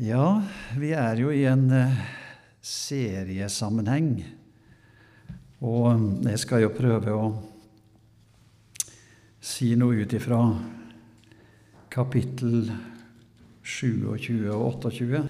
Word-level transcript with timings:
Ja, 0.00 0.42
vi 0.80 0.94
er 0.96 1.18
jo 1.20 1.28
i 1.28 1.42
en 1.44 1.66
eh, 1.76 1.96
seriesammenheng. 2.64 4.14
Og 5.60 6.24
jeg 6.24 6.40
skal 6.40 6.62
jo 6.62 6.70
prøve 6.72 7.12
å 7.12 7.26
si 9.44 9.74
noe 9.76 9.98
ut 10.00 10.14
ifra 10.16 10.38
kapittel 11.92 12.70
27 13.60 14.48
og 14.54 14.64
28. 14.86 15.20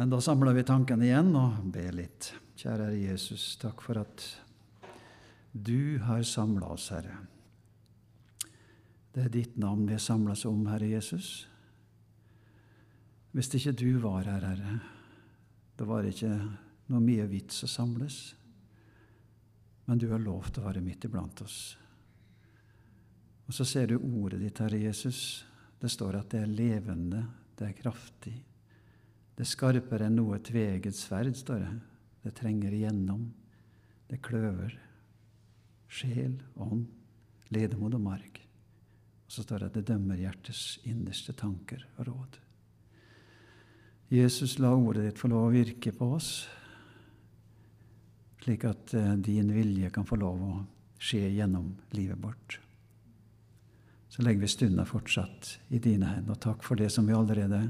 Men 0.00 0.16
da 0.16 0.22
samler 0.24 0.56
vi 0.56 0.64
tankene 0.72 1.10
igjen 1.10 1.30
og 1.36 1.60
ber 1.76 1.92
litt. 2.00 2.32
Kjære 2.56 2.88
Jesus, 3.02 3.50
takk 3.60 3.84
for 3.84 4.00
at 4.00 4.24
du 5.52 6.00
har 6.08 6.24
samla 6.24 6.72
oss, 6.72 6.88
Herre. 6.96 7.20
Det 9.12 9.28
er 9.28 9.38
ditt 9.42 9.60
navn 9.60 9.84
vi 9.92 10.00
samles 10.00 10.48
om, 10.48 10.64
Herre 10.72 10.88
Jesus. 10.96 11.49
Hvis 13.30 13.52
ikke 13.54 13.76
du 13.78 13.90
var 14.02 14.26
her, 14.26 14.42
Herre, 14.42 14.78
da 15.78 15.86
var 15.86 16.02
det 16.02 16.16
ikke 16.16 16.34
noe 16.90 17.02
mye 17.04 17.28
vits 17.30 17.62
å 17.64 17.70
samles. 17.70 18.18
Men 19.86 20.00
du 20.00 20.08
har 20.10 20.22
lovt 20.22 20.58
å 20.58 20.64
være 20.66 20.82
midt 20.82 21.06
iblant 21.06 21.42
oss. 21.44 21.60
Og 23.46 23.54
så 23.54 23.66
ser 23.66 23.90
du 23.90 23.96
ordet 23.98 24.40
ditt, 24.42 24.58
Herre 24.62 24.78
Jesus. 24.78 25.44
Det 25.80 25.90
står 25.90 26.20
at 26.20 26.34
det 26.34 26.42
er 26.44 26.52
levende, 26.52 27.24
det 27.58 27.70
er 27.70 27.78
kraftig. 27.78 28.34
Det 29.34 29.46
er 29.46 29.50
skarpere 29.50 30.10
enn 30.10 30.18
noe 30.18 30.38
tveget 30.44 30.98
sverd, 30.98 31.32
står 31.38 31.64
det. 31.64 31.72
Det 32.26 32.34
trenger 32.36 32.74
igjennom. 32.76 33.24
Det 34.10 34.20
kløver 34.22 34.74
sjel, 35.90 36.36
ånd, 36.60 36.86
ledemod 37.54 37.96
og 37.98 38.04
marg. 38.04 38.42
Og 39.26 39.34
så 39.34 39.46
står 39.46 39.62
det 39.62 39.70
at 39.70 39.80
det 39.80 39.88
dømmer 39.90 40.20
hjertets 40.20 40.80
innerste 40.90 41.34
tanker 41.38 41.86
og 41.96 42.06
råd. 42.10 42.38
Jesus, 44.10 44.58
la 44.58 44.72
ordet 44.74 45.04
ditt 45.04 45.20
få 45.20 45.28
lov 45.30 45.44
å 45.46 45.52
virke 45.54 45.92
på 45.94 46.08
oss, 46.16 46.32
slik 48.42 48.64
at 48.66 48.94
eh, 48.98 49.12
din 49.22 49.52
vilje 49.54 49.90
kan 49.94 50.08
få 50.08 50.18
lov 50.18 50.42
å 50.42 50.54
skje 50.98 51.28
gjennom 51.30 51.68
livet 51.94 52.18
vårt. 52.18 52.58
Så 54.10 54.24
legger 54.26 54.42
vi 54.42 54.50
stunda 54.50 54.84
fortsatt 54.84 55.52
i 55.68 55.78
dine 55.78 56.10
hender. 56.10 56.34
Og 56.34 56.42
takk 56.42 56.66
for 56.66 56.80
det 56.80 56.90
som 56.90 57.06
vi 57.06 57.14
allerede 57.14 57.62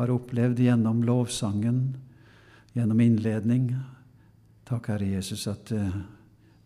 har 0.00 0.10
opplevd 0.10 0.58
gjennom 0.66 1.04
lovsangen, 1.06 1.80
gjennom 2.74 3.00
innledning. 3.00 3.70
Takk, 4.66 4.90
Herre 4.90 5.14
Jesus, 5.14 5.46
at 5.46 5.70
uh, 5.70 6.02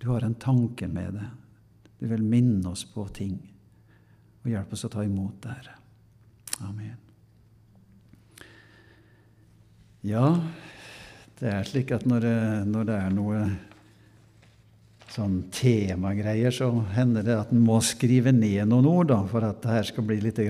du 0.01 0.09
har 0.09 0.25
en 0.25 0.41
tanke 0.41 0.89
med 0.89 1.21
det. 1.21 1.29
Du 2.01 2.09
vil 2.09 2.25
minne 2.25 2.73
oss 2.73 2.87
på 2.89 3.05
ting 3.13 3.37
og 4.43 4.51
hjelpe 4.51 4.75
oss 4.75 4.89
å 4.89 4.95
ta 4.97 5.05
imot 5.05 5.43
det, 5.45 5.61
Herre. 5.61 5.81
Amen. 6.65 7.02
Ja, 10.03 10.33
det 11.39 11.51
er 11.51 11.67
slik 11.69 11.93
at 11.95 12.03
når, 12.11 12.25
når 12.67 12.89
det 12.89 12.97
er 12.99 13.13
noe 13.15 13.43
sånn 15.13 15.43
temagreier, 15.53 16.55
så 16.55 16.71
hender 16.97 17.27
det 17.27 17.37
at 17.37 17.53
en 17.53 17.63
må 17.63 17.77
skrive 17.85 18.33
ned 18.35 18.65
noen 18.71 18.89
ord 18.89 19.13
da, 19.13 19.21
for 19.29 19.45
at 19.47 19.61
det 19.63 19.77
her 19.77 19.87
skal 19.87 20.07
bli 20.09 20.19
litt 20.25 20.41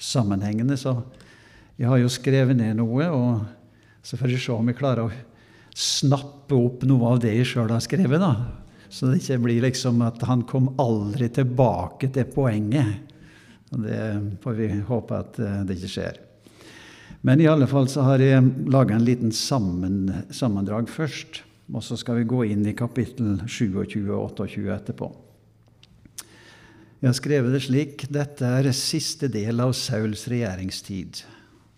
sammenhengende. 0.00 0.78
Så 0.80 0.96
jeg 1.78 1.90
har 1.90 2.00
jo 2.00 2.10
skrevet 2.12 2.58
ned 2.58 2.80
noe, 2.80 3.08
og 3.14 4.02
så 4.04 4.18
får 4.18 4.32
vi 4.32 4.40
se 4.40 4.54
om 4.54 4.70
vi 4.70 4.76
klarer 4.78 5.06
å 5.06 5.14
snappe 5.74 6.56
opp 6.56 6.84
noe 6.88 7.14
av 7.14 7.22
det 7.22 7.34
jeg 7.34 7.50
sjøl 7.52 7.72
har 7.74 7.82
skrevet. 7.84 8.22
da. 8.22 8.34
Så 8.88 9.10
det 9.10 9.20
ikke 9.22 9.40
blir 9.46 9.64
liksom 9.64 10.02
at 10.06 10.22
han 10.28 10.44
kom 10.50 10.72
aldri 10.78 11.28
tilbake 11.34 12.10
til 12.14 12.30
poenget. 12.30 13.10
Og 13.74 13.82
det 13.82 14.02
får 14.42 14.58
vi 14.60 14.68
håpe 14.86 15.18
at 15.18 15.40
eh, 15.42 15.62
det 15.66 15.78
ikke 15.78 15.94
skjer. 15.96 16.23
Men 17.24 17.40
i 17.40 17.48
alle 17.48 17.64
fall 17.64 17.86
så 17.88 18.02
har 18.04 18.20
jeg 18.20 18.68
laga 18.68 18.98
en 18.98 19.04
liten 19.06 19.32
sammen, 19.32 20.10
sammendrag 20.28 20.90
først. 20.92 21.40
Og 21.72 21.80
så 21.80 21.96
skal 21.96 22.18
vi 22.18 22.26
gå 22.28 22.42
inn 22.52 22.66
i 22.68 22.74
kapittel 22.76 23.38
27 23.48 24.10
og 24.12 24.34
28 24.36 24.66
etterpå. 24.74 25.08
Jeg 27.00 27.08
har 27.08 27.16
skrevet 27.16 27.52
det 27.52 27.62
slik 27.64 28.04
dette 28.12 28.48
er 28.48 28.68
siste 28.76 29.28
del 29.32 29.60
av 29.60 29.72
Sauls 29.76 30.26
regjeringstid, 30.28 31.22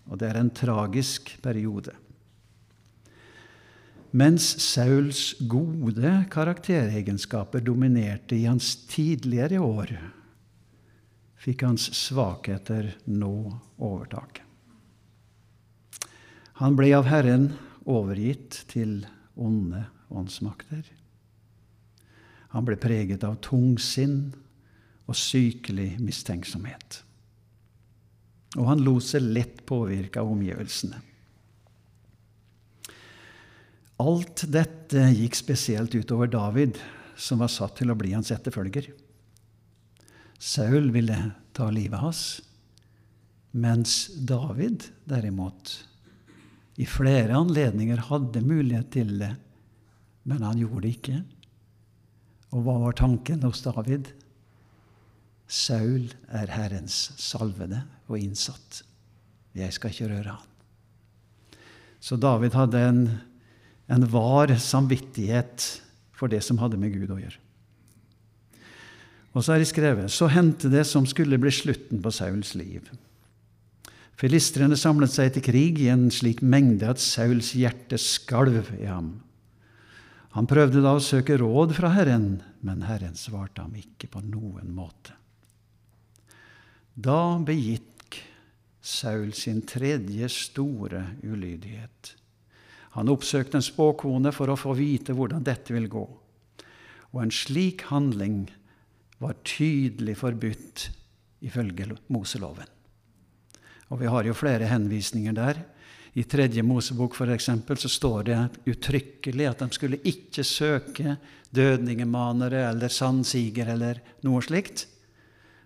og 0.07 0.19
det 0.19 0.29
er 0.29 0.39
en 0.39 0.51
tragisk 0.55 1.33
periode. 1.43 1.95
Mens 4.15 4.47
Sauls 4.63 5.33
gode 5.51 6.13
karakteregenskaper 6.31 7.63
dominerte 7.63 8.39
i 8.39 8.47
hans 8.47 8.73
tidligere 8.87 9.59
år, 9.63 9.93
fikk 11.43 11.67
hans 11.67 11.89
svakheter 11.95 12.93
nå 13.11 13.35
overtaket. 13.77 14.46
Han 16.57 16.77
ble 16.77 16.89
av 16.97 17.05
Herren 17.05 17.51
overgitt 17.85 18.63
til 18.71 19.03
onde 19.37 19.83
åndsmakter. 20.09 20.85
Han 22.55 22.65
ble 22.65 22.77
preget 22.81 23.25
av 23.27 23.35
tungsinn 23.45 24.31
og 25.05 25.17
sykelig 25.17 25.91
mistenksomhet. 26.01 27.03
Og 28.57 28.65
han 28.71 28.81
lot 28.81 29.05
seg 29.05 29.27
lett 29.35 29.61
påvirke 29.69 30.23
av 30.23 30.31
omgivelsene. 30.33 31.03
Alt 34.01 34.45
dette 34.53 35.07
gikk 35.13 35.37
spesielt 35.37 35.93
utover 35.97 36.29
David, 36.29 36.77
som 37.17 37.41
var 37.41 37.49
satt 37.49 37.79
til 37.79 37.93
å 37.93 37.97
bli 37.97 38.13
hans 38.13 38.29
etterfølger. 38.33 38.91
Saul 40.37 40.91
ville 40.93 41.17
ta 41.57 41.69
livet 41.73 42.01
hans, 42.01 42.23
mens 43.57 44.07
David 44.29 44.85
derimot 45.09 45.73
i 46.77 46.85
flere 46.85 47.33
anledninger 47.33 48.03
hadde 48.09 48.45
mulighet 48.45 48.91
til 48.93 49.15
det, 49.19 49.33
men 50.29 50.43
han 50.45 50.59
gjorde 50.61 50.83
det 50.85 50.93
ikke. 50.97 51.21
Og 52.53 52.63
hva 52.63 52.77
var 52.85 52.97
tanken 52.97 53.41
hos 53.43 53.63
David? 53.65 54.11
Saul 55.47 56.11
er 56.35 56.51
Herrens 56.51 57.15
salvede 57.17 57.81
og 58.07 58.19
innsatt. 58.19 58.83
Jeg 59.57 59.73
skal 59.73 59.93
ikke 59.93 60.11
røre 60.11 60.35
han. 60.35 60.53
Så 62.03 62.19
David 62.21 62.53
hadde 62.53 62.83
en, 62.83 63.01
en 63.89 64.05
var 64.11 64.53
samvittighet 64.61 65.65
for 66.17 66.29
det 66.29 66.43
som 66.45 66.59
hadde 66.61 66.79
med 66.79 66.93
Gud 66.93 67.09
å 67.09 67.19
gjøre. 67.19 67.41
Og 69.33 69.43
så 69.45 69.53
er 69.53 69.61
det 69.61 69.69
skrevet 69.69 70.13
så 70.13 70.29
hendte 70.33 70.69
det 70.71 70.83
som 70.89 71.05
skulle 71.09 71.39
bli 71.41 71.51
slutten 71.53 72.01
på 72.01 72.13
Sauls 72.13 72.53
liv. 72.57 72.85
Filistrene 74.17 74.77
samlet 74.79 75.13
seg 75.13 75.35
til 75.35 75.45
krig 75.45 75.79
i 75.83 75.91
en 75.93 76.07
slik 76.13 76.41
mengde 76.41 76.87
at 76.89 77.01
Sauls 77.01 77.51
hjerte 77.53 77.99
skalv 78.01 78.71
i 78.79 78.87
ham. 78.89 79.11
Han 80.33 80.49
prøvde 80.49 80.81
da 80.81 80.95
å 80.97 81.01
søke 81.01 81.37
råd 81.37 81.75
fra 81.77 81.91
Herren, 81.93 82.39
men 82.65 82.81
Herren 82.85 83.13
svarte 83.17 83.61
ham 83.61 83.75
ikke 83.77 84.09
på 84.13 84.23
noen 84.25 84.71
måte. 84.73 85.13
Da 86.97 87.37
begikk 87.45 88.17
Saul 88.81 89.35
sin 89.37 89.61
tredje 89.69 90.29
store 90.33 91.03
ulydighet. 91.21 92.13
Han 92.97 93.11
oppsøkte 93.13 93.59
en 93.59 93.65
spåkone 93.65 94.31
for 94.33 94.49
å 94.49 94.57
få 94.57 94.73
vite 94.77 95.13
hvordan 95.13 95.45
dette 95.45 95.75
vil 95.75 95.85
gå. 95.91 96.05
Og 97.13 97.19
en 97.21 97.33
slik 97.33 97.85
handling 97.91 98.47
var 99.21 99.37
tydelig 99.45 100.17
forbudt 100.23 100.87
ifølge 101.45 101.91
Moseloven. 102.13 102.76
Og 103.91 104.01
vi 104.01 104.09
har 104.11 104.27
jo 104.27 104.35
flere 104.35 104.67
henvisninger 104.67 105.35
der. 105.35 105.61
I 106.17 106.25
tredje 106.25 106.63
Mosebok 106.65 107.15
for 107.15 107.29
eksempel, 107.29 107.77
så 107.77 107.89
står 107.91 108.23
det 108.27 108.37
uttrykkelig 108.71 109.47
at 109.47 109.59
de 109.61 109.67
skulle 109.75 109.99
ikke 110.01 110.43
søke 110.43 111.17
dødningemanere 111.53 112.65
eller 112.71 112.91
sandsiger 112.91 113.69
eller 113.75 114.01
noe 114.25 114.41
slikt. 114.43 114.87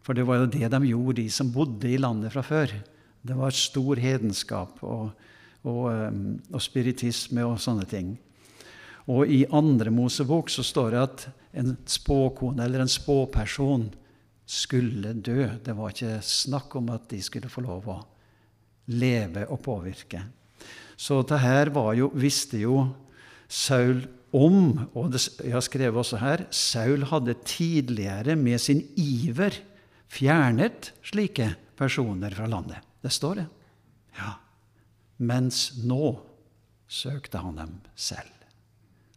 For 0.04 0.18
det 0.18 0.26
var 0.28 0.42
jo 0.42 0.50
det 0.52 0.68
de 0.74 0.82
gjorde, 0.90 1.22
de 1.22 1.30
som 1.32 1.52
bodde 1.54 1.90
i 1.90 2.00
landet 2.02 2.34
fra 2.34 2.44
før. 2.46 2.74
Det 3.22 3.38
var 3.38 3.56
stor 3.56 4.02
hedenskap 4.02 4.82
og, 4.82 5.12
og, 5.64 5.84
um, 5.94 6.40
og 6.52 6.62
spiritisme 6.64 7.46
og 7.46 7.60
sånne 7.62 7.86
ting. 7.90 8.16
Og 9.10 9.30
i 9.30 9.44
andre 9.54 9.94
Mosebok 9.94 10.50
så 10.52 10.66
står 10.66 10.92
det 10.94 11.02
at 11.02 11.26
en 11.62 11.76
spåkone 11.90 12.66
eller 12.66 12.84
en 12.84 12.92
spåperson 12.92 13.90
skulle 14.52 15.14
dø. 15.16 15.48
Det 15.64 15.76
var 15.78 15.94
ikke 15.94 16.20
snakk 16.26 16.76
om 16.80 16.92
at 16.92 17.08
de 17.12 17.22
skulle 17.24 17.52
få 17.52 17.64
lov 17.64 17.88
å 17.92 18.00
leve 18.92 19.46
og 19.48 19.62
påvirke. 19.64 20.24
Så 21.00 21.22
det 21.28 21.40
her 21.42 21.72
jo, 21.98 22.12
visste 22.14 22.60
jo 22.62 22.90
Saul 23.48 24.04
om, 24.32 24.88
og 24.96 25.12
det, 25.12 25.24
jeg 25.42 25.56
har 25.56 25.64
skrevet 25.66 26.00
også 26.00 26.20
her 26.22 26.46
Saul 26.56 27.04
hadde 27.10 27.36
tidligere 27.44 28.36
med 28.40 28.62
sin 28.64 28.84
iver 28.96 29.56
fjernet 30.12 30.92
slike 31.04 31.54
personer 31.80 32.36
fra 32.36 32.48
landet. 32.52 32.80
Det 33.02 33.12
står 33.12 33.42
det. 33.42 33.48
Ja. 34.20 34.36
Mens 35.22 35.72
nå 35.84 36.18
søkte 36.92 37.42
han 37.42 37.60
dem 37.60 37.78
selv. 37.96 38.32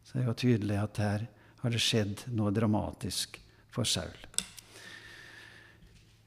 Så 0.05 0.17
det 0.17 0.23
er 0.23 0.31
jo 0.31 0.39
tydelig 0.39 0.79
at 0.79 1.03
her 1.03 1.27
har 1.65 1.75
det 1.75 1.83
skjedd 1.83 2.27
noe 2.37 2.53
dramatisk 2.55 3.41
for 3.73 3.89
Saul. 3.89 4.15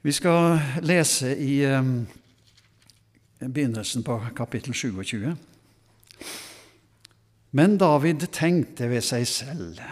Vi 0.08 0.12
skal 0.12 0.56
lese 0.88 1.34
i 1.36 1.66
um, 1.66 2.06
begynnelsen 3.38 4.00
på 4.02 4.14
kapittel 4.36 4.72
27. 4.74 5.34
Men 7.50 7.74
David 7.76 8.24
tenkte 8.32 8.88
ved 8.88 9.04
seg 9.04 9.26
selv. 9.28 9.82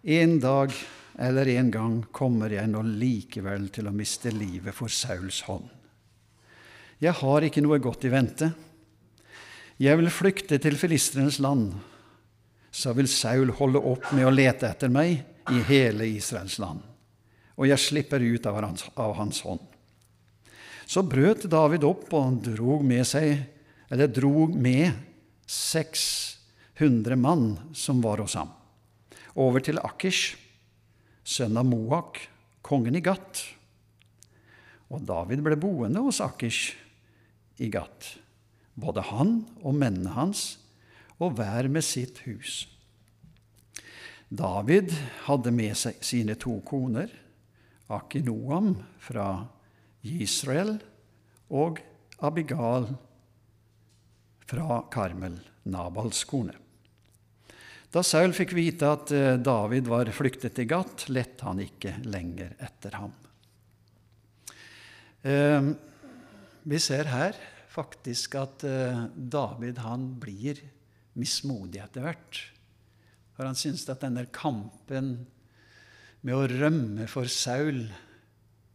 En 0.00 0.38
dag 0.40 0.72
eller 1.20 1.52
en 1.58 1.68
gang 1.74 1.98
kommer 2.08 2.56
jeg 2.56 2.72
nå 2.72 2.80
likevel 2.88 3.68
til 3.68 3.90
å 3.90 3.92
miste 3.92 4.32
livet 4.32 4.72
for 4.72 4.88
Sauls 4.88 5.42
hånd. 5.44 5.68
Jeg 7.04 7.20
har 7.20 7.44
ikke 7.50 7.60
noe 7.66 7.82
godt 7.84 8.08
i 8.08 8.14
vente. 8.16 8.48
Jeg 9.76 10.00
vil 10.00 10.08
flykte 10.08 10.56
til 10.56 10.80
filistrenes 10.80 11.36
land. 11.44 11.74
Så 12.72 12.96
vil 12.96 13.12
Saul 13.12 13.52
holde 13.60 13.84
opp 13.92 14.08
med 14.16 14.24
å 14.24 14.32
lete 14.32 14.72
etter 14.72 14.88
meg 14.88 15.18
i 15.52 15.60
hele 15.68 16.08
Israels 16.16 16.56
land, 16.64 16.80
og 17.60 17.68
jeg 17.68 17.82
slipper 17.82 18.22
ut 18.24 18.46
av 18.48 18.56
hans, 18.64 18.86
av 18.96 19.12
hans 19.18 19.42
hånd. 19.44 19.60
Så 20.88 21.04
brøt 21.04 21.44
David 21.52 21.84
opp 21.84 22.08
og 22.16 22.40
drog 22.42 22.82
med 22.88 23.04
seg, 23.06 23.44
eller 23.92 24.08
drog 24.08 24.56
med 24.56 24.96
600 25.44 27.20
mann 27.20 27.52
som 27.76 28.00
var 28.00 28.22
hos 28.24 28.38
ham, 28.40 28.48
over 29.36 29.60
til 29.60 29.78
Akish, 29.84 30.38
sønn 31.20 31.60
av 31.60 31.68
Moak, 31.68 32.24
kongen 32.64 32.96
i 32.96 33.04
Gat. 33.04 33.44
Og 34.90 35.04
David 35.06 35.44
ble 35.44 35.60
boende 35.60 36.00
hos 36.02 36.22
Akish 36.24 36.72
i 37.60 37.68
Gat, 37.70 38.14
både 38.72 39.04
han 39.12 39.42
og 39.60 39.76
mennene 39.76 40.16
hans, 40.16 40.56
og 41.20 41.36
hver 41.36 41.68
med 41.68 41.84
sitt 41.84 42.24
hus. 42.24 42.64
David 44.30 44.94
hadde 45.26 45.52
med 45.52 45.76
seg 45.76 46.00
sine 46.06 46.38
to 46.40 46.56
koner, 46.64 47.10
Akinoam 47.90 48.74
fra 49.02 49.28
Israel 50.06 50.76
og 51.50 51.80
Abigal 52.22 52.88
fra 54.50 54.82
Karmel, 54.92 55.38
Nabals 55.70 56.22
kone. 56.28 56.56
Da 57.90 58.02
Saul 58.06 58.34
fikk 58.36 58.52
vite 58.54 58.86
at 58.86 59.10
eh, 59.14 59.34
David 59.42 59.88
var 59.90 60.10
flyktet 60.14 60.54
til 60.54 60.68
Gat, 60.70 61.08
lette 61.10 61.46
han 61.46 61.58
ikke 61.62 61.96
lenger 62.06 62.54
etter 62.62 62.94
ham. 63.00 63.14
Eh, 65.26 65.72
vi 66.70 66.78
ser 66.78 67.10
her 67.10 67.38
faktisk 67.70 68.36
at 68.38 68.62
eh, 68.68 69.02
David 69.14 69.82
han 69.82 70.06
blir 70.22 70.62
mismodig 71.18 71.82
etter 71.82 72.06
hvert. 72.06 72.40
For 73.34 73.48
han 73.48 73.58
syns 73.58 73.88
at 73.90 74.04
denne 74.04 74.28
kampen 74.30 75.16
med 76.26 76.36
å 76.36 76.46
rømme 76.48 77.06
for 77.10 77.28
Saul, 77.32 77.84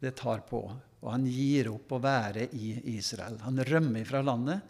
det 0.02 0.16
tar 0.20 0.44
på. 0.50 0.62
Og 1.06 1.12
han 1.12 1.26
gir 1.30 1.70
opp 1.70 1.94
å 1.94 2.02
være 2.02 2.48
i 2.58 2.72
Israel. 2.96 3.38
Han 3.46 3.62
rømmer 3.68 4.08
fra 4.10 4.24
landet. 4.26 4.62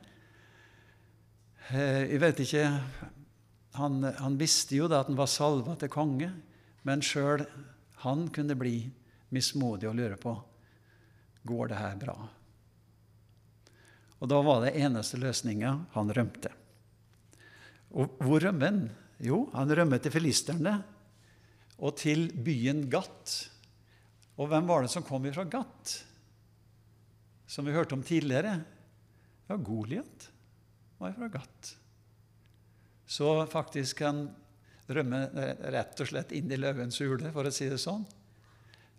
Eh, 1.72 2.12
jeg 2.12 2.22
vet 2.22 2.42
ikke 2.44 2.66
Han, 3.75 4.04
han 4.04 4.38
visste 4.39 4.77
jo 4.77 4.86
da 4.88 5.01
at 5.01 5.10
han 5.10 5.18
var 5.19 5.27
salva 5.27 5.74
til 5.75 5.89
konge, 5.92 6.30
men 6.88 7.01
sjøl 7.04 7.42
han 8.06 8.30
kunne 8.31 8.56
bli 8.56 8.78
mismodig 9.36 9.89
og 9.89 9.98
lure 10.00 10.16
på 10.16 10.31
går 11.44 11.74
det 11.74 11.80
her 11.81 11.98
bra. 12.00 12.16
Og 14.24 14.30
da 14.31 14.39
var 14.48 14.63
det 14.63 14.78
eneste 14.80 15.19
løsninga 15.19 15.74
han 15.94 16.13
rømte. 16.16 16.54
Og 18.00 18.16
hvor 18.24 18.39
rømmer 18.42 18.71
han? 18.71 18.86
Jo, 19.19 19.45
han 19.54 19.71
rømmer 19.71 20.01
til 20.04 20.12
filisterne 20.12 20.80
og 21.80 21.98
til 22.00 22.30
byen 22.45 22.86
Gatt. 22.92 23.36
Og 24.39 24.50
hvem 24.51 24.68
var 24.68 24.83
det 24.83 24.92
som 24.92 25.06
kom 25.06 25.25
fra 25.33 25.48
Gatt, 25.48 26.01
Som 27.48 27.66
vi 27.66 27.75
hørte 27.75 27.94
om 27.94 28.04
tidligere. 28.04 28.57
Ja, 29.48 29.56
Goliat 29.56 30.30
var 30.98 31.13
fra 31.13 31.27
Gatt. 31.30 31.75
Så 33.06 33.45
faktisk 33.45 34.01
kan 34.01 34.25
rømme 34.89 35.27
rett 35.74 36.01
og 36.01 36.10
slett 36.10 36.33
inn 36.33 36.50
i 36.51 36.57
løvens 36.57 36.98
hule, 37.01 37.30
for 37.31 37.45
å 37.45 37.54
si 37.54 37.69
det 37.69 37.78
sånn. 37.81 38.06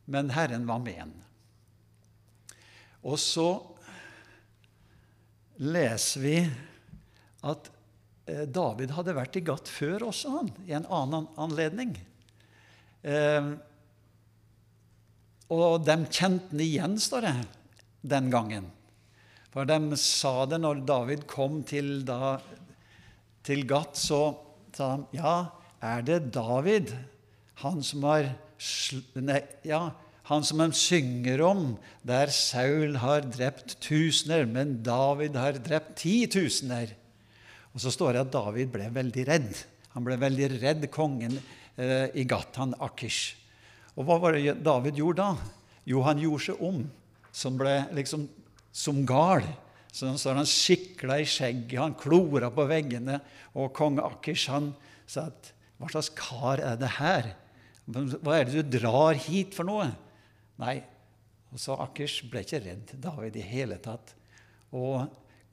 Men 0.06 0.31
Herren 0.31 0.67
var 0.67 0.79
med 0.79 1.00
ham. 1.00 1.14
Og 3.06 3.19
så 3.19 3.49
leser 5.62 6.22
vi 6.22 6.37
at 7.46 7.70
eh, 8.31 8.44
David 8.46 8.94
hadde 8.94 9.14
vært 9.17 9.38
i 9.38 9.44
Gatt 9.46 9.70
før 9.70 10.08
også, 10.11 10.32
han, 10.38 10.52
i 10.67 10.75
en 10.79 10.87
annen 10.87 11.29
anledning. 11.40 11.94
Eh, 13.06 13.50
og 15.55 15.85
de 15.87 15.97
kjente 16.11 16.50
han 16.50 16.62
igjen, 16.62 16.97
står 16.99 17.26
det, 17.29 17.35
den 18.03 18.32
gangen. 18.32 18.70
For 19.55 19.69
de 19.69 19.99
sa 20.00 20.44
det 20.50 20.58
når 20.61 20.82
David 20.88 21.23
kom 21.31 21.62
til, 21.67 22.00
da, 22.06 22.37
til 23.47 23.62
Gat, 23.69 23.94
så 23.97 24.35
sa 24.76 24.97
de 24.99 25.20
ja, 25.20 25.37
er 25.85 26.03
det 26.05 26.19
David, 26.35 26.91
han 27.62 27.81
som 27.87 28.05
har 28.08 28.35
nei, 29.14 29.41
ja, 29.64 29.88
han 30.26 30.44
som 30.44 30.61
de 30.61 30.67
synger 30.75 31.41
om, 31.47 31.67
der 32.05 32.32
Saul 32.35 32.99
har 32.99 33.29
drept 33.31 33.76
tusener, 33.85 34.44
men 34.50 34.81
David 34.85 35.38
har 35.38 35.61
drept 35.62 35.94
titusener. 36.03 36.97
Og 37.70 37.85
så 37.85 37.93
står 37.94 38.17
det 38.17 38.25
at 38.26 38.35
David 38.35 38.73
ble 38.75 38.91
veldig 38.91 39.26
redd. 39.29 39.53
Han 39.94 40.05
ble 40.05 40.19
veldig 40.19 40.50
redd, 40.58 40.88
kongen 40.93 41.38
i 41.76 42.25
Gat, 42.25 42.56
han 42.56 42.75
Akish. 42.81 43.37
Og 43.96 44.06
hva 44.08 44.19
var 44.20 44.37
det 44.37 44.58
David 44.64 44.99
gjorde 45.00 45.25
da? 45.25 45.52
Jo, 45.88 46.02
han 46.05 46.20
gjorde 46.20 46.49
seg 46.49 46.62
om, 46.64 46.82
som 47.32 47.56
ble 47.60 47.79
liksom 47.96 48.27
som 48.77 49.05
gal. 49.08 49.44
Så 49.93 50.10
han, 50.12 50.44
skikla 50.44 51.20
i 51.22 51.29
skjegget, 51.29 51.79
han 51.81 51.96
klora 51.96 52.51
på 52.53 52.67
veggene. 52.69 53.20
Og 53.56 53.72
kong 53.77 54.01
Akish 54.05 54.51
han 54.53 54.74
sa 55.08 55.31
at 55.31 55.53
hva 55.81 55.89
slags 55.93 56.10
kar 56.17 56.60
er 56.60 56.77
det 56.81 56.96
her? 56.98 57.31
Hva 57.86 58.36
er 58.36 58.48
det 58.48 58.65
du 58.67 58.77
drar 58.79 59.17
hit 59.27 59.56
for 59.56 59.69
noe? 59.69 59.89
Nei, 60.60 60.81
og 61.53 61.60
så 61.60 61.77
Akish 61.81 62.27
ble 62.29 62.43
ikke 62.44 62.60
redd 62.65 62.93
David 63.01 63.36
i 63.41 63.44
hele 63.44 63.79
tatt. 63.81 64.12
Og 64.77 65.06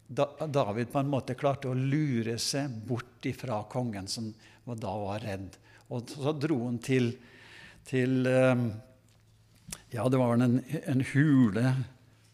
David 0.07 0.91
på 0.91 0.99
en 0.99 1.11
måte 1.11 1.37
klarte 1.39 1.69
å 1.71 1.77
lure 1.77 2.35
seg 2.41 2.71
bort 2.87 3.23
ifra 3.27 3.61
kongen, 3.71 4.09
som 4.11 4.33
da 4.67 4.95
var 4.99 5.23
redd. 5.23 5.55
Og 5.91 6.09
så 6.13 6.33
dro 6.37 6.59
han 6.65 6.79
til, 6.83 7.13
til 7.87 8.27
eh, 8.29 8.65
Ja, 9.93 10.07
det 10.09 10.19
var 10.19 10.37
en, 10.37 10.61
en 10.63 11.05
hule 11.13 11.65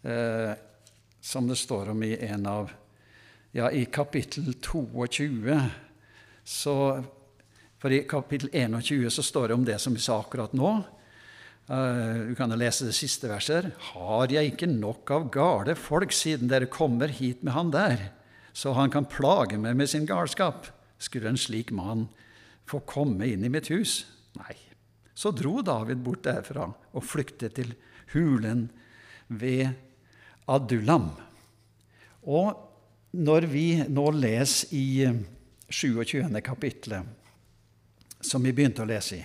eh, 0.04 0.52
som 1.22 1.48
det 1.50 1.58
står 1.60 1.94
om 1.94 2.04
i 2.04 2.16
en 2.30 2.46
av 2.50 2.74
Ja, 3.52 3.72
i 3.72 3.86
kapittel 3.86 4.54
22 4.62 5.58
så 6.46 6.76
For 7.82 7.94
i 7.94 8.04
kapittel 8.10 8.50
21 8.54 9.10
så 9.14 9.26
står 9.26 9.50
det 9.50 9.58
om 9.58 9.66
det 9.66 9.80
som 9.82 9.96
vi 9.96 10.02
sa 10.04 10.20
akkurat 10.20 10.54
nå. 10.58 10.72
Uh, 11.70 12.26
du 12.28 12.34
kan 12.36 12.50
jo 12.52 12.58
lese 12.58 12.88
det 12.88 12.96
siste 12.98 13.30
verset. 13.30 13.70
Har 13.94 14.32
jeg 14.34 14.52
ikke 14.52 14.68
nok 14.68 15.12
av 15.14 15.28
gale 15.32 15.76
folk 15.80 16.12
siden 16.12 16.50
dere 16.52 16.68
kommer 16.68 17.14
hit 17.14 17.44
med 17.46 17.54
han 17.54 17.70
der, 17.72 18.10
så 18.52 18.74
han 18.76 18.92
kan 18.92 19.08
plage 19.08 19.60
meg 19.62 19.78
med 19.80 19.88
sin 19.88 20.10
galskap? 20.10 20.68
Skulle 21.00 21.30
en 21.32 21.40
slik 21.40 21.72
mann 21.72 22.10
få 22.70 22.82
komme 22.88 23.28
inn 23.30 23.46
i 23.46 23.52
mitt 23.52 23.72
hus? 23.74 24.04
Nei. 24.38 24.56
Så 25.14 25.34
dro 25.36 25.60
David 25.66 26.00
bort 26.06 26.24
derfra 26.24 26.70
og 26.70 27.04
flyktet 27.04 27.58
til 27.58 27.74
hulen 28.14 28.68
ved 29.28 29.68
Adulam. 30.50 31.10
Og 32.30 32.70
når 33.20 33.48
vi 33.50 33.66
nå 33.90 34.06
leser 34.16 34.76
i 34.78 34.86
27. 35.70 36.22
Eh, 36.22 36.42
kapittelet, 36.42 37.04
som 38.22 38.44
vi 38.44 38.54
begynte 38.54 38.84
å 38.84 38.90
lese 38.90 39.18
i, 39.18 39.24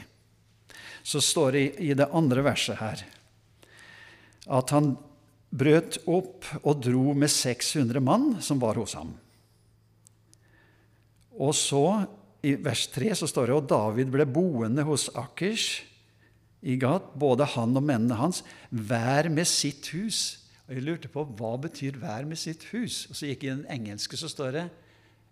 så 1.04 1.20
står 1.20 1.52
det 1.52 1.64
i 1.84 1.92
det 1.96 2.08
andre 2.16 2.44
verset 2.46 2.80
her 2.80 3.02
at 4.44 4.70
han 4.72 4.94
brøt 5.54 5.98
opp 6.10 6.46
og 6.62 6.80
dro 6.84 7.12
med 7.16 7.30
600 7.32 8.02
mann 8.04 8.26
som 8.44 8.60
var 8.60 8.78
hos 8.80 8.96
ham. 8.98 9.12
Og 11.34 11.54
så, 11.56 12.04
i 12.44 12.54
vers 12.60 12.86
3, 12.92 13.14
så 13.16 13.28
står 13.30 13.48
det 13.48 13.56
at 13.56 13.68
David 13.72 14.12
ble 14.12 14.26
boende 14.28 14.84
hos 14.84 15.08
Akers 15.16 15.82
i 16.64 16.76
Gat, 16.80 17.14
både 17.20 17.46
han 17.54 17.76
og 17.76 17.84
mennene 17.84 18.18
hans, 18.18 18.42
hver 18.68 19.30
med 19.32 19.48
sitt 19.48 19.88
hus. 19.96 20.40
Og 20.68 20.76
Jeg 20.76 20.84
lurte 20.84 21.08
på 21.12 21.24
hva 21.24 21.56
betyr 21.60 21.98
'hver 21.98 22.24
med 22.26 22.38
sitt 22.38 22.64
hus'. 22.72 23.08
Og 23.10 23.16
Så 23.16 23.26
gikk 23.26 23.44
jeg 23.44 23.52
i 23.52 23.56
den 23.56 23.66
engelske, 23.68 24.16
så 24.16 24.28
står 24.28 24.50
det 24.52 24.70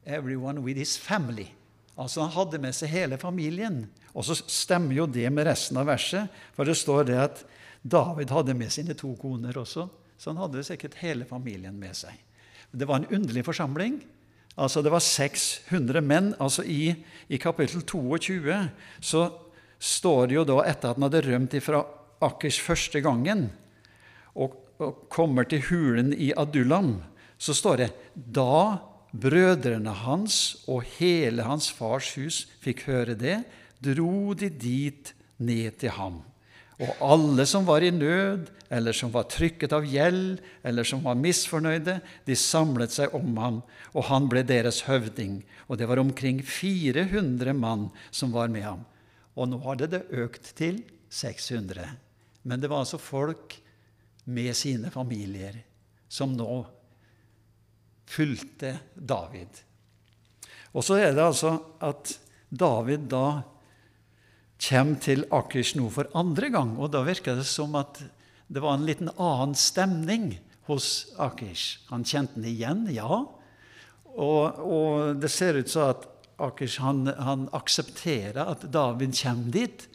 'everyone 0.07 0.61
with 0.61 0.79
his 0.79 0.99
family'. 0.99 1.53
Altså 1.99 2.23
Han 2.23 2.31
hadde 2.31 2.59
med 2.59 2.75
seg 2.75 2.89
hele 2.89 3.19
familien. 3.19 3.89
Og 4.15 4.25
så 4.25 4.35
stemmer 4.35 4.95
jo 4.95 5.07
det 5.07 5.33
med 5.33 5.47
resten 5.47 5.77
av 5.77 5.87
verset, 5.87 6.29
for 6.53 6.65
det 6.65 6.77
står 6.77 7.05
det 7.05 7.17
at 7.17 7.45
David 7.85 8.31
hadde 8.31 8.55
med 8.55 8.71
sine 8.71 8.95
to 8.95 9.15
koner 9.17 9.53
også. 9.53 9.89
Så 10.19 10.31
han 10.31 10.37
hadde 10.37 10.65
sikkert 10.65 10.95
hele 10.95 11.25
familien 11.25 11.79
med 11.79 11.97
seg. 11.97 12.13
Det 12.73 12.89
var 12.89 12.97
en 12.97 13.11
underlig 13.11 13.45
forsamling. 13.45 14.03
Altså 14.57 14.83
Det 14.83 14.93
var 14.93 15.01
600 15.01 16.01
menn. 16.01 16.35
altså 16.39 16.63
I, 16.63 16.95
i 17.29 17.39
kapittel 17.39 17.83
22 17.83 18.69
så 19.01 19.31
står 19.79 20.27
det 20.27 20.37
jo 20.37 20.45
da, 20.45 20.59
etter 20.69 20.93
at 20.93 20.99
han 20.99 21.09
hadde 21.09 21.25
rømt 21.27 21.57
fra 21.65 21.83
Akers 22.23 22.61
første 22.63 23.01
gangen, 23.03 23.49
og, 24.39 24.55
og 24.79 25.09
kommer 25.11 25.49
til 25.49 25.65
hulen 25.67 26.13
i 26.15 26.31
Adullam, 26.39 27.01
så 27.39 27.55
står 27.57 27.81
det 27.81 27.89
da 28.15 28.79
brødrene 29.11 29.91
hans 30.05 30.63
og 30.71 30.87
hele 31.01 31.43
hans 31.43 31.67
fars 31.75 32.13
hus 32.15 32.45
fikk 32.63 32.87
høre 32.87 33.17
det, 33.19 33.41
dro 33.83 34.37
de 34.39 34.49
dit 34.49 35.11
ned 35.43 35.81
til 35.83 35.91
ham. 35.99 36.23
Og 36.81 37.03
alle 37.05 37.45
som 37.47 37.67
var 37.69 37.85
i 37.85 37.91
nød, 37.93 38.49
eller 38.73 38.97
som 38.97 39.13
var 39.13 39.29
trykket 39.31 39.75
av 39.77 39.85
gjeld, 39.85 40.41
eller 40.65 40.87
som 40.89 41.03
var 41.05 41.19
misfornøyde, 41.21 41.99
de 42.25 42.37
samlet 42.39 42.95
seg 42.95 43.13
om 43.17 43.37
ham, 43.37 43.59
og 43.93 44.09
han 44.09 44.29
ble 44.33 44.45
deres 44.49 44.83
høvding. 44.89 45.43
Og 45.69 45.79
det 45.79 45.89
var 45.91 46.01
omkring 46.01 46.41
400 46.41 47.53
mann 47.53 47.91
som 48.11 48.33
var 48.33 48.49
med 48.53 48.65
ham. 48.65 48.87
Og 49.37 49.51
nå 49.51 49.61
hadde 49.67 49.91
det 49.93 50.07
økt 50.25 50.55
til 50.57 50.81
600. 51.13 51.85
Men 52.49 52.61
det 52.61 52.71
var 52.73 52.83
altså 52.83 53.01
folk 53.01 53.59
med 54.33 54.57
sine 54.57 54.91
familier 54.95 55.61
som 56.13 56.33
nå 56.37 56.63
fulgte 58.13 58.77
David. 58.95 59.61
Og 60.73 60.85
så 60.85 60.99
er 61.01 61.13
det 61.15 61.25
altså 61.25 61.57
at 61.85 62.15
David 62.49 63.09
da 63.13 63.43
kommer 64.63 65.01
til 65.03 65.25
Akers 65.35 65.75
nå 65.79 65.89
for 65.93 66.11
andre 66.19 66.51
gang. 66.55 66.77
Og 66.79 66.93
da 66.95 67.03
virker 67.07 67.39
det 67.39 67.49
som 67.49 67.75
at 67.79 68.03
det 68.53 68.63
var 68.63 68.77
en 68.77 68.87
liten 68.87 69.11
annen 69.17 69.55
stemning 69.59 70.33
hos 70.69 71.13
Akers. 71.21 71.81
Han 71.91 72.05
kjente 72.07 72.39
den 72.39 72.51
igjen, 72.53 72.85
ja. 72.93 73.23
Og, 74.13 74.59
og 74.61 75.23
det 75.23 75.31
ser 75.33 75.59
ut 75.59 75.71
som 75.73 75.91
at 75.95 76.07
Akers 76.43 76.77
han, 76.83 77.07
han, 77.07 77.47
aksepterer 77.55 78.43
at 78.45 78.67
David 78.73 79.15
kommer 79.19 79.55
dit, 79.55 79.87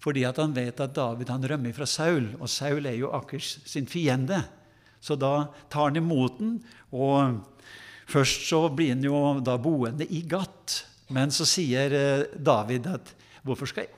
fordi 0.00 0.24
at 0.24 0.40
han 0.40 0.54
vet 0.56 0.80
at 0.80 0.94
David 0.96 1.30
han 1.32 1.44
rømmer 1.44 1.76
fra 1.76 1.86
Saul, 1.88 2.30
og 2.40 2.48
Saul 2.48 2.88
er 2.88 2.96
jo 2.98 3.12
Akers 3.14 3.58
sin 3.68 3.88
fiende. 3.90 4.40
Så 5.00 5.16
da 5.16 5.50
tar 5.72 5.90
han 5.90 6.00
imot 6.00 6.38
den, 6.40 6.58
og 6.92 7.40
først 8.10 8.48
så 8.48 8.66
blir 8.72 8.94
han 8.94 9.04
jo 9.04 9.22
da 9.44 9.56
boende 9.60 10.08
i 10.08 10.24
Gatt. 10.28 10.82
Men 11.10 11.32
så 11.34 11.46
sier 11.48 11.94
eh, 11.96 12.28
David 12.36 12.86
at 12.90 13.14
hvorfor 13.46 13.68
skal 13.70 13.88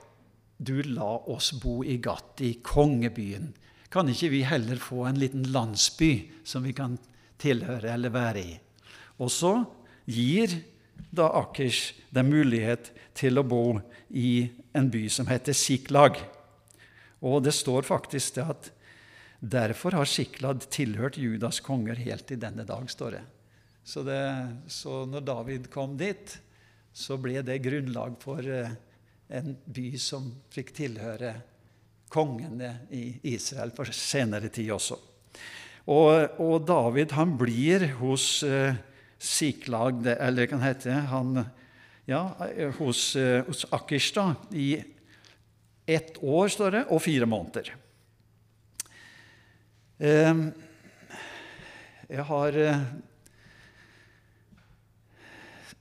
du 0.64 0.82
la 0.86 1.10
oss 1.30 1.52
bo 1.62 1.82
i 1.84 1.98
gatt 2.02 2.40
i 2.44 2.54
kongebyen? 2.64 3.52
Kan 3.92 4.08
ikke 4.08 4.30
vi 4.32 4.42
heller 4.48 4.80
få 4.80 5.04
en 5.08 5.20
liten 5.20 5.44
landsby 5.52 6.12
som 6.48 6.64
vi 6.64 6.72
kan 6.76 6.96
tilhøre 7.42 7.92
eller 7.92 8.14
være 8.14 8.42
i? 8.42 8.54
Og 9.20 9.30
så 9.30 9.56
gir 10.08 10.54
da 11.12 11.28
Akers 11.42 11.92
dem 12.14 12.30
mulighet 12.32 12.90
til 13.16 13.38
å 13.38 13.44
bo 13.44 13.80
i 14.08 14.48
en 14.76 14.88
by 14.92 15.04
som 15.12 15.28
heter 15.28 15.56
Siklag. 15.56 16.16
Og 17.20 17.42
det 17.44 17.52
står 17.54 17.84
faktisk 17.86 18.38
det 18.38 18.46
at 18.54 18.70
derfor 19.42 19.98
har 19.98 20.08
Siklag 20.08 20.64
tilhørt 20.72 21.20
Judas 21.20 21.60
konger 21.60 22.00
helt 22.00 22.26
til 22.30 22.40
denne 22.40 22.64
dag, 22.68 22.88
står 22.90 23.18
det. 23.18 23.24
Så, 23.84 24.04
det. 24.06 24.22
så 24.70 25.02
når 25.10 25.26
David 25.26 25.68
kom 25.72 25.96
dit, 25.98 26.38
så 26.92 27.18
ble 27.20 27.42
det 27.44 27.62
grunnlag 27.64 28.14
for 28.22 28.46
eh, 28.46 28.74
en 29.32 29.56
by 29.64 29.88
som 30.00 30.28
fikk 30.52 30.74
tilhøre 30.76 31.34
kongene 32.12 32.74
i 32.92 33.06
Israel 33.32 33.72
for 33.74 33.88
senere 33.96 34.50
tid 34.52 34.72
også. 34.74 34.98
Og, 35.88 36.40
og 36.42 36.66
David 36.68 37.14
han 37.16 37.34
blir 37.40 37.88
hos 37.98 38.42
eh, 38.46 38.76
Siklag, 39.22 40.02
eller 40.12 40.48
kan 40.50 40.62
hete 40.62 40.94
han, 41.10 41.44
ja, 42.10 42.22
hos, 42.78 43.14
eh, 43.16 43.40
hos 43.46 43.64
Akish 43.70 44.12
i 44.50 44.82
ett 45.86 46.18
år, 46.22 46.48
står 46.48 46.70
det, 46.70 46.84
og 46.90 47.02
fire 47.02 47.26
måneder. 47.26 47.72
Eh, 49.98 50.44
jeg 52.12 52.26
har 52.28 52.58
eh, 52.58 52.84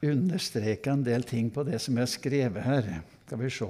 understreka 0.01 0.93
en 0.93 1.03
del 1.03 1.23
ting 1.23 1.49
på 1.53 1.65
det 1.67 1.81
som 1.81 1.97
jeg 1.97 2.07
har 2.07 2.13
skrevet 2.13 2.65
her. 2.65 2.93
Skal 3.31 3.39
vi 3.39 3.49
se. 3.55 3.65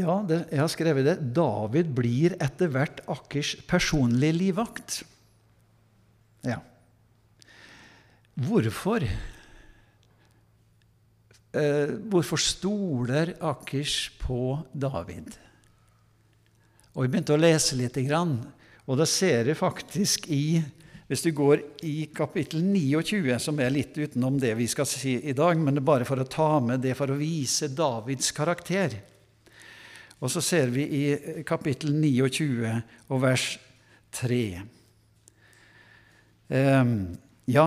Ja, 0.00 0.14
det, 0.24 0.38
jeg 0.48 0.62
har 0.62 0.70
skrevet 0.72 1.04
det. 1.04 1.12
David 1.36 1.90
blir 1.92 2.32
etter 2.40 2.70
hvert 2.72 3.02
Akkers 3.12 3.50
personlige 3.68 4.32
livvakt. 4.32 5.02
Ja. 6.48 6.62
Hvorfor? 8.32 9.04
Eh, 11.52 11.92
hvorfor 12.08 12.40
stoler 12.40 13.34
Akers 13.44 14.08
på 14.24 14.56
David? 14.72 15.36
Og 16.94 17.04
Vi 17.04 17.10
begynte 17.12 17.36
å 17.36 17.42
lese 17.44 17.76
litt, 17.76 18.00
og 18.88 18.96
da 18.96 19.04
ser 19.04 19.44
vi 19.50 19.60
faktisk 19.60 20.32
i 20.32 20.64
hvis 21.08 21.24
du 21.26 21.30
går 21.36 21.60
i 21.84 22.06
kapittel 22.16 22.62
29, 22.64 23.34
som 23.42 23.58
er 23.60 23.74
litt 23.74 23.96
utenom 23.98 24.38
det 24.40 24.54
vi 24.56 24.68
skal 24.70 24.88
si 24.88 25.18
i 25.20 25.34
dag, 25.36 25.58
men 25.60 25.76
det 25.76 25.82
er 25.82 25.90
bare 25.90 26.06
for 26.08 26.20
å 26.20 26.28
ta 26.28 26.48
med 26.64 26.80
det 26.84 26.94
for 26.96 27.12
å 27.12 27.18
vise 27.18 27.68
Davids 27.76 28.32
karakter. 28.32 28.96
Og 30.24 30.32
så 30.32 30.40
ser 30.40 30.72
vi 30.72 30.86
i 30.88 31.02
kapittel 31.44 31.92
29 31.92 32.72
og 33.12 33.20
vers 33.20 33.44
3. 34.16 34.40
Um, 36.48 36.56
ehm, 36.56 36.96
ja, 37.50 37.66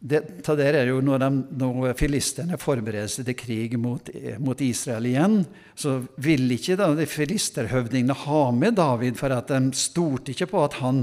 det, 0.00 0.20
der 0.46 0.76
er 0.78 0.88
jo 0.88 1.02
når, 1.04 1.20
de, 1.20 1.28
når 1.60 1.92
filistene 1.98 2.56
forbereder 2.60 3.10
seg 3.12 3.26
til 3.28 3.36
krig 3.36 3.74
mot, 3.76 4.06
mot, 4.40 4.60
Israel 4.64 5.04
igjen, 5.10 5.42
så 5.76 5.98
vil 6.24 6.46
ikke 6.56 6.78
da 6.80 6.88
de 6.96 7.04
filisterhøvdingene 7.08 8.16
ha 8.22 8.40
med 8.56 8.78
David, 8.80 9.18
for 9.20 9.34
at 9.36 9.52
de 9.52 9.76
stolte 9.76 10.32
ikke 10.32 10.48
på 10.54 10.62
at 10.64 10.78
han 10.80 11.02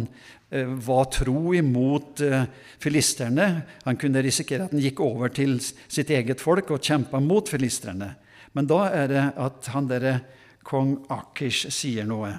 eh, 0.49 0.65
var 0.87 1.11
tro 1.13 1.53
imot 1.53 2.23
eh, 2.25 2.49
filisterne. 2.81 3.47
Han 3.85 4.01
kunne 4.01 4.25
risikere 4.25 4.65
at 4.65 4.73
han 4.73 4.81
gikk 4.81 5.03
over 5.05 5.29
til 5.29 5.59
sitt 5.61 6.09
eget 6.09 6.41
folk 6.41 6.73
og 6.73 6.81
kjempa 6.81 7.21
mot 7.21 7.53
filisterne. 7.53 8.15
Men 8.57 8.65
da 8.65 8.81
er 8.89 9.13
det 9.13 9.27
at 9.37 9.69
han 9.75 9.91
derre 9.91 10.17
kong 10.65 10.97
Akish 11.13 11.69
sier 11.69 12.09
noe. 12.09 12.33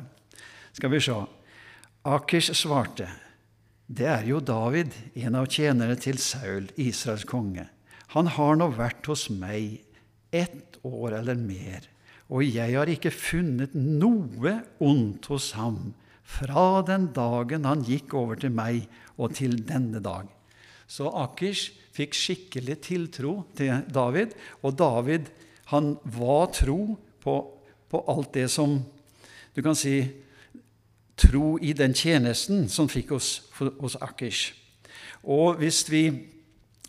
Skal 0.74 0.90
vi 0.90 1.04
se. 1.06 1.22
Akish 2.02 2.50
svarte. 2.58 3.06
Det 3.88 4.04
er 4.04 4.26
jo 4.28 4.42
David, 4.44 4.92
en 5.16 5.36
av 5.38 5.46
tjenerne 5.48 5.94
til 5.96 6.18
Saul, 6.20 6.66
Israels 6.76 7.24
konge. 7.24 7.70
Han 8.12 8.28
har 8.36 8.58
nå 8.60 8.66
vært 8.76 9.08
hos 9.08 9.30
meg 9.32 9.80
ett 10.28 10.76
år 10.84 11.16
eller 11.22 11.38
mer, 11.40 11.86
og 12.28 12.44
jeg 12.44 12.76
har 12.76 12.90
ikke 12.92 13.12
funnet 13.14 13.72
noe 13.72 14.58
ondt 14.84 15.30
hos 15.32 15.54
ham 15.56 15.94
fra 16.28 16.82
den 16.84 17.08
dagen 17.16 17.64
han 17.64 17.86
gikk 17.86 18.12
over 18.20 18.36
til 18.36 18.52
meg, 18.52 18.84
og 19.16 19.32
til 19.40 19.56
denne 19.66 20.02
dag. 20.04 20.28
Så 20.84 21.08
Akish 21.08 21.72
fikk 21.96 22.12
skikkelig 22.14 22.76
tiltro 22.84 23.32
til 23.56 23.88
David, 23.88 24.36
og 24.60 24.76
David 24.76 25.32
han 25.72 25.94
var 26.04 26.52
tro 26.52 26.82
på, 27.24 27.40
på 27.88 28.04
alt 28.04 28.34
det 28.36 28.50
som 28.52 28.82
du 29.56 29.64
kan 29.64 29.76
si 29.76 30.02
tro 31.18 31.56
i 31.60 31.74
den 31.76 31.94
tjenesten 31.96 32.68
som 32.70 32.88
fikk 32.90 33.12
oss 33.16 33.30
hos 33.58 33.98
Akers. 34.00 34.52
Og 35.26 35.58
hvis 35.60 35.82
vi 35.90 36.04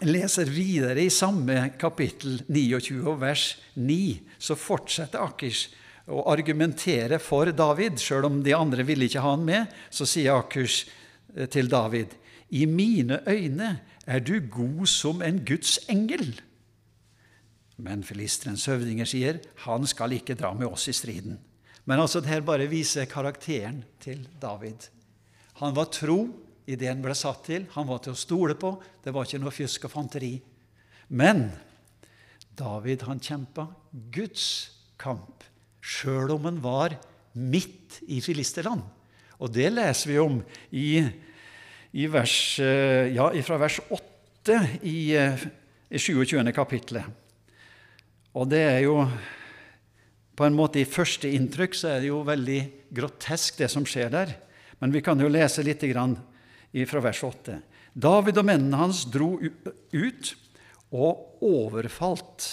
leser 0.06 0.50
videre 0.54 1.02
i 1.04 1.12
samme 1.12 1.74
kapittel 1.80 2.40
29 2.48 3.16
vers 3.20 3.46
9, 3.76 4.00
så 4.40 4.56
fortsetter 4.56 5.24
Akers 5.24 5.68
å 6.10 6.24
argumentere 6.32 7.20
for 7.22 7.52
David. 7.54 8.00
Sjøl 8.02 8.28
om 8.30 8.40
de 8.46 8.56
andre 8.58 8.86
ville 8.88 9.10
ikke 9.10 9.24
ha 9.24 9.36
han 9.36 9.46
med, 9.46 9.70
så 9.94 10.08
sier 10.10 10.40
Akish 10.40 10.88
eh, 11.36 11.50
til 11.52 11.70
David.: 11.70 12.16
I 12.50 12.66
mine 12.66 13.22
øyne 13.28 13.80
er 14.08 14.20
du 14.20 14.40
god 14.40 14.88
som 14.88 15.22
en 15.22 15.44
Guds 15.46 15.78
engel. 15.90 16.42
Men 17.78 18.04
filisterens 18.04 18.66
høvdinger 18.66 19.08
sier, 19.08 19.40
han 19.66 19.86
skal 19.88 20.12
ikke 20.18 20.36
dra 20.36 20.52
med 20.54 20.68
oss 20.68 20.90
i 20.90 20.96
striden. 20.96 21.38
Men 21.90 22.04
altså, 22.04 22.22
det 22.22 22.30
her 22.30 22.46
bare 22.46 22.70
viser 22.70 23.10
karakteren 23.10 23.82
til 24.04 24.22
David. 24.42 24.86
Han 25.58 25.74
var 25.74 25.90
tro 25.90 26.20
i 26.70 26.76
det 26.78 26.92
han 26.92 27.02
ble 27.02 27.16
satt 27.18 27.48
til. 27.48 27.66
Han 27.74 27.88
var 27.90 28.04
til 28.06 28.14
å 28.14 28.20
stole 28.20 28.54
på. 28.60 28.76
Det 29.02 29.14
var 29.16 29.26
ikke 29.26 29.40
noe 29.42 29.54
fjusk 29.56 29.88
og 29.90 29.96
fanteri. 29.96 30.36
Men 31.10 31.48
David 32.60 33.08
han 33.08 33.22
kjempa 33.24 33.66
Guds 34.14 34.46
kamp, 35.02 35.42
sjøl 35.82 36.36
om 36.36 36.46
han 36.46 36.60
var 36.62 36.94
midt 37.34 37.98
i 38.06 38.20
filisterland. 38.22 38.84
Og 39.40 39.50
det 39.56 39.72
leser 39.74 40.12
vi 40.12 40.20
om 40.22 40.38
i, 40.70 41.02
i 41.96 42.06
vers, 42.12 42.36
eh, 42.62 43.10
ja, 43.16 43.32
fra 43.48 43.58
vers 43.64 43.80
8 43.90 44.60
i, 44.84 45.00
eh, 45.18 45.50
i 45.90 45.98
27. 45.98 46.38
kapittelet. 46.54 47.08
Og 48.38 48.46
det 48.52 48.62
er 48.68 48.82
jo 48.84 49.00
på 50.40 50.48
en 50.48 50.56
måte 50.56 50.80
I 50.80 50.88
første 50.88 51.28
inntrykk 51.36 51.74
så 51.76 51.90
er 51.92 52.00
det 52.00 52.14
jo 52.14 52.22
veldig 52.24 52.60
grotesk, 52.96 53.58
det 53.60 53.68
som 53.72 53.84
skjer 53.84 54.14
der. 54.14 54.32
Men 54.80 54.94
vi 54.96 55.02
kan 55.04 55.20
jo 55.20 55.28
lese 55.28 55.66
litt 55.68 55.84
fra 56.88 57.02
vers 57.04 57.24
8. 57.28 57.58
David 57.92 58.40
og 58.40 58.48
mennene 58.48 58.80
hans 58.80 59.04
dro 59.12 59.34
ut 59.36 60.32
og 60.96 61.44
overfalt 61.44 62.48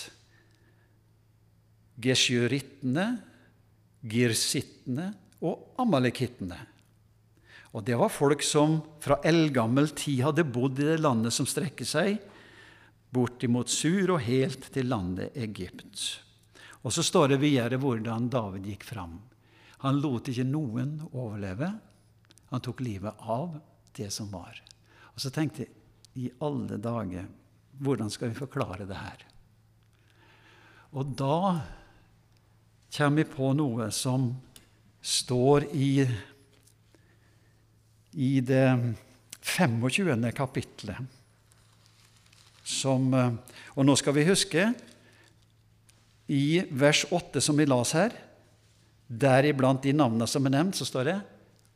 gesjurittene, 2.02 3.06
girsittene 4.02 5.12
og 5.46 5.78
amalekittene. 5.78 6.58
Og 7.76 7.86
det 7.86 7.96
var 8.00 8.10
folk 8.10 8.42
som 8.42 8.80
fra 9.04 9.20
eldgammel 9.22 9.92
tid 9.94 10.24
hadde 10.26 10.48
bodd 10.48 10.82
i 10.82 10.90
det 10.90 11.00
landet 11.06 11.38
som 11.38 11.46
strekker 11.46 11.86
seg 11.86 12.18
bortimot 13.14 13.70
Sur 13.70 14.16
og 14.16 14.24
helt 14.26 14.72
til 14.74 14.90
landet 14.90 15.36
Egypt. 15.38 16.25
Og 16.84 16.92
så 16.92 17.04
står 17.04 17.34
det 17.34 17.42
videre 17.42 17.78
hvordan 17.80 18.28
David 18.32 18.68
gikk 18.68 18.84
fram. 18.86 19.18
Han 19.84 20.00
lot 20.00 20.28
ikke 20.30 20.46
noen 20.48 20.98
overleve. 21.12 21.70
Han 22.52 22.62
tok 22.64 22.82
livet 22.84 23.26
av 23.26 23.56
det 23.96 24.10
som 24.14 24.30
var. 24.32 24.60
Og 25.14 25.22
så 25.22 25.32
tenkte 25.32 25.64
jeg 25.64 25.72
i 26.16 26.30
alle 26.44 26.78
dager 26.80 27.26
hvordan 27.84 28.08
skal 28.12 28.30
vi 28.30 28.38
forklare 28.38 28.86
det 28.88 28.96
her? 28.96 29.24
Og 30.96 31.12
da 31.18 31.38
kommer 32.96 33.20
vi 33.20 33.28
på 33.28 33.50
noe 33.56 33.90
som 33.92 34.30
står 35.04 35.66
i, 35.76 36.06
i 38.16 38.30
det 38.40 38.94
25. 39.42 40.32
kapitlet. 40.32 41.12
Som, 42.66 43.12
og 43.14 43.84
nå 43.86 43.94
skal 44.00 44.16
vi 44.16 44.24
huske 44.26 44.70
i 46.26 46.62
vers 46.70 47.04
8 47.10 47.40
som 47.42 47.58
vi 47.58 47.66
las 47.68 47.92
her, 47.94 48.14
deriblant 49.06 49.84
de 49.84 49.94
navnene 49.94 50.26
som 50.30 50.46
er 50.46 50.56
nevnt, 50.56 50.78
så 50.78 50.86
står 50.88 51.10
det 51.10 51.18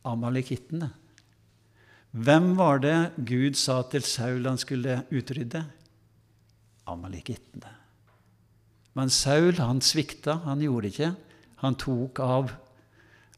amalekittene. 0.07 0.91
Hvem 2.11 2.57
var 2.59 2.81
det 2.83 2.97
Gud 3.23 3.55
sa 3.59 3.81
til 3.87 4.03
Saul 4.03 4.49
han 4.49 4.59
skulle 4.59 5.05
utrydde? 5.15 5.63
Amalekittene. 6.91 7.77
Men 8.99 9.13
Saul 9.15 9.61
han 9.61 9.79
svikta, 9.85 10.41
han 10.43 10.63
gjorde 10.65 10.91
ikke. 10.91 11.13
Han 11.63 11.77
tok 11.79 12.19
av, 12.25 12.51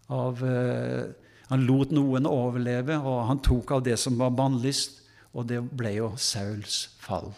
av 0.09 0.41
uh, 0.41 1.11
Han 1.53 1.67
lot 1.69 1.91
noen 1.93 2.25
overleve, 2.25 2.97
og 2.97 3.27
han 3.29 3.43
tok 3.45 3.75
av 3.77 3.83
det 3.85 3.99
som 4.01 4.15
var 4.17 4.31
bannlyst, 4.33 5.03
og 5.37 5.51
det 5.51 5.59
ble 5.69 5.91
jo 5.99 6.07
Sauls 6.17 6.95
fall. 6.97 7.29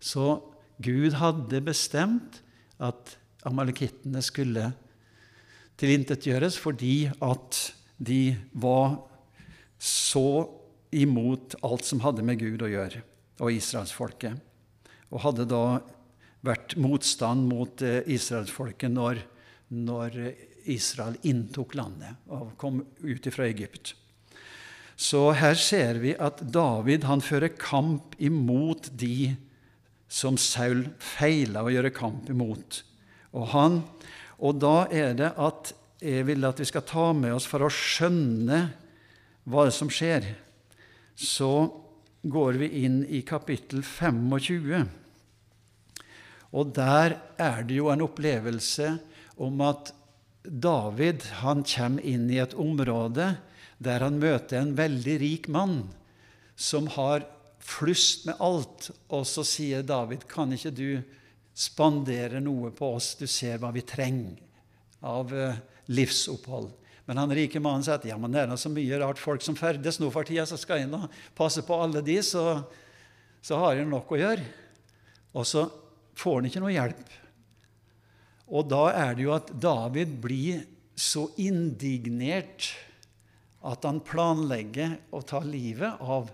Så 0.00 0.38
Gud 0.80 1.18
hadde 1.20 1.60
bestemt 1.60 2.40
at 2.82 3.16
amalekittene 3.46 4.22
skulle 4.24 4.70
tilintetgjøres 5.80 6.56
fordi 6.60 7.08
at 7.22 7.60
de 7.98 8.34
var 8.52 8.98
så 9.78 10.46
imot 10.94 11.56
alt 11.66 11.86
som 11.86 12.02
hadde 12.04 12.24
med 12.26 12.38
Gud 12.40 12.62
å 12.62 12.70
gjøre, 12.70 13.02
og 13.42 13.52
israelsfolket. 13.52 14.38
Og 15.10 15.22
hadde 15.26 15.46
da 15.50 15.64
vært 16.44 16.76
motstand 16.80 17.46
mot 17.48 17.82
eh, 17.84 18.02
israelsfolket 18.14 18.92
når, 18.92 19.20
når 19.74 20.18
Israel 20.70 21.16
inntok 21.26 21.74
landet 21.78 22.32
og 22.32 22.54
kom 22.60 22.80
ut 23.04 23.28
fra 23.32 23.48
Egypt. 23.48 23.94
Så 24.96 25.32
her 25.34 25.58
ser 25.58 25.98
vi 26.02 26.14
at 26.14 26.40
David 26.54 27.06
han 27.08 27.22
fører 27.24 27.50
kamp 27.58 28.14
imot 28.22 28.92
de 28.94 29.34
som 30.08 30.38
Saul 30.40 30.86
feila 31.02 31.64
å 31.64 31.72
gjøre 31.72 31.94
kamp 31.94 32.28
imot. 32.30 32.82
Og, 33.34 33.48
han, 33.54 33.80
og 34.38 34.60
da 34.62 34.84
er 34.92 35.16
det 35.18 35.32
at 35.40 35.72
jeg 36.04 36.26
vil 36.28 36.44
at 36.46 36.60
vi 36.60 36.68
skal 36.68 36.84
ta 36.86 37.08
med 37.16 37.34
oss 37.34 37.46
for 37.48 37.64
å 37.64 37.72
skjønne 37.72 38.60
hva 39.48 39.64
som 39.72 39.90
skjer. 39.92 40.26
Så 41.16 41.50
går 42.24 42.60
vi 42.60 42.70
inn 42.84 43.02
i 43.08 43.22
kapittel 43.26 43.82
25. 43.84 44.84
Og 46.54 46.70
der 46.76 47.18
er 47.40 47.66
det 47.66 47.80
jo 47.80 47.90
en 47.92 48.04
opplevelse 48.04 48.94
om 49.42 49.60
at 49.66 49.92
David 50.44 51.24
han 51.40 51.64
kommer 51.66 52.04
inn 52.04 52.28
i 52.30 52.40
et 52.42 52.54
område 52.60 53.34
der 53.84 54.04
han 54.04 54.20
møter 54.20 54.60
en 54.60 54.74
veldig 54.76 55.16
rik 55.22 55.48
mann 55.52 55.80
som 56.54 56.86
har 56.94 57.24
flust 57.64 58.26
med 58.28 58.40
alt. 58.44 58.90
Og 59.08 59.26
så 59.28 59.44
sier 59.46 59.84
David, 59.86 60.26
kan 60.30 60.52
ikke 60.54 60.74
du 60.74 60.88
spandere 61.54 62.42
noe 62.44 62.72
på 62.74 62.94
oss? 62.96 63.14
Du 63.18 63.26
ser 63.30 63.60
hva 63.62 63.72
vi 63.74 63.84
trenger 63.86 64.40
av 65.04 65.32
eh, 65.34 65.60
livsopphold. 65.92 66.70
Men 67.04 67.20
han 67.20 67.34
rike 67.36 67.60
mannen 67.60 67.84
sier 67.84 67.98
at 67.98 68.06
ja, 68.08 68.16
men 68.20 68.32
det 68.32 68.44
er 68.44 68.54
så 68.60 68.72
mye 68.72 69.00
rart 69.00 69.20
folk 69.20 69.44
som 69.44 69.56
ferdes 69.58 70.00
nå 70.00 70.08
for 70.12 70.24
tida, 70.24 70.46
så 70.48 70.56
skal 70.60 70.80
jeg 70.80 70.92
nå 70.92 71.02
passe 71.36 71.64
på 71.66 71.76
alle 71.76 72.00
de, 72.04 72.16
så, 72.24 72.62
så 73.44 73.60
har 73.60 73.76
jeg 73.76 73.90
nok 73.90 74.14
å 74.14 74.20
gjøre. 74.20 74.46
Og 75.36 75.44
så 75.48 75.66
får 76.16 76.38
han 76.38 76.48
ikke 76.48 76.62
noe 76.64 76.72
hjelp. 76.72 77.12
Og 78.54 78.68
da 78.70 78.86
er 78.92 79.16
det 79.16 79.26
jo 79.26 79.34
at 79.36 79.52
David 79.60 80.16
blir 80.22 80.64
så 80.96 81.26
indignert 81.40 82.70
at 83.64 83.84
han 83.88 84.00
planlegger 84.04 84.98
å 85.16 85.22
ta 85.26 85.40
livet 85.44 86.00
av 86.00 86.30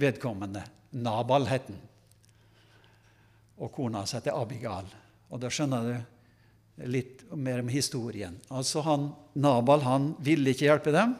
vedkommende. 0.00 0.62
Nabal 0.96 1.48
het 1.50 1.68
han. 1.70 1.80
Og 3.56 3.72
kona 3.72 4.02
hans 4.02 4.14
heter 4.16 4.36
Abigal. 4.36 4.88
Og 5.32 5.40
da 5.40 5.50
skjønner 5.52 5.86
du 5.88 6.86
litt 6.92 7.24
mer 7.32 7.62
om 7.62 7.70
historien. 7.72 8.36
Altså 8.52 8.82
han, 8.84 9.10
Nabal 9.40 9.84
han 9.86 10.10
ville 10.24 10.52
ikke 10.52 10.68
hjelpe 10.68 10.92
dem, 10.94 11.14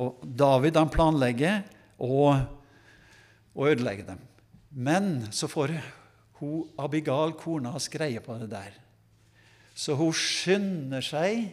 og 0.00 0.22
David 0.24 0.78
han 0.80 0.92
planlegger 0.92 1.60
å, 2.00 2.32
å 3.52 3.66
ødelegge 3.68 4.06
dem. 4.08 4.22
Men 4.72 5.10
så 5.36 5.50
får 5.52 5.76
hun 6.40 6.70
Abigal, 6.80 7.36
kona 7.38 7.74
hans, 7.74 7.90
greie 7.92 8.22
på 8.24 8.38
det 8.40 8.48
der. 8.54 8.72
Så 9.76 9.96
hun 9.96 10.12
skynder 10.16 11.04
seg 11.04 11.52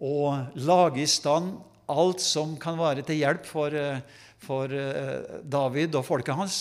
å 0.00 0.32
lage 0.56 1.04
i 1.04 1.08
stand 1.08 1.60
alt 1.92 2.22
som 2.22 2.56
kan 2.60 2.78
være 2.78 3.04
til 3.06 3.20
hjelp 3.22 3.46
for, 3.48 3.74
eh, 3.74 4.02
for 4.42 4.72
eh, 4.72 5.40
David 5.42 5.94
og 5.98 6.06
folket 6.06 6.38
hans, 6.38 6.60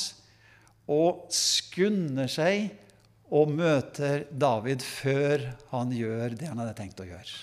og 0.87 1.25
skunder 1.33 2.29
seg 2.29 2.69
og 3.33 3.49
møter 3.49 4.27
David 4.29 4.85
før 4.85 5.47
han 5.71 5.93
gjør 5.95 6.37
det 6.37 6.49
han 6.51 6.61
hadde 6.61 6.77
tenkt 6.77 7.01
å 7.01 7.07
gjøre. 7.09 7.37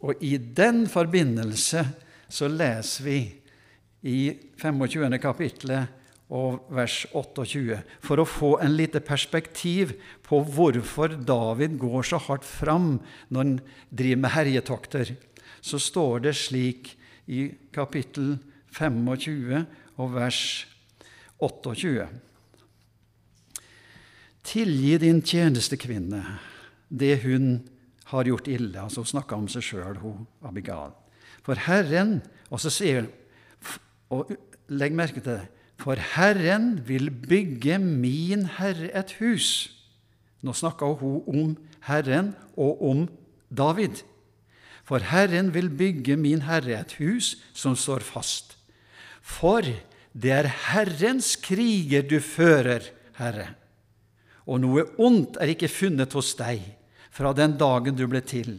Og 0.00 0.22
i 0.24 0.36
den 0.40 0.86
forbindelse 0.88 1.84
så 2.30 2.48
leser 2.48 3.04
vi 3.04 3.18
i 4.08 4.20
25. 4.56 5.18
kapittelet 5.20 5.96
og 6.30 6.70
vers 6.72 7.02
28, 7.10 7.80
for 8.06 8.22
å 8.22 8.28
få 8.28 8.52
en 8.62 8.76
lite 8.78 9.02
perspektiv 9.02 9.96
på 10.24 10.38
hvorfor 10.54 11.16
David 11.26 11.74
går 11.82 12.06
så 12.06 12.20
hardt 12.22 12.46
fram 12.46 13.00
når 13.28 13.40
han 13.42 13.56
driver 13.90 14.22
med 14.22 14.34
herjetokter, 14.36 15.12
så 15.60 15.80
står 15.82 16.22
det 16.28 16.36
slik 16.38 16.94
i 17.26 17.50
kapittel 17.72 18.38
25 18.72 19.64
og 19.96 20.14
vers 20.14 20.66
28. 21.40 22.08
Tilgi 24.44 24.96
din 24.98 25.20
tjenestekvinne 25.22 26.22
det 26.90 27.20
hun 27.22 27.60
har 28.10 28.26
gjort 28.26 28.48
ille. 28.48 28.80
Altså 28.80 29.04
Hun 29.04 29.12
snakka 29.12 29.36
om 29.38 29.48
seg 29.48 29.62
sjøl, 29.62 29.98
Abigal. 30.42 30.92
For 31.46 31.54
Herren 31.54 32.20
Og 32.50 32.60
så 32.60 32.70
sier 32.74 33.06
og 34.10 34.32
Legg 34.70 34.94
merke 34.94 35.20
til 35.20 35.32
det. 35.32 35.48
For 35.80 35.98
Herren 36.14 36.80
vil 36.86 37.10
bygge 37.10 37.78
min 37.78 38.44
Herre 38.58 38.90
et 38.94 39.14
hus. 39.18 39.70
Nå 40.42 40.52
snakka 40.54 40.86
hun 41.00 41.22
om 41.26 41.56
Herren 41.86 42.34
og 42.56 42.82
om 42.90 43.08
David. 43.50 44.02
For 44.90 45.04
Herren 45.06 45.52
vil 45.54 45.68
bygge 45.70 46.16
min 46.18 46.42
Herre 46.48 46.80
et 46.80 46.96
hus 46.98 47.36
som 47.54 47.76
står 47.78 48.02
fast. 48.02 48.56
For 49.22 49.62
det 50.10 50.32
er 50.34 50.48
Herrens 50.72 51.36
kriger 51.38 52.02
du 52.02 52.16
fører, 52.18 52.82
Herre. 53.14 53.52
Og 54.50 54.58
noe 54.64 54.82
ondt 54.98 55.38
er 55.38 55.52
ikke 55.52 55.70
funnet 55.70 56.16
hos 56.18 56.32
deg 56.34 56.64
fra 57.14 57.30
den 57.38 57.54
dagen 57.60 57.94
du 57.94 58.02
ble 58.10 58.18
til. 58.26 58.56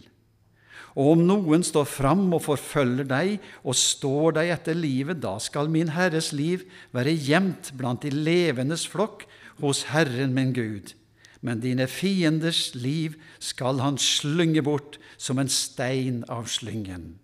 Og 0.95 1.17
om 1.17 1.25
noen 1.27 1.67
står 1.67 1.87
fram 1.87 2.23
og 2.31 2.45
forfølger 2.47 3.07
deg 3.11 3.35
og 3.67 3.75
står 3.75 4.37
deg 4.39 4.53
etter 4.55 4.79
livet, 4.79 5.19
da 5.19 5.35
skal 5.43 5.67
min 5.71 5.91
Herres 5.91 6.31
liv 6.31 6.63
være 6.95 7.15
gjemt 7.15 7.73
blant 7.75 8.07
de 8.07 8.11
levendes 8.15 8.87
flokk 8.87 9.27
hos 9.59 9.83
Herren 9.91 10.31
min 10.35 10.55
Gud. 10.55 10.95
Men 11.41 11.61
dine 11.63 11.87
fienders 11.89 12.71
liv 12.77 13.17
skal 13.41 13.81
han 13.81 13.97
slynge 14.01 14.61
bort 14.65 14.99
som 15.17 15.41
en 15.41 15.49
stein 15.49 16.21
av 16.29 16.49
slyngen. 16.51 17.15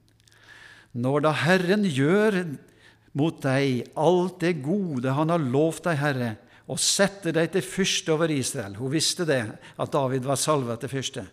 Når 0.97 1.27
da 1.27 1.33
Herren 1.43 1.85
gjør 1.85 2.41
mot 3.17 3.37
deg 3.43 3.91
alt 3.97 4.41
det 4.41 4.57
gode 4.65 5.13
Han 5.13 5.31
har 5.33 5.41
lovt 5.41 5.85
deg, 5.89 5.99
Herre, 6.01 6.29
og 6.67 6.81
setter 6.81 7.35
deg 7.35 7.51
til 7.53 7.65
fyrste 7.65 8.13
over 8.13 8.31
Israel 8.33 8.75
Hun 8.79 8.91
visste 8.93 9.25
det, 9.27 9.43
at 9.53 9.93
David 9.93 10.25
var 10.27 10.39
salvet 10.41 10.81
til 10.83 10.91
fyrste. 10.91 11.25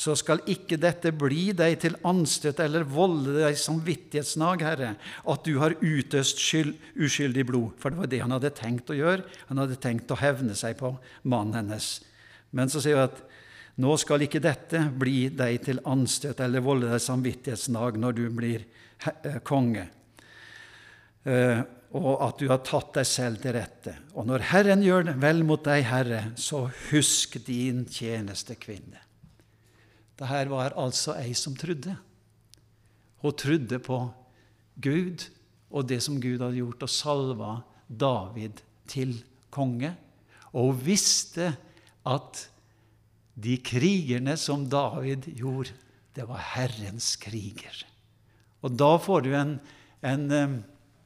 Så 0.00 0.14
skal 0.16 0.40
ikke 0.48 0.78
dette 0.80 1.10
bli 1.12 1.50
deg 1.56 1.74
til 1.82 1.96
anstøt 2.08 2.62
eller 2.64 2.86
volde 2.88 3.34
deg 3.42 3.58
samvittighetsnag, 3.58 4.62
Herre, 4.64 4.92
at 5.28 5.42
du 5.44 5.58
har 5.60 5.76
utøst 5.82 6.40
skyld, 6.40 6.72
uskyldig 6.96 7.44
blod. 7.50 7.74
For 7.82 7.92
det 7.92 8.00
var 8.00 8.12
det 8.12 8.22
han 8.22 8.32
hadde 8.32 8.54
tenkt 8.56 8.92
å 8.94 8.96
gjøre. 8.96 9.26
Han 9.50 9.60
hadde 9.60 9.76
tenkt 9.82 10.14
å 10.14 10.20
hevne 10.22 10.56
seg 10.56 10.78
på 10.80 10.94
mannen 11.28 11.58
hennes. 11.58 11.98
Men 12.56 12.70
så 12.72 12.82
sier 12.82 12.98
hun 12.98 13.08
at 13.08 13.20
nå 13.80 13.96
skal 14.00 14.26
ikke 14.26 14.42
dette 14.42 14.82
bli 15.00 15.30
deg 15.32 15.60
til 15.64 15.80
anstøt 15.88 16.40
eller 16.44 16.64
volde 16.64 16.90
deg 16.90 17.02
samvittighetsnag 17.02 17.98
når 18.02 18.16
du 18.18 18.24
blir 18.34 18.64
eh, 19.06 19.38
konge. 19.46 19.86
Uh, 21.24 21.60
og 21.96 22.22
at 22.22 22.38
du 22.38 22.46
har 22.48 22.60
tatt 22.64 22.92
deg 23.00 23.06
selv 23.08 23.40
til 23.42 23.56
rette. 23.56 23.96
Og 24.14 24.28
når 24.28 24.44
Herren 24.52 24.82
gjør 24.84 25.10
vel 25.20 25.42
mot 25.46 25.62
deg, 25.66 25.82
Herre, 25.88 26.20
så 26.38 26.68
husk 26.90 27.40
din 27.46 27.82
tjenestekvinne. 27.90 29.00
Dette 30.20 30.44
var 30.52 30.76
altså 30.78 31.16
ei 31.18 31.32
som 31.34 31.56
trodde. 31.58 31.96
Hun 33.24 33.36
trodde 33.36 33.80
på 33.82 33.98
Gud 34.80 35.26
og 35.70 35.88
det 35.90 36.00
som 36.04 36.20
Gud 36.22 36.42
hadde 36.42 36.60
gjort, 36.60 36.86
og 36.86 36.92
salva 36.92 37.50
David 37.88 38.62
til 38.90 39.16
konge. 39.50 39.92
Og 40.52 40.70
hun 40.70 40.80
visste 40.84 41.52
at 42.08 42.46
de 43.40 43.56
krigerne 43.64 44.36
som 44.40 44.66
David 44.68 45.28
gjorde, 45.36 45.74
det 46.16 46.26
var 46.28 46.42
Herrens 46.54 47.14
kriger. 47.20 47.84
Og 48.60 48.74
da 48.76 48.94
får 49.00 49.24
du 49.24 49.30
en, 49.36 49.54
en 50.04 50.26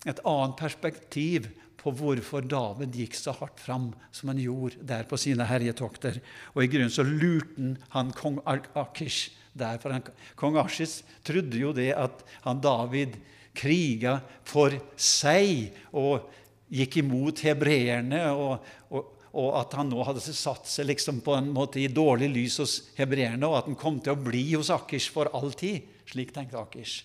et 0.05 0.21
annet 0.21 0.57
perspektiv 0.61 1.49
på 1.81 1.93
hvorfor 1.97 2.45
David 2.49 2.97
gikk 2.97 3.17
så 3.17 3.35
hardt 3.37 3.61
fram 3.61 3.91
som 4.15 4.31
han 4.33 4.41
gjorde 4.41 4.81
der 4.89 5.05
på 5.09 5.19
sine 5.21 5.45
herjetokter. 5.49 6.21
Og 6.55 6.65
i 6.65 6.71
grunnen 6.73 6.93
så 6.93 7.05
lurte 7.05 7.75
han 7.93 8.13
kong 8.17 8.41
Akish 8.47 9.35
der. 9.57 9.81
For 9.83 9.93
han, 9.93 10.05
kong 10.41 10.59
Akish 10.61 11.05
trodde 11.27 11.61
jo 11.61 11.75
det 11.77 11.91
at 11.97 12.25
han 12.47 12.63
David 12.65 13.19
kriga 13.57 14.19
for 14.49 14.77
seg 14.97 15.75
og 15.93 16.31
gikk 16.73 16.99
imot 17.05 17.45
hebreerne. 17.45 18.25
Og, 18.33 18.65
og, 18.89 19.13
og, 19.35 19.51
at 19.59 19.75
han 19.75 19.91
nå 19.91 20.05
hadde 20.07 20.23
satt 20.23 20.69
seg 20.71 20.87
liksom 20.89 21.19
på 21.27 21.35
en 21.35 21.51
måte 21.55 21.81
i 21.83 21.91
dårlig 21.91 22.31
lys 22.31 22.61
hos 22.63 22.75
hebreerne, 22.99 23.43
og 23.49 23.59
at 23.59 23.71
han 23.71 23.79
kom 23.79 23.99
til 24.01 24.15
å 24.15 24.23
bli 24.23 24.45
hos 24.55 24.71
Akish 24.71 25.11
for 25.13 25.31
all 25.35 25.51
tid. 25.59 25.89
Slik 26.07 26.31
tenkte 26.35 26.61
Akish. 26.61 27.03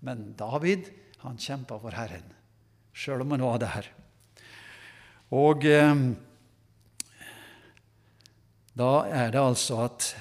Men 0.00 0.32
David 0.38 0.88
han 1.24 1.36
kjempa 1.42 1.76
for 1.82 1.94
Herren, 1.98 2.24
sjøl 2.96 3.24
om 3.24 3.34
han 3.34 3.44
var 3.44 3.60
der. 3.62 3.90
Og 5.34 5.66
eh, 5.68 6.02
da 8.78 8.92
er 9.10 9.34
det 9.34 9.42
altså 9.42 9.82
at 9.84 10.12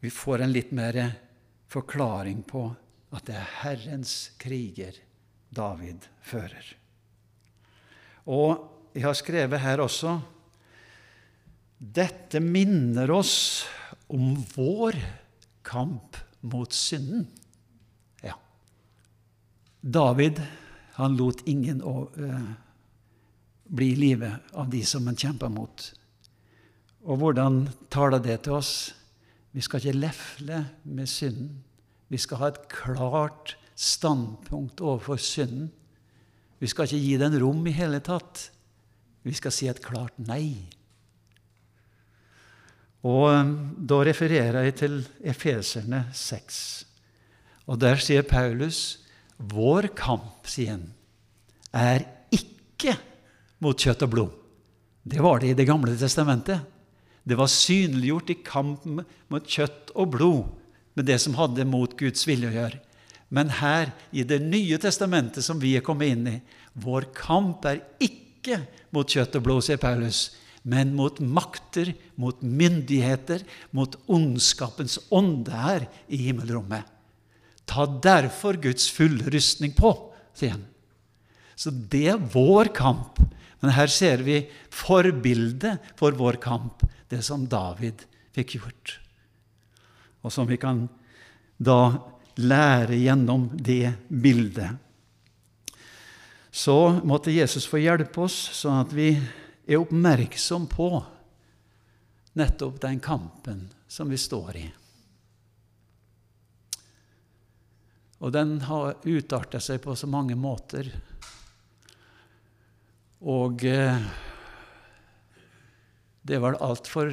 vi 0.00 0.12
får 0.14 0.44
en 0.44 0.54
litt 0.54 0.70
mer 0.72 1.00
forklaring 1.68 2.44
på 2.46 2.64
at 3.12 3.26
det 3.26 3.36
er 3.36 3.54
Herrens 3.64 4.14
kriger 4.40 4.96
David 5.50 6.06
fører. 6.24 6.64
Og 8.28 8.94
jeg 8.94 9.04
har 9.04 9.16
skrevet 9.16 9.62
her 9.64 9.82
også 9.82 10.18
dette 11.78 12.40
minner 12.42 13.10
oss 13.14 13.64
om 14.10 14.34
vår 14.54 14.98
kamp 15.62 16.16
mot 16.40 16.72
synden. 16.72 17.28
David 19.80 20.40
han 20.98 21.16
lot 21.16 21.44
ingen 21.46 21.82
å, 21.86 22.08
uh, 22.18 22.50
bli 23.68 23.92
i 23.92 23.98
live 23.98 24.30
av 24.58 24.70
de 24.72 24.82
som 24.84 25.06
han 25.06 25.16
kjempa 25.16 25.48
mot. 25.52 25.84
Og 27.06 27.20
hvordan 27.20 27.62
taler 27.92 28.22
det 28.22 28.40
til 28.44 28.58
oss? 28.58 28.72
Vi 29.54 29.62
skal 29.64 29.80
ikke 29.80 30.00
lefle 30.00 30.62
med 30.82 31.08
synden. 31.08 31.62
Vi 32.08 32.18
skal 32.18 32.42
ha 32.42 32.50
et 32.50 32.64
klart 32.72 33.54
standpunkt 33.78 34.82
overfor 34.82 35.20
synden. 35.22 35.70
Vi 36.58 36.66
skal 36.66 36.88
ikke 36.88 37.04
gi 37.04 37.14
den 37.20 37.38
rom 37.38 37.62
i 37.70 37.76
hele 37.76 38.00
tatt. 38.02 38.48
Vi 39.22 39.34
skal 39.36 39.54
si 39.54 39.68
et 39.70 39.82
klart 39.84 40.16
nei. 40.18 40.66
Og 43.06 43.26
eh, 43.30 43.52
Da 43.90 44.00
refererer 44.06 44.64
jeg 44.66 44.76
til 44.82 45.00
Efeserne 45.22 46.06
6. 46.14 46.62
Og 47.68 47.78
Der 47.78 48.00
sier 48.02 48.26
Paulus 48.26 49.04
vår 49.38 49.92
kamp, 49.94 50.48
sier 50.50 50.74
han, 50.74 50.88
er 51.70 52.02
ikke 52.34 52.96
mot 53.62 53.78
kjøtt 53.78 54.02
og 54.02 54.10
blod. 54.10 54.32
Det 55.06 55.22
var 55.22 55.38
det 55.38 55.52
i 55.52 55.58
Det 55.58 55.68
gamle 55.68 55.94
testamentet. 55.96 56.64
Det 57.22 57.36
var 57.38 57.46
synliggjort 57.46 58.30
i 58.32 58.40
kampen 58.42 59.02
mot 59.28 59.46
kjøtt 59.46 59.92
og 59.94 60.10
blod 60.16 60.44
med 60.96 61.06
det 61.06 61.20
som 61.22 61.36
hadde 61.38 61.68
mot 61.68 61.92
Guds 61.98 62.26
vilje 62.26 62.50
å 62.50 62.56
gjøre. 62.56 62.80
Men 63.28 63.52
her, 63.60 63.92
i 64.10 64.24
Det 64.24 64.40
nye 64.40 64.78
testamentet 64.80 65.44
som 65.44 65.60
vi 65.60 65.76
er 65.76 65.84
kommet 65.84 66.08
inn 66.08 66.26
i, 66.26 66.40
vår 66.74 67.12
kamp 67.14 67.64
er 67.68 67.84
ikke 68.00 68.64
mot 68.90 69.06
kjøtt 69.06 69.36
og 69.36 69.44
blod, 69.44 69.62
sier 69.66 69.76
Paulus, 69.76 70.32
men 70.68 70.92
mot 70.96 71.16
makter, 71.24 71.94
mot 72.20 72.42
myndigheter, 72.44 73.44
mot 73.72 73.96
ondskapens 74.10 74.98
ånde 75.08 75.54
her 75.54 75.86
i 76.12 76.20
himmelrommet. 76.26 76.84
Ta 77.68 77.86
derfor 77.86 78.58
Guds 78.60 78.88
fulle 78.92 79.30
rustning 79.32 79.72
på, 79.76 79.92
sier 80.36 80.56
han. 80.56 80.66
Så 81.58 81.72
det 81.72 82.04
er 82.12 82.28
vår 82.32 82.70
kamp. 82.76 83.18
Men 83.58 83.74
her 83.74 83.90
ser 83.90 84.22
vi 84.22 84.42
forbildet 84.70 85.82
for 85.98 86.14
vår 86.16 86.38
kamp, 86.42 86.84
det 87.10 87.24
som 87.26 87.48
David 87.50 88.04
fikk 88.36 88.58
gjort. 88.58 88.98
Og 90.22 90.34
som 90.34 90.46
vi 90.48 90.60
kan 90.60 90.84
da 91.58 91.98
lære 92.38 93.00
gjennom 93.00 93.48
det 93.56 93.96
bildet. 94.08 94.76
Så 96.54 97.00
måtte 97.06 97.34
Jesus 97.34 97.66
få 97.68 97.80
hjelpe 97.82 98.22
oss, 98.24 98.36
sånn 98.60 98.80
at 98.84 98.94
vi 98.94 99.10
er 99.68 99.76
oppmerksom 99.76 100.66
på 100.72 100.88
nettopp 102.40 102.80
den 102.80 103.00
kampen 103.04 103.66
som 103.88 104.08
vi 104.08 104.18
står 104.18 104.56
i. 104.56 104.66
Og 108.18 108.32
den 108.34 108.56
har 108.66 108.96
utarta 109.04 109.60
seg 109.62 109.82
på 109.84 109.94
så 109.94 110.08
mange 110.10 110.34
måter. 110.38 110.88
Og 113.20 113.62
eh, 113.68 113.98
det 116.22 116.36
er 116.36 116.42
vel 116.42 116.58
altfor 116.64 117.12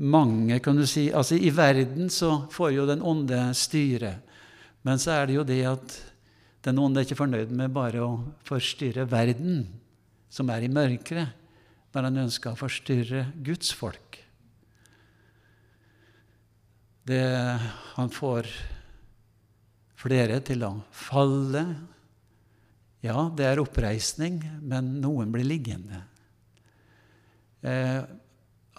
mange, 0.00 0.58
kan 0.64 0.80
du 0.80 0.86
si. 0.88 1.10
Altså 1.12 1.36
I 1.36 1.52
verden 1.54 2.08
så 2.10 2.46
får 2.50 2.72
jo 2.74 2.86
den 2.88 3.04
onde 3.04 3.42
styre. 3.54 4.16
Men 4.82 4.98
så 4.98 5.18
er 5.18 5.28
det 5.28 5.36
jo 5.36 5.44
det 5.46 5.60
at 5.68 5.98
den 6.64 6.80
onde 6.80 7.00
er 7.00 7.06
ikke 7.06 7.20
fornøyd 7.20 7.52
med 7.56 7.72
bare 7.76 8.00
å 8.04 8.16
forstyrre 8.48 9.06
verden, 9.08 9.62
som 10.30 10.50
er 10.52 10.64
i 10.64 10.72
mørket, 10.72 11.36
men 11.92 12.06
han 12.06 12.24
ønsker 12.24 12.52
å 12.52 12.58
forstyrre 12.58 13.24
Guds 13.42 13.72
folk. 13.74 14.20
Det, 17.10 17.22
han 17.96 18.12
får 18.14 18.46
flere 19.98 20.38
til 20.46 20.62
å 20.66 20.74
falle. 20.94 21.64
Ja, 23.02 23.24
det 23.34 23.48
er 23.48 23.62
oppreisning, 23.62 24.38
men 24.62 24.98
noen 25.02 25.32
blir 25.34 25.48
liggende. 25.48 26.04
Eh, 27.66 28.02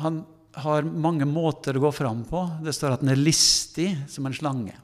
han 0.02 0.22
har 0.62 0.88
mange 0.88 1.26
måter 1.28 1.78
å 1.78 1.84
gå 1.88 1.92
fram 1.96 2.24
på. 2.30 2.46
Det 2.64 2.74
står 2.76 2.96
at 2.96 3.04
han 3.04 3.14
er 3.14 3.22
listig 3.22 3.90
som 4.12 4.30
en 4.30 4.38
slange. 4.38 4.78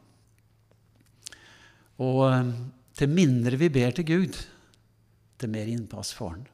Og 2.04 2.22
eh, 2.28 2.52
til 2.98 3.14
mindre 3.14 3.60
vi 3.62 3.72
ber 3.74 3.96
til 3.96 4.08
Gud, 4.10 4.38
til 5.38 5.54
mer 5.54 5.70
innpass 5.70 6.12
får 6.18 6.36
han. 6.36 6.46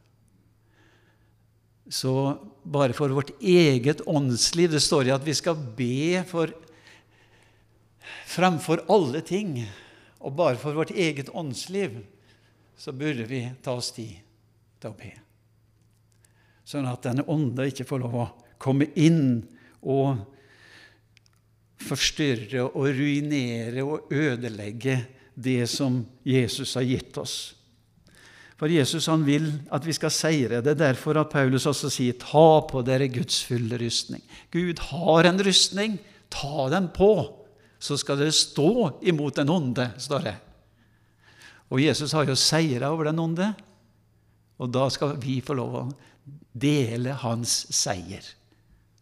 Så 1.89 2.13
bare 2.63 2.96
for 2.96 3.12
vårt 3.12 3.34
eget 3.43 4.02
åndsliv 4.08 4.72
Det 4.72 4.80
står 4.80 5.08
i 5.10 5.12
at 5.12 5.26
vi 5.26 5.34
skal 5.36 5.58
be 5.78 6.24
for 6.28 6.54
Fremfor 8.34 8.82
alle 8.89 9.22
ting, 9.22 9.60
og 10.19 10.34
bare 10.36 10.58
for 10.58 10.74
vårt 10.74 10.91
eget 10.91 11.30
åndsliv, 11.30 12.00
så 12.78 12.91
burde 12.91 13.28
vi 13.30 13.43
ta 13.62 13.76
oss 13.78 13.91
tid 13.93 14.17
til 14.82 14.89
å 14.89 14.98
be. 14.98 15.12
Sånn 16.65 16.88
at 16.89 17.06
denne 17.06 17.26
ånda 17.30 17.67
ikke 17.69 17.86
får 17.86 18.02
lov 18.02 18.15
å 18.17 18.26
komme 18.58 18.89
inn 19.00 19.43
og 19.86 20.24
forstyrre 21.84 22.65
og 22.72 22.89
ruinere 22.96 23.84
og 23.86 24.12
ødelegge 24.13 24.98
det 25.36 25.67
som 25.69 26.02
Jesus 26.26 26.76
har 26.80 26.88
gitt 26.88 27.17
oss. 27.22 27.38
For 28.63 28.71
Jesus 28.71 29.10
han 29.12 29.26
vil 29.28 29.49
at 29.76 29.84
vi 29.84 29.91
skal 29.91 30.12
seire. 30.15 30.62
Det 30.63 30.71
er 30.71 30.80
derfor 30.80 31.17
at 31.19 31.34
Paulus 31.34 31.65
også 31.67 31.89
sier 31.91 32.15
'ta 32.15 32.63
på 32.63 32.80
dere 32.88 33.10
Guds 33.12 33.43
fulle 33.43 33.76
rustning'. 33.76 34.23
Gud 34.52 34.80
har 34.80 35.28
en 35.28 35.43
rustning. 35.43 35.99
Ta 36.32 36.69
den 36.71 36.88
på 36.88 37.43
så 37.84 37.97
skal 37.99 38.21
dere 38.21 38.32
stå 38.32 39.02
imot 39.04 39.36
den 39.36 39.49
onde, 39.52 39.89
står 39.99 40.23
det. 40.23 40.36
Og 41.67 41.82
Jesus 41.84 42.13
har 42.15 42.23
jo 42.23 42.36
seira 42.39 42.93
over 42.93 43.10
den 43.10 43.19
onde, 43.19 43.49
og 44.58 44.71
da 44.71 44.88
skal 44.89 45.17
vi 45.19 45.41
få 45.43 45.58
lov 45.60 45.76
å 45.76 45.84
dele 46.56 47.17
hans 47.19 47.65
seier. 47.76 48.23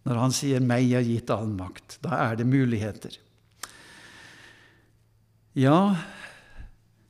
Når 0.04 0.16
han 0.16 0.32
sier 0.32 0.60
'meg 0.60 0.92
er 0.92 1.06
gitt 1.06 1.30
all 1.30 1.46
makt', 1.46 2.00
da 2.02 2.32
er 2.32 2.36
det 2.36 2.48
muligheter. 2.48 3.18
Ja, 5.54 5.96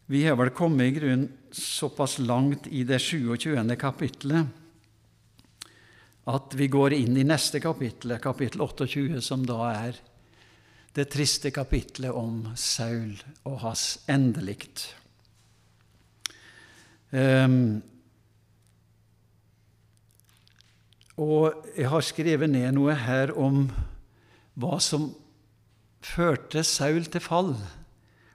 vi 0.08 0.26
har 0.26 0.36
vel 0.36 0.50
kommet 0.50 0.92
i 0.92 1.00
grunn 1.00 1.30
såpass 1.56 2.20
langt 2.20 2.68
i 2.68 2.84
det 2.88 3.00
27. 3.00 3.76
kapittelet 3.80 4.58
at 6.30 6.54
vi 6.54 6.68
går 6.70 6.94
inn 6.94 7.18
i 7.18 7.26
neste 7.26 7.60
kapittel, 7.60 8.14
kapittel 8.22 8.62
28, 8.62 9.22
som 9.26 9.46
da 9.48 9.60
er 9.72 10.00
det 10.96 11.08
triste 11.14 11.52
kapittelet 11.56 12.14
om 12.14 12.52
Saul 12.60 13.16
og 13.48 13.62
hans 13.64 13.86
endelikt. 14.12 14.90
Um, 17.12 17.82
og 21.20 21.66
jeg 21.76 21.90
har 21.92 22.06
skrevet 22.06 22.52
ned 22.52 22.70
noe 22.78 22.96
her 22.96 23.34
om 23.36 23.66
hva 24.60 24.78
som 24.84 25.10
førte 26.06 26.64
Saul 26.66 27.06
til 27.12 27.24
fall. 27.24 27.54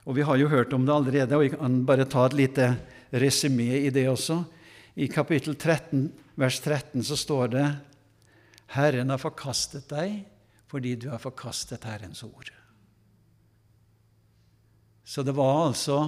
Og 0.07 0.15
vi 0.15 0.25
har 0.27 0.37
jo 0.39 0.51
hørt 0.51 0.73
om 0.75 0.85
det 0.87 0.93
allerede, 0.93 1.35
og 1.35 1.43
jeg 1.45 1.57
kan 1.57 1.81
bare 1.87 2.07
ta 2.09 2.27
et 2.27 2.37
lite 2.37 2.69
resymé 3.11 3.83
i 3.85 3.91
det 3.93 4.07
også. 4.09 4.41
I 4.97 5.07
kapittel 5.11 5.55
13, 5.55 6.07
vers 6.35 6.59
13 6.59 7.03
så 7.05 7.17
står 7.19 7.51
det 7.53 7.65
Herren 8.73 9.13
har 9.13 9.21
forkastet 9.21 9.87
deg 9.91 10.23
fordi 10.67 10.95
du 10.99 11.09
har 11.13 11.21
forkastet 11.23 11.85
Herrens 11.87 12.23
ord. 12.27 12.49
Så 15.07 15.23
det 15.23 15.35
var 15.37 15.69
altså 15.69 15.99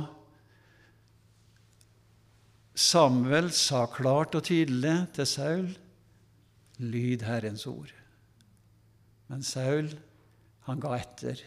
Samuel 2.80 3.50
sa 3.56 3.86
klart 3.92 4.36
og 4.36 4.44
tydelig 4.48 4.96
til 5.16 5.28
Saul 5.28 5.70
lyd 6.80 7.24
Herrens 7.28 7.66
ord. 7.68 7.92
Men 9.30 9.44
Saul, 9.44 9.90
han 10.68 10.80
ga 10.82 10.96
etter, 10.98 11.42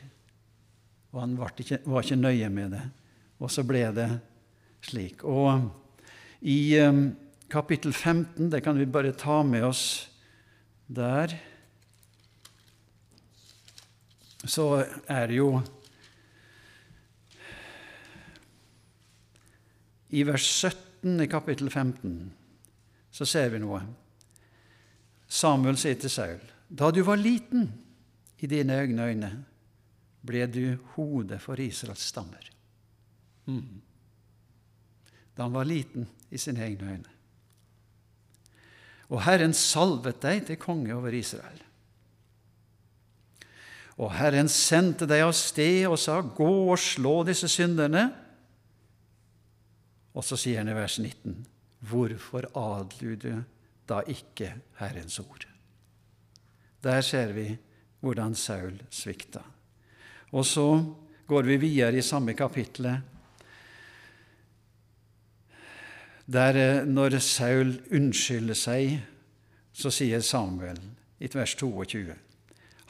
og 1.13 1.23
han 1.25 1.37
var 1.39 1.55
ikke, 1.57 1.81
var 1.89 2.05
ikke 2.05 2.21
nøye 2.21 2.51
med 2.53 2.77
det. 2.77 2.83
Og 3.43 3.51
så 3.51 3.65
ble 3.67 3.83
det 3.97 4.09
slik. 4.83 5.25
Og 5.25 5.69
i 6.43 6.79
um, 6.83 7.05
kapittel 7.51 7.93
15, 7.93 8.51
det 8.53 8.63
kan 8.65 8.79
vi 8.79 8.87
bare 8.87 9.15
ta 9.17 9.43
med 9.47 9.65
oss 9.67 9.85
der, 10.93 11.37
så 14.43 14.85
er 15.07 15.29
det 15.31 15.37
jo 15.39 15.63
I 20.13 20.25
vers 20.29 20.45
17 20.45 21.23
i 21.25 21.29
kapittel 21.31 21.71
15 21.71 22.33
så 23.13 23.27
ser 23.29 23.49
vi 23.53 23.61
noe. 23.63 23.79
Samuel 25.29 25.79
sier 25.81 25.97
til 26.01 26.13
Saul, 26.13 26.43
da 26.69 26.91
du 26.93 27.01
var 27.07 27.21
liten 27.21 27.71
i 28.45 28.49
dine 28.51 28.77
egne 28.83 29.07
øyne, 29.09 29.31
ble 30.21 30.45
du 30.53 30.77
hodet 30.95 31.41
for 31.41 31.61
Israels 31.61 32.05
stammer. 32.13 32.45
Mm. 33.49 33.81
Da 35.37 35.47
han 35.47 35.57
var 35.57 35.69
liten 35.69 36.09
i 36.31 36.39
sine 36.39 36.65
egne 36.65 36.97
øyne. 36.97 37.13
Og 39.13 39.23
Herren 39.27 39.53
salvet 39.57 40.23
deg 40.25 40.47
til 40.49 40.61
konge 40.61 40.95
over 40.95 41.13
Israel. 41.13 41.61
Og 44.01 44.15
Herren 44.17 44.49
sendte 44.49 45.07
deg 45.09 45.25
av 45.27 45.35
sted 45.37 45.85
og 45.91 45.99
sa, 46.01 46.21
Gå 46.25 46.53
og 46.73 46.79
slå 46.81 47.21
disse 47.29 47.49
synderne. 47.53 48.07
Og 50.17 50.25
så 50.25 50.39
sier 50.41 50.63
han 50.63 50.73
i 50.73 50.77
vers 50.77 50.99
19, 50.99 51.37
Hvorfor 51.89 52.49
adlyder 52.57 53.43
du 53.43 53.53
da 53.89 54.03
ikke 54.09 54.55
Herrens 54.79 55.19
ord. 55.21 55.47
Der 56.83 57.01
ser 57.05 57.33
vi 57.37 57.47
hvordan 58.03 58.35
Saul 58.35 58.79
svikta. 58.91 59.43
Og 60.33 60.47
så 60.47 60.67
går 61.29 61.43
vi 61.47 61.57
videre 61.61 61.99
i 61.99 62.05
samme 62.05 62.35
kapittelet, 62.35 63.03
der 66.27 66.59
eh, 66.59 66.85
når 66.87 67.19
Saul 67.25 67.77
unnskylder 67.91 68.59
seg, 68.59 69.01
så 69.73 69.91
sier 69.91 70.21
Samuel 70.21 70.79
i 71.23 71.31
vers 71.33 71.57
22.: 71.59 72.15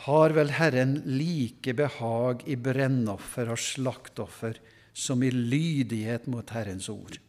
Har 0.06 0.34
vel 0.36 0.54
Herren 0.58 1.00
like 1.06 1.74
behag 1.78 2.42
i 2.50 2.56
brennoffer 2.56 3.52
og 3.54 3.60
slaktoffer 3.60 4.58
som 4.92 5.22
i 5.22 5.30
lydighet 5.30 6.26
mot 6.26 6.50
Herrens 6.50 6.88
ord? 6.92 7.20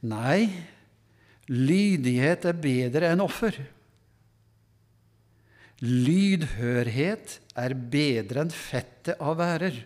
Nei, 0.00 0.48
Lydighet 1.50 2.44
er 2.46 2.58
bedre 2.62 3.08
enn 3.10 3.22
offer. 3.24 3.56
Lydhørhet 5.82 7.40
er 7.58 7.74
bedre 7.74 8.44
enn 8.44 8.52
fettet 8.54 9.18
av 9.18 9.34
værer. 9.40 9.80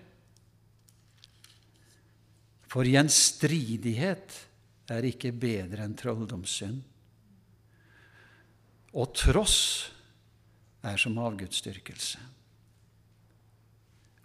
For 2.68 2.84
gjenstridighet 2.84 4.43
er 4.92 5.06
ikke 5.08 5.32
bedre 5.32 5.86
enn 5.86 5.96
trolldomssynd. 5.96 6.82
Og 8.94 9.14
tross 9.16 9.58
er 10.84 11.00
som 11.00 11.16
avgudsdyrkelse. 11.18 12.20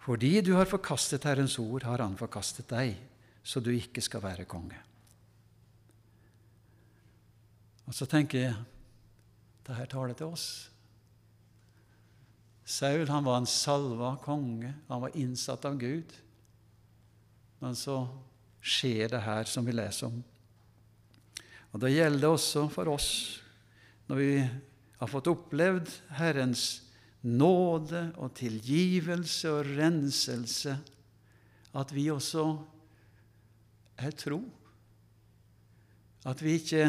Fordi 0.00 0.40
du 0.44 0.54
har 0.56 0.68
forkastet 0.68 1.24
Herrens 1.28 1.58
ord, 1.58 1.84
har 1.84 2.00
Han 2.00 2.16
forkastet 2.16 2.68
deg, 2.68 2.96
så 3.42 3.60
du 3.60 3.70
ikke 3.70 4.00
skal 4.00 4.22
være 4.22 4.44
konge. 4.44 4.78
Og 7.86 7.94
så 7.94 8.06
tenker 8.06 8.38
jeg 8.38 8.54
det 9.66 9.76
her 9.76 9.86
taler 9.86 10.14
til 10.14 10.30
oss. 10.30 10.70
Saul 12.64 13.08
han 13.10 13.24
var 13.26 13.40
en 13.40 13.48
salva 13.50 14.16
konge, 14.22 14.74
han 14.88 15.02
var 15.02 15.16
innsatt 15.18 15.64
av 15.66 15.78
Gud. 15.78 16.12
Men 17.60 17.74
så 17.76 18.04
skjer 18.62 19.10
det 19.10 19.22
her 19.24 19.48
som 19.50 19.66
vi 19.66 19.74
leser 19.74 20.06
om. 20.06 20.20
Og 21.70 21.80
Da 21.80 21.90
gjelder 21.90 22.20
det 22.24 22.30
også 22.30 22.66
for 22.72 22.90
oss, 22.90 23.10
når 24.10 24.18
vi 24.18 24.30
har 25.00 25.10
fått 25.10 25.30
opplevd 25.30 25.90
Herrens 26.18 26.82
nåde 27.22 28.10
og 28.18 28.34
tilgivelse 28.38 29.52
og 29.52 29.70
renselse, 29.76 30.74
at 31.76 31.92
vi 31.94 32.08
også 32.10 32.44
er 34.00 34.16
tro. 34.18 34.40
At 36.26 36.42
vi 36.42 36.56
ikke 36.58 36.84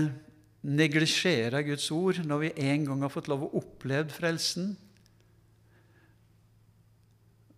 neglisjerer 0.61 1.63
Guds 1.65 1.87
ord 1.93 2.21
når 2.25 2.45
vi 2.45 2.53
en 2.69 2.87
gang 2.89 3.03
har 3.05 3.13
fått 3.13 3.29
lov 3.31 3.47
å 3.47 3.53
oppleve 3.61 4.09
frelsen. 4.13 4.73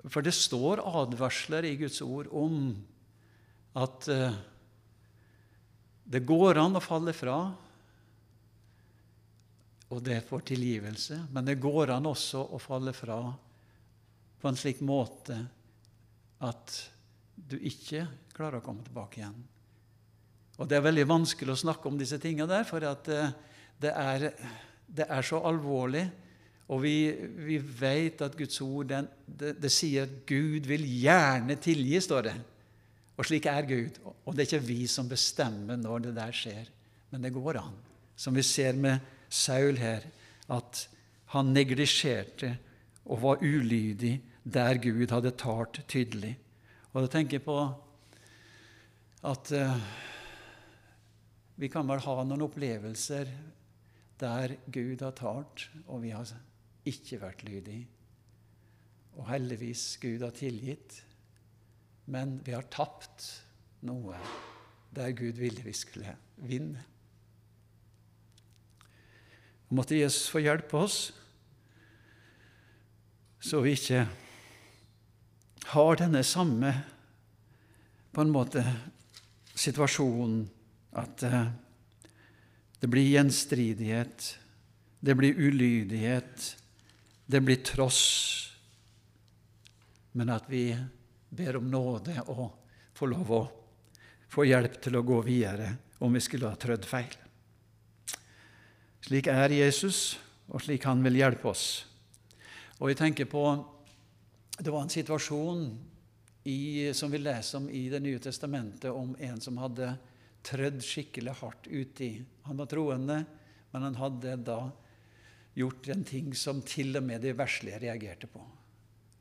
For 0.03 0.23
det 0.25 0.35
står 0.35 0.83
advarsler 0.83 1.67
i 1.67 1.77
Guds 1.79 2.01
ord 2.03 2.27
om 2.35 2.73
at 3.79 4.09
eh, 4.11 4.35
det 6.03 6.23
går 6.27 6.59
an 6.61 6.77
å 6.77 6.83
falle 6.83 7.13
fra, 7.15 7.37
og 9.93 10.01
det 10.03 10.23
får 10.27 10.45
tilgivelse. 10.49 11.19
Men 11.31 11.45
det 11.47 11.61
går 11.61 11.93
an 11.95 12.09
også 12.09 12.41
å 12.55 12.59
falle 12.61 12.93
fra 12.97 13.19
på 14.41 14.49
en 14.49 14.59
slik 14.59 14.81
måte 14.83 15.37
at 16.43 16.73
du 17.33 17.55
ikke 17.61 18.05
klarer 18.33 18.59
å 18.59 18.65
komme 18.65 18.83
tilbake 18.85 19.21
igjen. 19.21 19.37
Og 20.59 20.69
Det 20.69 20.77
er 20.77 20.85
veldig 20.85 21.05
vanskelig 21.09 21.53
å 21.53 21.61
snakke 21.63 21.89
om 21.89 21.97
disse 21.97 22.19
tingene 22.21 22.49
der, 22.49 22.65
for 22.67 22.83
eh, 22.83 23.31
det 23.81 23.93
er, 23.93 24.27
det 24.85 25.07
er 25.09 25.25
så 25.25 25.41
alvorlig. 25.47 26.03
Og 26.71 26.83
vi, 26.83 26.95
vi 27.47 27.57
vet 27.57 28.21
at 28.23 28.35
Guds 28.37 28.61
ord 28.63 28.87
den, 28.91 29.07
det, 29.25 29.55
det, 29.61 29.71
sier 29.73 30.05
at 30.07 30.13
Gud 30.29 30.69
vil 30.69 30.85
gjerne 30.85 31.57
tilgi, 31.61 31.99
står 32.01 32.27
det. 32.29 32.35
Og 33.17 33.27
slik 33.27 33.45
er 33.49 33.67
Gud. 33.69 33.99
Og 34.25 34.33
det 34.33 34.43
er 34.43 34.49
ikke 34.49 34.67
vi 34.67 34.83
som 34.89 35.09
bestemmer 35.09 35.77
når 35.79 36.07
det 36.07 36.15
der 36.17 36.33
skjer, 36.35 36.69
men 37.11 37.25
det 37.25 37.33
går 37.35 37.61
an. 37.61 37.75
Som 38.15 38.35
vi 38.37 38.45
ser 38.45 38.77
med 38.77 38.99
Saul 39.29 39.77
her, 39.77 40.05
at 40.49 40.87
han 41.33 41.53
neglisjerte 41.53 42.55
og 43.05 43.21
var 43.23 43.43
ulydig 43.43 44.17
der 44.43 44.77
Gud 44.81 45.09
hadde 45.11 45.33
talt 45.39 45.81
tydelig. 45.89 46.35
Og 46.93 47.03
da 47.03 47.09
tenker 47.09 47.39
jeg 47.39 47.45
på 47.45 47.57
at 49.23 49.53
uh, 49.55 49.77
vi 51.55 51.69
kan 51.71 51.87
vel 51.87 52.03
ha 52.03 52.15
noen 52.27 52.43
opplevelser 52.45 53.29
der 54.21 54.55
Gud 54.71 55.01
har 55.03 55.15
talt, 55.17 55.67
og 55.87 56.03
vi 56.03 56.11
har 56.13 56.29
ikke 56.87 57.21
vært 57.21 57.43
lydige. 57.47 57.87
Og 59.17 59.27
heldigvis 59.29 59.97
Gud 60.01 60.23
har 60.25 60.33
tilgitt. 60.35 61.01
Men 62.05 62.39
vi 62.45 62.55
har 62.55 62.65
tapt 62.71 63.29
noe 63.87 64.17
der 64.93 65.13
Gud 65.17 65.39
ville 65.39 65.63
vi 65.63 65.73
skulle 65.73 66.15
vinne. 66.37 66.83
Og 69.69 69.77
måtte 69.79 69.97
Jesus 69.97 70.29
få 70.29 70.43
hjelpe 70.43 70.77
oss, 70.77 70.97
så 73.43 73.59
vi 73.63 73.73
ikke 73.75 74.05
har 75.73 75.97
denne 75.99 76.21
samme 76.23 76.71
på 78.13 78.21
en 78.21 78.31
måte 78.31 78.61
situasjonen 79.57 80.45
at 80.99 81.23
eh, 81.25 81.47
det 82.79 82.89
blir 82.91 83.09
gjenstridighet, 83.09 84.27
det 85.01 85.15
blir 85.17 85.39
ulydighet, 85.39 86.49
det 87.25 87.41
blir 87.41 87.63
tross, 87.65 88.03
men 90.13 90.29
at 90.29 90.45
vi 90.51 90.67
ber 91.33 91.57
om 91.57 91.69
nåde 91.71 92.15
og 92.29 92.45
får 92.93 93.11
lov 93.11 93.31
å 93.33 93.41
få 94.33 94.45
hjelp 94.47 94.79
til 94.81 94.97
å 94.97 95.05
gå 95.05 95.19
videre 95.25 95.73
om 96.03 96.13
vi 96.13 96.21
skulle 96.23 96.49
ha 96.49 96.59
trødd 96.59 96.85
feil. 96.85 97.15
Slik 99.03 99.27
er 99.27 99.51
Jesus, 99.51 100.17
og 100.47 100.63
slik 100.63 100.85
han 100.87 101.03
vil 101.03 101.19
hjelpe 101.19 101.49
oss. 101.51 101.85
Og 102.79 102.91
jeg 102.91 102.99
tenker 102.99 103.29
på 103.29 103.43
Det 104.53 104.69
var 104.69 104.83
en 104.83 104.91
situasjon 104.91 105.61
i, 106.45 106.93
som 106.93 107.11
vi 107.11 107.17
leser 107.17 107.57
om 107.57 107.69
i 107.69 107.87
Det 107.89 107.99
nye 107.99 108.19
testamentet, 108.21 108.91
om 108.91 109.15
en 109.19 109.41
som 109.41 109.57
hadde 109.57 109.95
trødd 110.45 110.83
skikkelig 110.83 111.33
hardt 111.39 111.67
uti. 111.67 112.21
Han 112.43 112.59
var 112.59 112.69
troende, 112.69 113.23
men 113.71 113.87
han 113.87 113.95
hadde 113.97 114.35
da 114.45 114.59
gjort 115.57 115.87
en 115.87 116.03
ting 116.03 116.33
som 116.35 116.61
til 116.61 116.97
og 116.99 117.03
med 117.07 117.23
de 117.23 117.33
verslige 117.37 117.79
reagerte 117.81 118.29
på. 118.29 118.43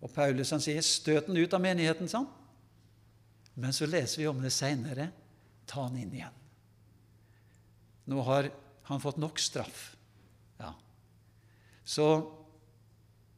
Og 0.03 0.11
Paulus 0.11 0.51
han 0.51 0.61
sier 0.61 0.83
'støt 0.83 1.27
den 1.27 1.37
ut 1.37 1.55
av 1.55 1.63
menigheten', 1.63 2.11
sånn. 2.11 2.29
Men 3.55 3.73
så 3.73 3.87
leser 3.87 4.23
vi 4.23 4.27
om 4.27 4.41
det 4.43 4.53
seinere. 4.53 5.11
Ta 5.67 5.87
han 5.87 5.97
inn 5.97 6.13
igjen. 6.13 6.39
Nå 8.07 8.23
har 8.23 8.51
han 8.83 9.01
fått 9.01 9.17
nok 9.17 9.39
straff. 9.39 9.97
Ja. 10.59 10.75
Så 11.85 12.07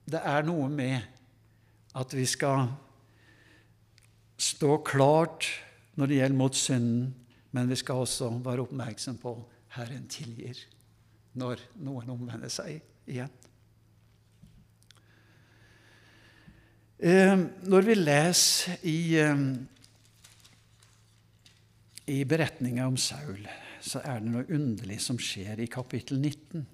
det 0.08 0.22
er 0.24 0.42
noe 0.42 0.68
med 0.68 1.02
at 1.94 2.14
vi 2.14 2.24
skal 2.26 2.68
stå 4.40 4.78
klart 4.86 5.46
når 5.94 6.10
det 6.10 6.18
gjelder 6.18 6.38
mot 6.38 6.56
synden, 6.58 7.14
men 7.54 7.68
vi 7.70 7.76
skal 7.78 8.02
også 8.02 8.30
være 8.42 8.64
oppmerksom 8.64 9.18
på 9.22 9.36
Herren 9.76 10.08
tilgir 10.10 10.58
når 11.38 11.62
noen 11.82 12.10
omvender 12.14 12.50
seg 12.50 12.80
igjen. 13.10 13.30
Når 17.00 17.86
vi 17.88 17.94
leser 17.98 18.78
i, 18.86 19.16
eh, 19.18 19.40
i 22.06 22.24
beretninga 22.24 22.86
om 22.86 22.96
Saul, 22.96 23.42
så 23.80 24.00
er 24.04 24.20
det 24.20 24.30
noe 24.30 24.46
underlig 24.48 25.00
som 25.02 25.18
skjer 25.18 25.60
i 25.60 25.66
kapittel 25.66 26.18
19. 26.20 26.66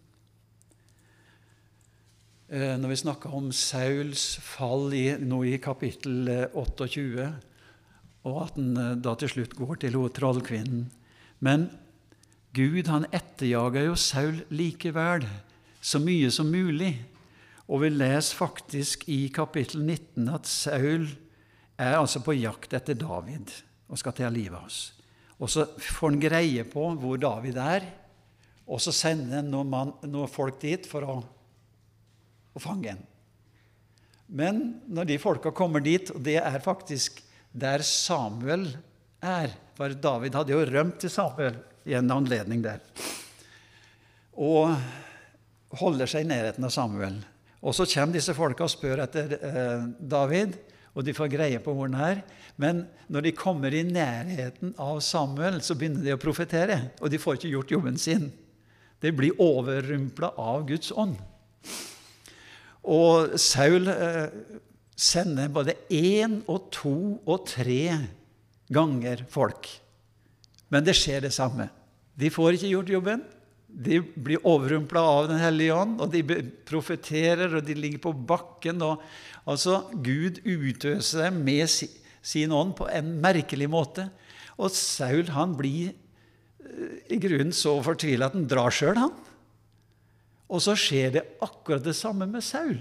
Eh, 2.51 2.77
når 2.77 2.89
vi 2.89 2.97
snakker 2.97 3.35
om 3.35 3.51
Sauls 3.53 4.37
fall 4.43 4.93
i, 4.93 5.17
nå 5.17 5.45
i 5.45 5.59
kapittel 5.59 6.51
28, 6.53 7.33
og 8.29 8.43
at 8.45 8.57
han 8.59 9.01
da 9.01 9.15
til 9.17 9.29
slutt 9.29 9.57
går 9.57 9.81
til 9.81 9.97
trollkvinnen. 10.13 10.91
Men 11.41 11.71
Gud 12.53 12.91
han 12.91 13.07
etterjager 13.15 13.87
jo 13.87 13.95
Saul 13.97 14.43
likevel, 14.51 15.25
så 15.81 15.99
mye 16.03 16.29
som 16.31 16.51
mulig. 16.51 16.99
Og 17.71 17.85
vi 17.85 17.91
leser 17.95 18.35
faktisk 18.35 19.07
i 19.13 19.29
kapittel 19.35 19.85
19 19.85 20.31
at 20.35 20.49
Saul 20.51 21.07
er 21.81 21.97
altså 21.97 22.23
på 22.25 22.35
jakt 22.35 22.75
etter 22.75 22.99
David 22.99 23.53
og 23.91 23.99
skal 24.01 24.17
ta 24.17 24.31
livet 24.31 24.59
av 24.59 24.67
oss. 24.67 24.81
Og 25.41 25.49
så 25.49 25.65
får 25.79 26.13
han 26.13 26.23
greie 26.23 26.65
på 26.69 26.89
hvor 27.01 27.21
David 27.21 27.59
er, 27.63 27.87
og 28.71 28.83
så 28.83 28.93
sender 28.95 29.41
han 29.41 29.49
noen, 29.51 29.95
noen 30.11 30.31
folk 30.31 30.61
dit 30.63 30.85
for 30.87 31.07
å, 31.07 31.17
å 32.55 32.63
fange 32.63 32.93
ham. 32.93 33.07
Men 34.31 34.61
når 34.87 35.09
de 35.09 35.23
folka 35.23 35.51
kommer 35.55 35.83
dit, 35.83 36.11
og 36.15 36.21
det 36.27 36.39
er 36.43 36.63
faktisk 36.63 37.23
der 37.51 37.83
Samuel 37.83 38.69
er 39.21 39.51
For 39.75 39.93
David 39.97 40.37
hadde 40.37 40.53
jo 40.53 40.61
rømt 40.69 41.01
til 41.03 41.11
Samuel 41.13 41.57
i 41.89 41.97
en 41.97 42.13
anledning 42.13 42.61
der. 42.63 42.83
Og 44.37 44.77
holder 45.81 46.11
seg 46.11 46.27
i 46.27 46.29
nærheten 46.29 46.67
av 46.67 46.73
Samuel. 46.75 47.17
Og 47.61 47.77
så 47.77 47.87
kommer 47.89 48.17
disse 48.17 48.35
folka 48.37 48.65
og 48.65 48.73
spør 48.73 49.03
etter 49.05 49.35
eh, 49.37 49.89
David, 50.01 50.57
og 50.97 51.05
de 51.07 51.15
får 51.15 51.31
greie 51.31 51.59
på 51.63 51.75
hvor 51.77 51.91
han 51.91 51.99
er. 52.03 52.23
Men 52.61 52.85
når 53.13 53.29
de 53.29 53.37
kommer 53.37 53.75
i 53.77 53.85
nærheten 53.87 54.73
av 54.81 54.99
Samuel, 55.05 55.61
så 55.63 55.77
begynner 55.79 56.03
de 56.05 56.17
å 56.17 56.21
profetere. 56.21 56.81
Og 57.01 57.13
de 57.13 57.21
får 57.21 57.39
ikke 57.39 57.53
gjort 57.53 57.75
jobben 57.77 58.01
sin. 58.01 58.31
De 59.01 59.13
blir 59.15 59.39
overrumpla 59.41 60.33
av 60.41 60.67
Guds 60.69 60.91
ånd. 60.93 61.15
Og 62.91 63.37
Saul 63.41 63.89
eh, 63.93 64.33
sender 64.97 65.53
både 65.53 65.77
én 65.93 66.41
og 66.49 66.71
to 66.75 66.97
og 67.29 67.45
tre 67.49 67.85
ganger 68.73 69.25
folk. 69.31 69.69
Men 70.71 70.87
det 70.87 70.97
skjer 70.99 71.25
det 71.27 71.35
samme. 71.35 71.69
De 72.17 72.31
får 72.33 72.57
ikke 72.57 72.73
gjort 72.75 72.93
jobben. 72.97 73.23
De 73.71 74.01
blir 74.03 74.43
overrumpla 74.47 75.01
av 75.01 75.29
Den 75.31 75.41
hellige 75.41 75.77
ånd, 75.77 76.01
og 76.03 76.13
de 76.13 76.23
profeterer, 76.69 77.55
og 77.57 77.65
de 77.67 77.77
ligger 77.79 78.03
på 78.05 78.13
bakken. 78.13 78.83
Og, 78.85 79.03
altså, 79.47 79.85
Gud 79.95 80.43
utøser 80.45 81.29
dem 81.29 81.43
med 81.47 81.71
sin 81.71 82.53
ånd 82.53 82.77
på 82.79 82.89
en 82.91 83.17
merkelig 83.23 83.71
måte. 83.71 84.09
Og 84.61 84.73
Saul 84.77 85.31
han 85.33 85.57
blir 85.57 85.93
eh, 85.93 86.97
i 87.15 87.21
grunnen 87.23 87.55
så 87.57 87.79
fortvila 87.85 88.29
at 88.29 88.37
han 88.37 88.49
drar 88.51 88.75
sjøl, 88.75 88.99
han. 89.01 89.15
Og 90.51 90.63
så 90.65 90.75
skjer 90.79 91.15
det 91.15 91.29
akkurat 91.45 91.85
det 91.85 91.95
samme 91.97 92.27
med 92.29 92.45
Saul. 92.45 92.81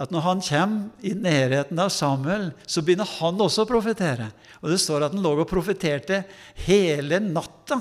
At 0.00 0.12
når 0.14 0.22
han 0.24 0.42
kommer 0.44 1.04
i 1.04 1.12
nærheten 1.18 1.80
av 1.82 1.90
Samuel, 1.92 2.50
så 2.68 2.84
begynner 2.84 3.08
han 3.18 3.40
også 3.42 3.64
å 3.64 3.68
profetere. 3.68 4.28
Og 4.60 4.70
det 4.70 4.78
står 4.80 5.06
at 5.06 5.16
han 5.16 5.24
lå 5.24 5.34
og 5.34 5.48
profeterte 5.50 6.22
hele 6.66 7.18
natta. 7.24 7.80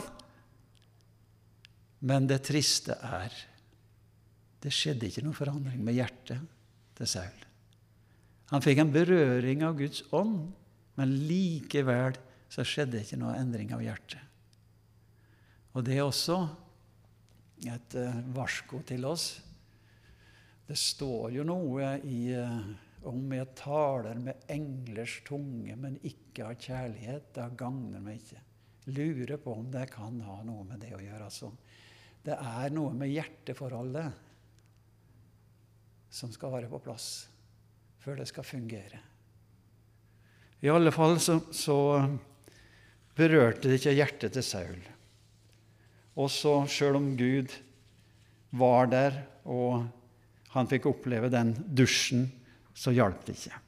Men 2.00 2.28
det 2.30 2.44
triste 2.48 2.96
er 3.04 3.34
det 4.64 4.72
skjedde 4.76 5.08
ikke 5.08 5.24
noen 5.24 5.38
forandring 5.38 5.84
med 5.84 5.96
hjertet 5.96 6.42
til 7.00 7.08
Saul. 7.08 7.46
Han 8.50 8.64
fikk 8.66 8.82
en 8.82 8.92
berøring 8.92 9.62
av 9.64 9.78
Guds 9.80 10.02
ånd, 10.16 10.50
men 11.00 11.14
likevel 11.30 12.18
så 12.52 12.66
skjedde 12.66 13.04
ikke 13.04 13.20
noen 13.22 13.38
endring 13.40 13.72
av 13.76 13.84
hjertet. 13.86 14.20
Og 15.78 15.86
det 15.86 16.00
er 16.00 16.08
også 16.08 16.42
et 17.70 17.96
uh, 18.00 18.20
varsko 18.36 18.82
til 18.90 19.06
oss. 19.08 19.30
Det 20.68 20.76
står 20.78 21.36
jo 21.38 21.46
noe 21.48 21.94
i, 22.04 22.34
uh, 22.34 22.58
om 23.08 23.32
jeg 23.38 23.54
taler 23.60 24.20
med 24.20 24.50
englers 24.52 25.20
tunge, 25.28 25.76
men 25.78 26.00
ikke 26.04 26.50
har 26.50 26.60
kjærlighet. 26.60 27.30
Da 27.38 27.48
gagner 27.54 28.02
meg 28.04 28.24
ikke. 28.24 28.42
Lurer 28.90 29.38
på 29.40 29.54
om 29.62 29.70
det 29.72 29.86
kan 29.94 30.18
ha 30.26 30.40
noe 30.48 30.66
med 30.66 30.82
det 30.82 30.96
å 30.98 31.04
gjøre. 31.04 31.30
altså. 31.30 31.54
Det 32.26 32.36
er 32.36 32.74
noe 32.76 32.94
med 32.96 33.12
hjerteforholdet 33.14 34.10
som 36.10 36.32
skal 36.34 36.54
være 36.56 36.72
på 36.72 36.82
plass 36.84 37.30
før 38.02 38.20
det 38.20 38.28
skal 38.30 38.48
fungere. 38.48 39.00
I 40.60 40.72
alle 40.72 40.92
fall 40.92 41.20
så, 41.24 41.38
så 41.56 41.78
berørte 43.16 43.70
det 43.70 43.80
ikke 43.80 43.96
hjertet 43.96 44.36
til 44.36 44.46
Saul. 44.46 44.82
Også 46.20 46.66
sjøl 46.72 47.00
om 47.00 47.14
Gud 47.20 47.54
var 48.60 48.90
der, 48.92 49.22
og 49.48 49.86
han 50.56 50.68
fikk 50.68 50.90
oppleve 50.90 51.30
den 51.32 51.54
dusjen, 51.76 52.28
så 52.74 52.92
hjalp 52.96 53.26
det 53.28 53.38
ikke. 53.38 53.60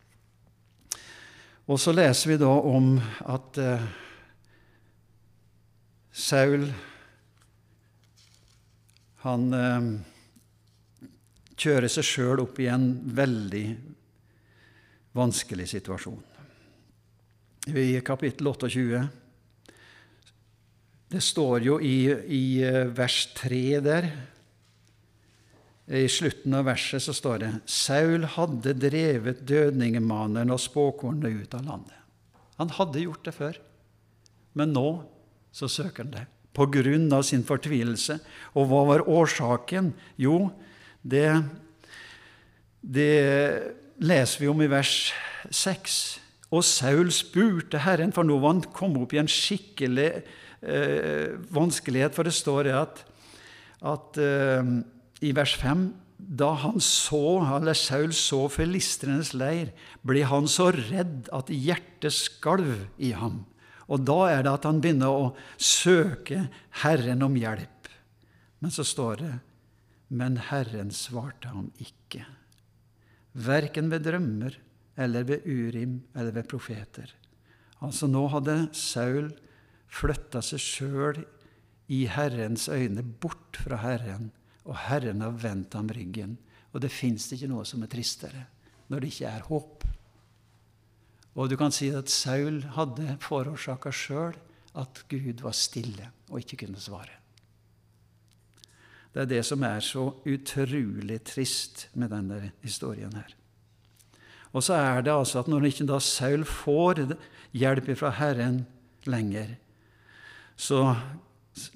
Og 1.71 1.79
så 1.79 1.93
leser 1.93 2.33
vi 2.33 2.39
da 2.41 2.49
om 2.49 2.95
at 3.31 3.59
uh, 3.61 3.83
Saul 6.11 6.65
han 9.21 9.53
eh, 9.53 9.87
kjører 11.61 11.91
seg 11.91 12.07
sjøl 12.07 12.41
opp 12.43 12.59
i 12.61 12.69
en 12.71 12.87
veldig 13.13 13.65
vanskelig 15.17 15.67
situasjon. 15.75 16.21
I 17.69 18.01
kapittel 18.01 18.47
28 18.49 19.01
Det 21.11 21.19
står 21.21 21.67
jo 21.67 21.77
i, 21.77 22.09
i 22.09 22.43
eh, 22.65 22.89
vers 22.89 23.19
3 23.37 23.61
der 23.85 24.09
I 25.85 26.07
slutten 26.09 26.55
av 26.57 26.65
verset 26.71 27.03
så 27.05 27.13
står 27.13 27.43
det 27.43 27.51
Saul 27.69 28.25
hadde 28.37 28.73
drevet 28.79 29.45
dødningemaneren 29.45 30.53
og 30.55 30.63
spåkornene 30.63 31.43
ut 31.43 31.53
av 31.53 31.67
landet. 31.67 31.97
Han 32.57 32.73
hadde 32.73 33.05
gjort 33.05 33.25
det 33.27 33.37
før, 33.37 33.57
men 34.57 34.73
nå 34.73 34.87
så 35.53 35.69
søker 35.69 36.07
han 36.07 36.15
det 36.15 36.25
på 36.55 36.67
grunn 36.73 37.07
av 37.15 37.23
sin 37.27 37.43
fortvilelse. 37.47 38.19
Og 38.55 38.67
hva 38.69 38.83
var 38.89 39.05
årsaken? 39.07 39.91
Jo, 40.19 40.49
det, 41.01 41.27
det 42.81 43.13
leser 44.01 44.43
vi 44.43 44.51
om 44.51 44.63
i 44.63 44.69
vers 44.71 45.11
6. 45.47 45.99
Og 46.51 46.65
Saul 46.67 47.11
spurte 47.15 47.83
Herren, 47.85 48.11
for 48.11 48.27
nå 48.27 48.37
var 48.41 48.57
han 48.57 48.65
kommet 48.75 49.05
opp 49.05 49.15
i 49.15 49.21
en 49.21 49.31
skikkelig 49.31 50.09
eh, 50.19 51.39
vanskelighet. 51.55 52.15
For 52.17 52.27
det 52.27 52.35
står 52.35 52.71
at, 52.75 53.03
at 53.87 54.19
eh, 54.19 54.75
i 55.23 55.33
vers 55.37 55.55
5 55.61 55.89
da 56.21 56.51
han 56.61 56.77
så, 56.83 57.41
eller 57.57 57.73
Saul 57.73 58.11
så 58.13 58.45
filistrenes 58.51 59.33
leir, 59.33 59.71
ble 60.05 60.21
han 60.29 60.45
så 60.49 60.69
redd 60.75 61.31
at 61.33 61.49
hjertet 61.49 62.13
skalv 62.13 62.85
i 63.01 63.09
ham. 63.17 63.41
Og 63.91 64.03
da 64.07 64.19
er 64.31 64.45
det 64.45 64.53
at 64.55 64.67
han 64.67 64.79
begynner 64.83 65.11
å 65.11 65.31
søke 65.59 66.45
Herren 66.83 67.23
om 67.25 67.35
hjelp. 67.35 67.89
Men 68.61 68.73
så 68.73 68.85
står 68.87 69.23
det 69.23 69.33
Men 70.07 70.37
Herren 70.49 70.91
svarte 70.95 71.51
ham 71.51 71.69
ikke. 71.81 72.23
Verken 73.31 73.89
ved 73.91 74.05
drømmer 74.07 74.57
eller 74.99 75.27
ved 75.27 75.47
Urim 75.47 76.01
eller 76.15 76.35
ved 76.35 76.47
profeter. 76.51 77.11
Altså 77.81 78.07
Nå 78.11 78.25
hadde 78.31 78.57
Saul 78.77 79.31
flytta 79.91 80.43
seg 80.45 80.61
sjøl 80.61 81.21
i 81.91 82.05
Herrens 82.07 82.69
øyne 82.71 83.03
bort 83.03 83.59
fra 83.59 83.79
Herren, 83.81 84.29
og 84.63 84.77
Herren 84.85 85.23
har 85.25 85.35
vendt 85.41 85.75
ham 85.75 85.89
ryggen. 85.91 86.37
Og 86.71 86.83
det 86.83 86.91
fins 86.93 87.27
ikke 87.33 87.49
noe 87.51 87.65
som 87.67 87.83
er 87.83 87.91
tristere 87.91 88.45
når 88.91 89.01
det 89.01 89.11
ikke 89.11 89.31
er 89.31 89.47
håp. 89.47 89.80
Og 91.35 91.49
du 91.49 91.55
kan 91.59 91.71
si 91.71 91.89
at 91.95 92.11
Saul 92.11 92.59
hadde 92.75 93.15
forårsaka 93.23 93.93
sjøl 93.95 94.35
at 94.79 95.03
Gud 95.11 95.43
var 95.43 95.55
stille 95.55 96.11
og 96.29 96.41
ikke 96.41 96.65
kunne 96.65 96.81
svare. 96.81 97.17
Det 99.11 99.23
er 99.23 99.27
det 99.27 99.41
som 99.43 99.63
er 99.67 99.83
så 99.83 100.05
utrolig 100.23 101.19
trist 101.27 101.89
med 101.99 102.13
denne 102.13 102.51
historien 102.63 103.11
her. 103.15 103.35
Og 104.51 104.63
så 104.63 104.75
er 104.79 105.03
det 105.03 105.11
altså 105.13 105.41
at 105.41 105.49
når 105.51 105.67
ikke 105.67 105.87
da 105.87 105.99
Saul 106.03 106.45
får 106.47 107.05
hjelp 107.55 107.91
fra 107.99 108.11
Herren 108.15 108.63
lenger, 109.07 109.55
så 110.55 110.95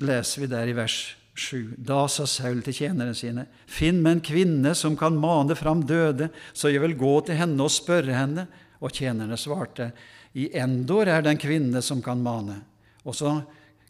leser 0.04 0.44
vi 0.44 0.52
der 0.52 0.72
i 0.72 0.76
vers 0.76 0.98
7. 1.36 1.76
Da 1.78 2.06
sa 2.12 2.28
Saul 2.30 2.62
til 2.64 2.76
tjenerne 2.76 3.16
sine.: 3.16 3.48
Finn 3.68 4.02
meg 4.04 4.18
en 4.18 4.24
kvinne 4.24 4.76
som 4.76 4.96
kan 5.00 5.18
mane 5.20 5.56
fram 5.56 5.84
døde, 5.84 6.30
så 6.54 6.72
jeg 6.72 6.84
vil 6.84 6.96
gå 7.00 7.20
til 7.28 7.40
henne 7.40 7.64
og 7.64 7.72
spørre 7.72 8.16
henne. 8.16 8.48
Og 8.86 8.94
tjenerne 8.94 9.38
svarte, 9.40 9.90
I 10.38 10.52
Endor 10.62 11.10
er 11.10 11.24
det 11.26 11.34
en 11.34 11.42
kvinne 11.42 11.82
som 11.82 12.04
kan 12.06 12.22
mane. 12.22 12.60
Og 13.02 13.18
så 13.18 13.32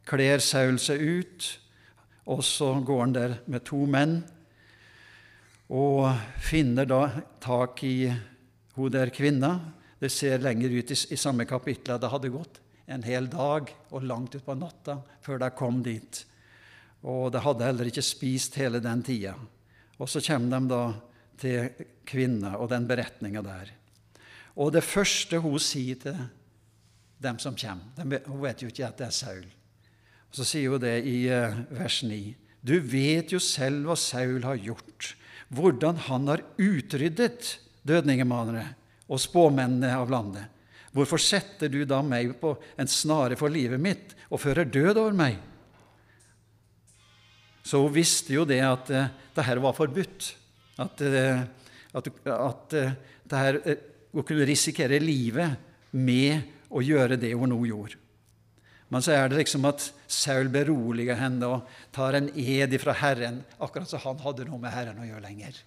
kler 0.07 0.39
Saul 0.43 0.79
seg 0.79 1.01
ut, 1.01 1.47
og 2.31 2.43
så 2.45 2.71
går 2.85 3.01
han 3.01 3.15
der 3.15 3.35
med 3.51 3.65
to 3.67 3.83
menn 3.89 4.21
og 5.65 6.13
finner 6.45 6.85
da 6.85 7.01
tak 7.41 7.81
i 7.85 8.07
hun 8.75 8.93
der 8.93 9.11
kvinna. 9.13 9.59
Det 9.99 10.11
ser 10.13 10.43
lenger 10.43 10.73
ut 10.73 10.93
i, 10.93 10.97
i 11.13 11.17
samme 11.17 11.45
kapittel 11.49 11.99
det 12.01 12.11
hadde 12.11 12.33
gått 12.33 12.61
en 12.85 13.05
hel 13.05 13.27
dag 13.31 13.71
og 13.89 14.05
langt 14.05 14.35
utpå 14.37 14.53
natta 14.57 14.99
før 15.25 15.41
de 15.41 15.49
kom 15.57 15.81
dit. 15.85 16.21
Og 17.05 17.31
de 17.33 17.41
hadde 17.41 17.65
heller 17.65 17.89
ikke 17.89 18.05
spist 18.05 18.57
hele 18.61 18.81
den 18.81 19.01
tida. 19.05 19.33
Og 19.97 20.09
så 20.09 20.21
kommer 20.21 20.59
de 20.59 20.69
da 20.69 20.83
til 21.41 21.87
kvinna 22.05 22.55
og 22.59 22.69
den 22.71 22.85
beretninga 22.89 23.41
der. 23.45 23.73
Og 24.55 24.71
det 24.71 24.85
første 24.87 25.39
hun 25.43 25.59
sier 25.59 25.99
til 25.99 26.17
dem 27.23 27.39
som 27.41 27.55
kommer 27.59 28.23
Hun 28.27 28.41
vet 28.43 28.63
jo 28.63 28.71
ikke 28.71 28.87
at 28.87 28.97
det 28.99 29.09
er 29.09 29.15
Saul. 29.15 29.45
Så 30.35 30.47
sier 30.47 30.73
hun 30.73 30.83
det 30.83 30.97
i 31.07 31.27
uh, 31.31 31.55
vers 31.75 32.01
9. 32.03 32.35
Du 32.65 32.75
vet 32.81 33.31
jo 33.31 33.39
selv 33.39 33.85
hva 33.87 33.95
Saul 33.99 34.43
har 34.43 34.59
gjort, 34.59 35.13
hvordan 35.53 35.99
han 36.07 36.27
har 36.31 36.43
utryddet 36.57 37.55
dødningemanere 37.85 38.65
og 39.05 39.21
spåmennene 39.21 39.93
av 39.95 40.09
landet. 40.11 40.49
Hvorfor 40.95 41.21
setter 41.21 41.69
du 41.69 41.83
da 41.87 41.99
meg 42.03 42.33
på 42.39 42.55
en 42.79 42.89
snare 42.89 43.37
for 43.39 43.51
livet 43.51 43.81
mitt 43.83 44.15
og 44.31 44.41
fører 44.41 44.67
død 44.67 44.95
over 44.95 45.15
meg? 45.15 45.37
Så 47.65 47.81
hun 47.81 47.93
visste 47.93 48.35
jo 48.35 48.45
det 48.47 48.61
at 48.63 48.91
uh, 48.93 49.11
det 49.35 49.59
var 49.61 49.77
forbudt. 49.77 50.31
At, 50.81 51.01
uh, 51.01 51.43
at, 51.95 52.09
at 52.35 52.75
uh, 52.75 52.95
det 53.25 53.43
her, 53.45 53.61
hun 54.15 54.23
kunne 54.23 54.47
risikere 54.47 54.99
livet 55.03 55.59
med 55.91 56.71
å 56.71 56.81
gjøre 56.83 57.19
det 57.19 57.33
hun 57.35 57.51
nå 57.51 57.59
gjorde. 57.67 57.99
Men 58.93 59.03
så 59.03 59.15
er 59.15 59.29
det 59.29 59.39
liksom 59.41 59.65
at 59.67 59.83
Saul 60.07 60.47
beroliger 60.53 61.17
henne 61.19 61.47
og 61.49 61.71
tar 61.95 62.15
en 62.15 62.29
ed 62.31 62.75
ifra 62.77 62.93
Herren, 62.95 63.41
akkurat 63.59 63.89
som 63.89 64.03
han 64.03 64.21
hadde 64.23 64.45
noe 64.47 64.61
med 64.61 64.71
Herren 64.71 65.01
å 65.01 65.07
gjøre 65.07 65.25
lenger. 65.25 65.57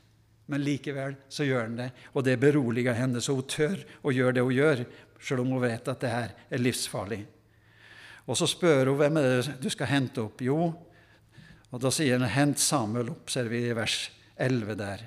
Men 0.48 0.64
likevel 0.64 1.16
så 1.28 1.44
gjør 1.44 1.66
han 1.66 1.76
det, 1.76 1.88
og 2.14 2.24
det 2.24 2.38
beroliger 2.40 2.96
henne, 2.96 3.20
så 3.20 3.34
hun 3.36 3.48
tør 3.50 3.82
å 4.00 4.14
gjøre 4.14 4.38
det 4.38 4.46
hun 4.46 4.56
gjør, 4.56 4.84
selv 5.20 5.44
om 5.44 5.52
hun 5.52 5.64
vet 5.66 5.90
at 5.92 6.00
det 6.00 6.12
her 6.14 6.32
er 6.48 6.62
livsfarlig. 6.62 7.20
Og 8.28 8.38
så 8.38 8.48
spør 8.48 8.92
hun 8.92 9.00
hvem 9.02 9.20
er 9.20 9.28
det 9.28 9.58
du 9.60 9.68
skal 9.72 9.90
hente 9.90 10.24
opp. 10.24 10.40
Jo, 10.44 10.70
og 11.68 11.82
da 11.82 11.92
sier 11.92 12.16
han 12.16 12.28
'hent 12.28 12.58
Samuel 12.58 13.10
opp', 13.12 13.28
ser 13.28 13.48
vi 13.48 13.66
i 13.68 13.76
vers 13.76 14.10
11 14.38 14.74
der. 14.76 15.04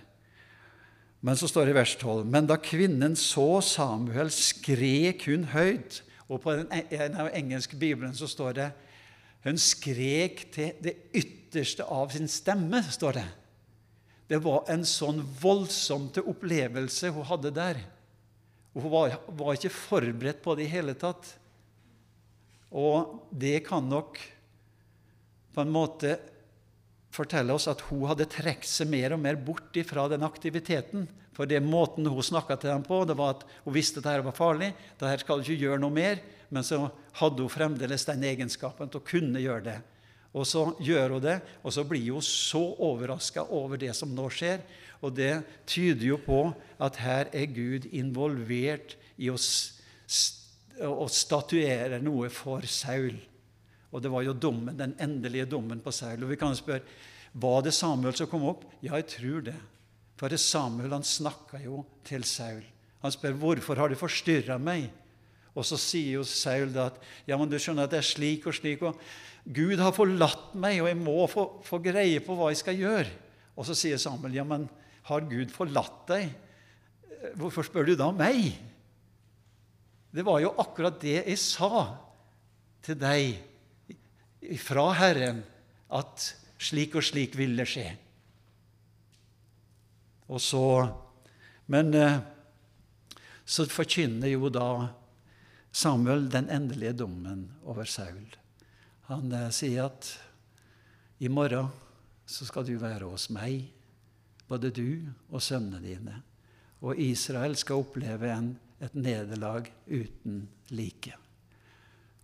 Men 1.22 1.38
så 1.38 1.48
står 1.50 1.70
det 1.70 1.74
i 1.76 1.78
vers 1.78 1.96
12.: 2.02 2.26
Men 2.26 2.48
da 2.50 2.58
kvinnen 2.58 3.16
så 3.20 3.62
Samuel, 3.62 4.32
skrek 4.34 5.28
hun 5.30 5.46
høyt. 5.54 6.02
Og 6.32 6.42
på 6.42 6.56
den 6.56 6.70
engelske 7.36 7.78
bibelen 7.78 8.16
så 8.16 8.30
står 8.30 8.58
det 8.58 8.72
hun 9.44 9.58
skrek 9.58 10.46
til 10.54 10.76
det 10.82 10.96
ytterste 11.18 11.84
av 11.84 12.14
sin 12.14 12.30
stemme. 12.30 12.84
står 12.84 13.14
Det 13.14 13.28
Det 14.30 14.44
var 14.44 14.64
en 14.70 14.86
sånn 14.86 15.22
voldsom 15.42 16.10
opplevelse 16.24 17.10
hun 17.12 17.26
hadde 17.26 17.52
der. 17.52 17.82
Hun 18.74 18.90
var, 18.90 19.18
var 19.28 19.54
ikke 19.54 19.70
forberedt 19.70 20.42
på 20.42 20.56
det 20.56 20.64
i 20.64 20.72
hele 20.72 20.94
tatt. 20.94 21.38
Og 22.72 23.28
det 23.32 23.66
kan 23.68 23.84
nok 23.90 24.18
på 25.52 25.62
en 25.62 25.74
måte 25.74 26.16
fortelle 27.12 27.54
oss 27.54 27.68
at 27.72 27.84
hun 27.90 28.08
hadde 28.10 28.30
trukket 28.32 28.70
seg 28.70 28.90
mer 28.92 29.16
og 29.16 29.22
mer 29.24 29.40
bort 29.40 29.78
fra 29.88 30.08
den 30.12 30.24
aktiviteten. 30.24 31.08
For 31.36 31.48
det 31.48 31.62
måten 31.64 32.08
hun 32.08 32.24
snakka 32.24 32.58
til 32.60 32.74
dem 32.74 32.84
på, 32.84 33.04
det 33.08 33.16
var 33.20 33.38
at 33.38 33.46
hun 33.66 33.76
visste 33.76 34.02
at 34.02 34.08
dette 34.10 34.28
var 34.28 34.36
farlig. 34.36 34.74
dette 35.00 35.24
skal 35.24 35.40
du 35.40 35.48
ikke 35.48 35.64
gjøre 35.68 35.82
noe 35.84 35.96
mer. 35.96 36.22
Men 36.52 36.66
så 36.68 36.84
hadde 37.20 37.46
hun 37.46 37.52
fremdeles 37.52 38.04
den 38.08 38.24
egenskapen 38.28 38.92
til 38.92 39.00
å 39.00 39.08
kunne 39.08 39.40
gjøre 39.40 39.64
det. 39.70 39.78
Og 40.32 40.48
så 40.48 40.66
gjør 40.80 41.18
hun 41.18 41.24
det, 41.24 41.38
og 41.64 41.74
så 41.76 41.84
blir 41.88 42.14
hun 42.14 42.24
så 42.24 42.62
overraska 42.80 43.44
over 43.52 43.80
det 43.80 43.92
som 43.96 44.12
nå 44.16 44.30
skjer. 44.32 44.64
Og 45.04 45.16
det 45.16 45.42
tyder 45.68 46.06
jo 46.12 46.20
på 46.24 46.44
at 46.80 47.00
her 47.04 47.32
er 47.36 47.52
Gud 47.52 47.88
involvert 47.92 48.96
i 49.20 49.32
å, 49.32 49.40
å 50.88 51.08
statuere 51.12 52.00
noe 52.04 52.32
for 52.32 52.68
Saul. 52.68 53.18
Og 53.92 54.04
det 54.04 54.12
var 54.12 54.24
jo 54.24 54.34
dommen, 54.34 54.78
den 54.78 54.96
endelige 55.04 55.50
dommen 55.52 55.82
på 55.84 55.92
Saul. 55.92 56.24
Og 56.24 56.32
vi 56.32 56.40
kan 56.40 56.56
spørre 56.56 56.84
var 57.32 57.62
det 57.64 57.74
Samuel 57.76 58.16
som 58.16 58.28
kom 58.28 58.44
opp. 58.50 58.66
Ja, 58.84 58.98
jeg 59.00 59.08
tror 59.14 59.44
det. 59.46 59.58
For 60.20 60.32
det 60.32 60.42
Samuel 60.44 60.94
han 60.94 61.06
snakka 61.08 61.62
jo 61.64 61.84
til 62.08 62.26
Saul. 62.28 62.64
Han 63.02 63.14
spør 63.14 63.38
hvorfor 63.40 63.80
har 63.80 63.92
du 63.92 63.98
forstyrra 63.98 64.60
meg. 64.62 64.90
Og 65.58 65.66
så 65.68 65.80
sier 65.80 66.20
jo 66.20 66.26
Saul 66.28 66.72
da 66.76 66.90
at 66.92 67.00
ja, 67.28 67.36
men 67.40 67.50
du 67.52 67.58
skjønner 67.60 67.88
at 67.88 67.94
det 67.94 68.02
er 68.02 68.08
slik 68.08 68.48
og 68.48 68.56
slik. 68.56 68.84
og 68.84 69.00
Gud 69.44 69.80
har 69.82 69.96
forlatt 69.96 70.54
meg, 70.54 70.80
og 70.84 70.92
jeg 70.92 71.00
må 71.00 71.18
få, 71.28 71.48
få 71.66 71.82
greie 71.84 72.22
på 72.24 72.36
hva 72.38 72.52
jeg 72.52 72.62
skal 72.62 72.78
gjøre. 72.78 73.10
Og 73.58 73.68
så 73.68 73.76
sier 73.76 74.00
Samuel 74.00 74.38
ja, 74.38 74.46
men 74.48 74.68
har 75.10 75.28
Gud 75.28 75.52
forlatt 75.52 76.06
deg? 76.12 76.30
Hvorfor 77.38 77.66
spør 77.66 77.90
du 77.90 77.96
da 77.98 78.12
meg? 78.16 78.54
Det 80.12 80.24
var 80.28 80.42
jo 80.44 80.54
akkurat 80.60 81.00
det 81.02 81.22
jeg 81.22 81.40
sa 81.40 81.86
til 82.84 82.98
deg 83.00 83.51
fra 84.60 84.88
Herren, 84.98 85.44
at 85.92 86.32
slik 86.62 86.96
og 86.98 87.06
slik 87.06 87.36
vil 87.40 87.56
det 87.60 87.68
skje. 87.70 87.88
Og 90.32 90.42
så 90.42 90.66
Men 91.72 91.94
eh, 91.96 92.18
så 93.46 93.64
forkynner 93.70 94.28
jo 94.28 94.50
da 94.52 94.90
Samuel 95.72 96.26
den 96.28 96.50
endelige 96.52 96.92
dommen 97.00 97.46
over 97.64 97.88
Saul. 97.88 98.28
Han 99.08 99.32
eh, 99.32 99.48
sier 99.56 99.86
at 99.88 100.10
i 101.24 101.30
morgen 101.32 101.70
så 102.28 102.48
skal 102.48 102.66
du 102.68 102.74
være 102.82 103.08
hos 103.08 103.30
meg 103.32 103.70
både 104.52 104.72
du 104.76 105.08
og 105.30 105.40
sønnene 105.44 105.80
dine. 105.84 106.18
Og 106.84 107.00
Israel 107.00 107.56
skal 107.56 107.84
oppleve 107.86 108.32
en, 108.34 108.54
et 108.84 108.96
nederlag 108.98 109.70
uten 109.88 110.48
like. 110.76 111.16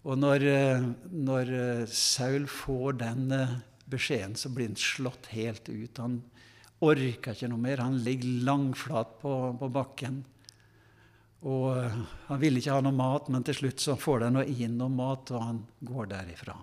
Og 0.07 0.15
når, 0.15 0.43
eh, 0.47 0.85
når, 1.11 1.49
eh, 1.51 1.85
Saul 1.91 2.47
får 2.47 2.99
den 3.01 3.31
eh, 3.31 3.57
beskjeden, 3.91 4.37
så 4.39 4.49
blir 4.49 4.69
han 4.69 4.79
slått 4.79 5.27
helt 5.33 5.67
ut. 5.67 5.97
Han 5.97 6.21
orker 6.79 7.35
ikke 7.35 7.49
noe 7.51 7.59
mer. 7.59 7.83
Han 7.83 7.99
ligger 8.05 8.45
langflat 8.47 9.17
på, 9.19 9.33
på 9.59 9.69
bakken. 9.69 10.23
Og 11.43 11.75
Han 12.27 12.39
vil 12.39 12.57
ikke 12.57 12.73
ha 12.73 12.81
noe 12.81 12.95
mat, 12.95 13.27
men 13.29 13.43
til 13.43 13.59
slutt 13.59 13.83
så 13.83 13.97
får 13.99 14.25
de 14.25 14.45
inn 14.63 14.77
noe 14.79 14.89
mat, 14.89 15.29
og 15.31 15.43
han 15.43 15.59
går 15.85 16.09
derifra. 16.15 16.55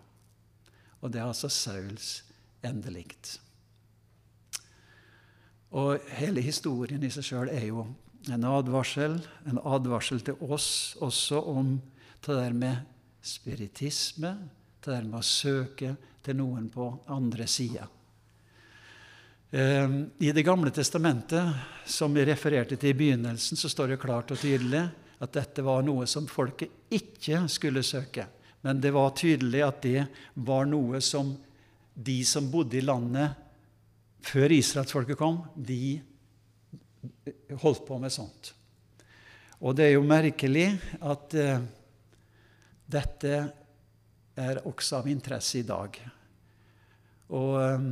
Og 1.00 1.12
det 1.12 1.20
er 1.20 1.28
altså 1.28 1.48
Sauls 1.52 2.24
endelikt. 2.64 3.38
Og 5.70 6.00
hele 6.16 6.40
historien 6.40 7.02
i 7.04 7.12
seg 7.12 7.28
sjøl 7.28 7.52
er 7.52 7.68
jo 7.68 7.86
en 8.32 8.44
advarsel, 8.48 9.18
en 9.46 9.60
advarsel 9.60 10.22
til 10.24 10.40
oss 10.40 10.96
også 11.04 11.44
om 11.50 11.76
det 12.24 12.36
der 12.40 12.56
med 12.56 12.93
spiritisme, 13.24 14.34
det 14.84 15.00
å 15.16 15.22
søke 15.24 15.94
til 16.24 16.36
noen 16.36 16.68
på 16.72 16.86
andre 17.12 17.46
sida. 17.48 17.86
Ehm, 19.50 20.10
I 20.18 20.32
Det 20.32 20.42
gamle 20.42 20.70
testamentet, 20.70 21.54
som 21.86 22.14
vi 22.14 22.24
refererte 22.24 22.76
til 22.76 22.90
i 22.90 22.98
begynnelsen, 22.98 23.56
så 23.56 23.68
står 23.68 23.88
det 23.94 24.00
klart 24.02 24.30
og 24.30 24.38
tydelig 24.38 24.82
at 25.20 25.32
dette 25.32 25.62
var 25.62 25.82
noe 25.82 26.06
som 26.06 26.26
folket 26.26 26.90
ikke 26.90 27.46
skulle 27.48 27.82
søke. 27.82 28.26
Men 28.60 28.80
det 28.80 28.90
var 28.92 29.14
tydelig 29.16 29.62
at 29.62 29.82
det 29.82 30.06
var 30.34 30.66
noe 30.66 31.00
som 31.00 31.36
de 31.94 32.24
som 32.24 32.50
bodde 32.50 32.80
i 32.80 32.84
landet 32.84 33.30
før 34.24 34.52
israelsfolket 34.52 35.18
kom, 35.20 35.42
de 35.54 36.00
holdt 37.60 37.86
på 37.86 37.98
med 38.00 38.12
sånt. 38.12 38.54
Og 39.60 39.76
det 39.76 39.86
er 39.86 39.94
jo 39.94 40.04
merkelig 40.08 40.66
at 41.00 41.36
uh, 41.38 41.60
dette 42.86 43.36
er 44.34 44.60
også 44.66 45.00
av 45.00 45.08
interesse 45.08 45.60
i 45.60 45.66
dag. 45.66 45.96
Og 47.34 47.54
um, 47.60 47.88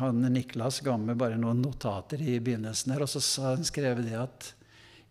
han 0.00 0.24
Niklas 0.32 0.80
ga 0.82 0.96
meg 0.98 1.18
bare 1.20 1.38
noen 1.38 1.60
notater 1.62 2.22
i 2.22 2.38
begynnelsen, 2.42 2.94
her, 2.94 3.04
og 3.04 3.10
så 3.12 3.52
han 3.52 3.66
skrevet 3.66 4.08
det 4.08 4.16
at 4.18 4.50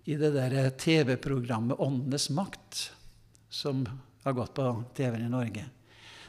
i 0.06 0.18
det 0.20 0.34
der 0.36 0.70
TV-programmet 0.78 1.80
Åndenes 1.82 2.28
makt, 2.36 2.90
som 3.50 3.86
har 4.26 4.36
gått 4.38 4.54
på 4.58 4.68
TV-en 4.98 5.26
i 5.30 5.32
Norge, 5.32 5.64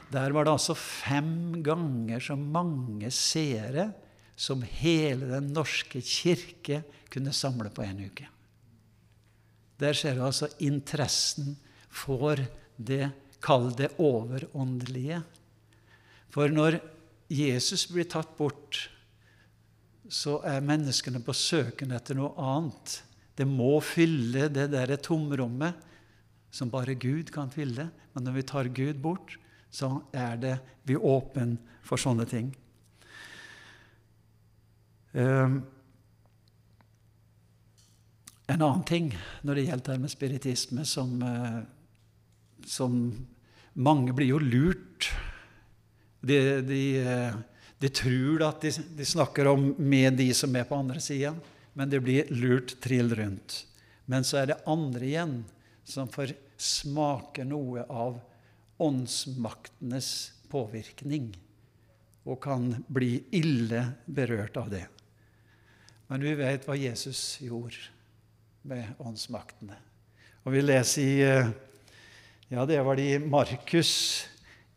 der 0.07 0.31
var 0.31 0.47
det 0.47 0.53
altså 0.55 0.73
fem 0.77 1.59
ganger 1.65 2.23
så 2.23 2.37
mange 2.39 3.11
seere 3.11 3.89
som 4.37 4.61
hele 4.61 5.27
Den 5.33 5.49
norske 5.51 5.99
kirke 6.05 6.83
kunne 7.11 7.33
samle 7.35 7.71
på 7.73 7.83
en 7.83 8.05
uke. 8.05 8.27
Der 9.77 9.93
ser 9.93 10.17
du 10.17 10.25
altså 10.25 10.49
interessen 10.63 11.55
for 11.89 12.39
det, 12.77 13.11
kall 13.43 13.69
det 13.77 13.91
overåndelige. 14.01 15.21
For 16.33 16.49
når 16.51 16.79
Jesus 17.29 17.85
blir 17.91 18.07
tatt 18.09 18.33
bort, 18.37 18.87
så 20.07 20.39
er 20.47 20.63
menneskene 20.63 21.19
på 21.23 21.35
søken 21.35 21.91
etter 21.95 22.17
noe 22.17 22.33
annet. 22.39 23.01
Det 23.37 23.45
må 23.45 23.77
fylle 23.85 24.47
det 24.49 24.69
der 24.73 24.95
tomrommet 25.03 25.85
som 26.53 26.71
bare 26.73 26.95
Gud 26.97 27.29
kan 27.33 27.51
fylle. 27.53 27.89
Men 28.13 28.25
når 28.25 28.39
vi 28.39 28.45
tar 28.49 28.71
Gud 28.73 29.01
bort, 29.03 29.35
så 29.69 29.99
er 30.15 30.39
det 30.41 30.55
vi 30.87 30.95
åpne 30.95 31.57
for 31.85 32.01
sånne 32.01 32.25
ting. 32.29 32.49
Um, 35.13 35.61
en 38.47 38.61
annen 38.61 38.83
ting 38.87 39.11
når 39.43 39.59
det 39.59 39.65
gjelder 39.67 39.93
det 39.93 40.03
med 40.03 40.13
spiritisme, 40.13 40.85
som, 40.87 41.17
uh, 41.21 41.61
som 42.65 42.99
mange 43.77 44.15
blir 44.15 44.31
jo 44.31 44.39
lurt 44.41 45.11
de, 46.27 46.61
de, 46.65 46.81
eh, 46.97 47.35
de 47.77 47.89
tror 47.93 48.41
at 48.47 48.63
de, 48.65 48.71
de, 48.97 49.05
snakker 49.05 49.47
om 49.47 49.69
med 49.77 50.17
de 50.17 50.31
som 50.35 50.55
er 50.57 50.65
på 50.67 50.75
andre 50.75 50.99
sida, 51.03 51.35
men 51.77 51.91
det 51.91 52.01
blir 52.03 52.31
lurt 52.33 52.73
trill 52.83 53.13
rundt. 53.15 53.61
Men 54.09 54.25
så 54.25 54.41
er 54.41 54.49
det 54.49 54.63
andre 54.67 55.05
igjen 55.05 55.35
som 55.87 56.09
får 56.11 56.33
smake 56.57 57.45
noe 57.47 57.85
av 57.85 58.17
åndsmaktenes 58.81 60.09
påvirkning 60.49 61.29
og 62.27 62.41
kan 62.43 62.71
bli 62.91 63.21
ille 63.37 63.85
berørt 64.05 64.57
av 64.59 64.73
det. 64.73 64.87
Men 66.09 66.25
vi 66.25 66.33
vet 66.39 66.65
hva 66.67 66.75
Jesus 66.79 67.21
gjorde 67.45 67.93
med 68.67 68.99
åndsmaktene. 68.99 69.77
Og 70.43 70.53
vi 70.53 70.61
leser 70.63 71.01
i 71.03 71.15
eh, 71.23 71.49
Ja, 72.47 72.65
det 72.67 72.79
var 72.83 72.95
det 72.95 73.07
i 73.11 73.19
Markus 73.19 74.25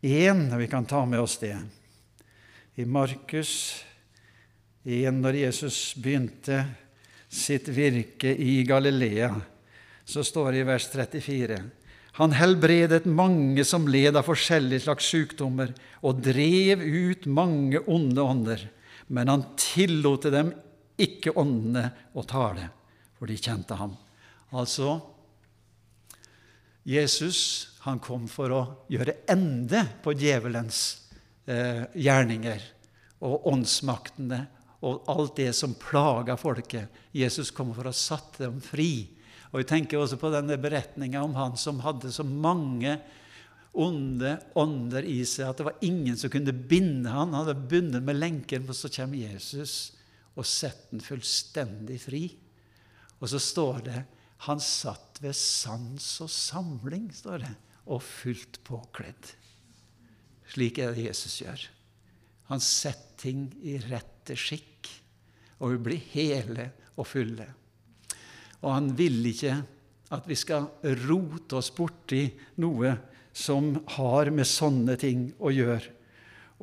1, 0.02 0.48
vi 0.58 0.66
kan 0.70 0.86
ta 0.86 1.04
med 1.06 1.20
oss 1.20 1.36
det. 1.38 1.54
I 2.74 2.84
Markus 2.84 3.84
1, 4.82 5.14
når 5.20 5.42
Jesus 5.44 5.94
begynte 5.94 6.64
sitt 7.28 7.68
virke 7.70 8.32
i 8.34 8.62
Galilea, 8.66 9.34
så 10.04 10.24
står 10.26 10.52
det 10.52 10.64
i 10.64 10.70
vers 10.72 10.88
34 10.90 11.60
han 12.18 12.34
helbredet 12.34 13.06
mange 13.06 13.64
som 13.64 13.86
led 13.88 14.16
av 14.18 14.26
forskjellige 14.26 14.84
slags 14.84 15.06
sykdommer, 15.08 15.70
og 16.02 16.18
drev 16.24 16.82
ut 16.82 17.26
mange 17.30 17.80
onde 17.86 18.20
ånder. 18.20 18.64
Men 19.06 19.30
han 19.30 19.44
tillot 19.56 20.26
dem 20.32 20.50
ikke 21.00 21.32
åndene 21.38 21.86
å 22.12 22.24
tale, 22.28 22.68
for 23.20 23.28
de 23.28 23.36
kjente 23.36 23.76
ham. 23.76 23.92
Altså, 24.56 24.96
Jesus 26.88 27.76
han 27.84 28.00
kom 28.00 28.26
for 28.28 28.52
å 28.52 28.60
gjøre 28.92 29.20
ende 29.30 29.84
på 30.04 30.14
djevelens 30.16 30.80
eh, 31.44 31.84
gjerninger 31.96 32.64
og 33.24 33.46
åndsmaktene 33.52 34.40
og 34.88 35.08
alt 35.12 35.36
det 35.36 35.52
som 35.56 35.76
plaga 35.76 36.38
folket. 36.40 36.88
Jesus 37.12 37.52
kom 37.52 37.72
for 37.76 37.88
å 37.88 37.96
satte 37.96 38.46
dem 38.46 38.60
fri. 38.64 39.08
Og 39.50 39.60
Vi 39.60 39.68
tenker 39.68 40.00
også 40.00 40.16
på 40.20 40.32
denne 40.32 40.56
beretninga 40.60 41.22
om 41.24 41.36
han 41.36 41.56
som 41.60 41.82
hadde 41.84 42.12
så 42.12 42.24
mange 42.24 42.96
onde 43.70 44.34
ånder 44.58 45.06
i 45.06 45.20
seg 45.28 45.50
at 45.50 45.60
det 45.60 45.68
var 45.68 45.84
ingen 45.86 46.16
som 46.18 46.32
kunne 46.32 46.52
binde 46.52 47.12
han. 47.12 47.34
Han 47.34 47.44
hadde 47.44 47.68
bundet 47.70 48.04
med 48.04 48.18
lenken, 48.18 48.66
og 48.66 48.76
så 48.76 48.90
kommer 48.92 49.20
Jesus 49.20 49.92
og 50.38 50.46
setter 50.46 50.96
den 50.96 51.04
fullstendig 51.04 51.98
fri. 52.02 52.24
Og 53.20 53.28
så 53.32 53.40
står 53.42 53.82
det 53.88 54.00
han 54.46 54.62
satt 54.64 55.20
ved 55.20 55.36
sans 55.36 56.06
og 56.24 56.30
samling, 56.32 57.10
står 57.12 57.44
det 57.44 57.52
og 57.90 58.00
fullt 58.04 58.60
påkledd. 58.64 59.34
Slik 60.50 60.80
er 60.80 60.94
det 60.96 61.10
Jesus 61.10 61.40
gjør. 61.42 61.66
Han 62.50 62.62
setter 62.64 63.10
ting 63.20 63.50
i 63.68 63.76
rette 63.82 64.32
skikk, 64.38 64.88
og 65.60 65.74
vi 65.74 65.82
blir 65.84 66.04
hele 66.14 66.70
og 66.96 67.04
fulle. 67.04 67.46
Og 68.64 68.72
han 68.72 68.90
vil 68.96 69.20
ikke 69.28 69.58
at 70.10 70.26
vi 70.28 70.36
skal 70.38 70.70
rote 71.04 71.58
oss 71.60 71.70
borti 71.76 72.24
noe 72.64 72.94
som 73.36 73.74
har 73.96 74.32
med 74.34 74.48
sånne 74.48 74.96
ting 75.00 75.28
å 75.38 75.52
gjøre. 75.54 75.92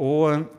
Og 0.04 0.50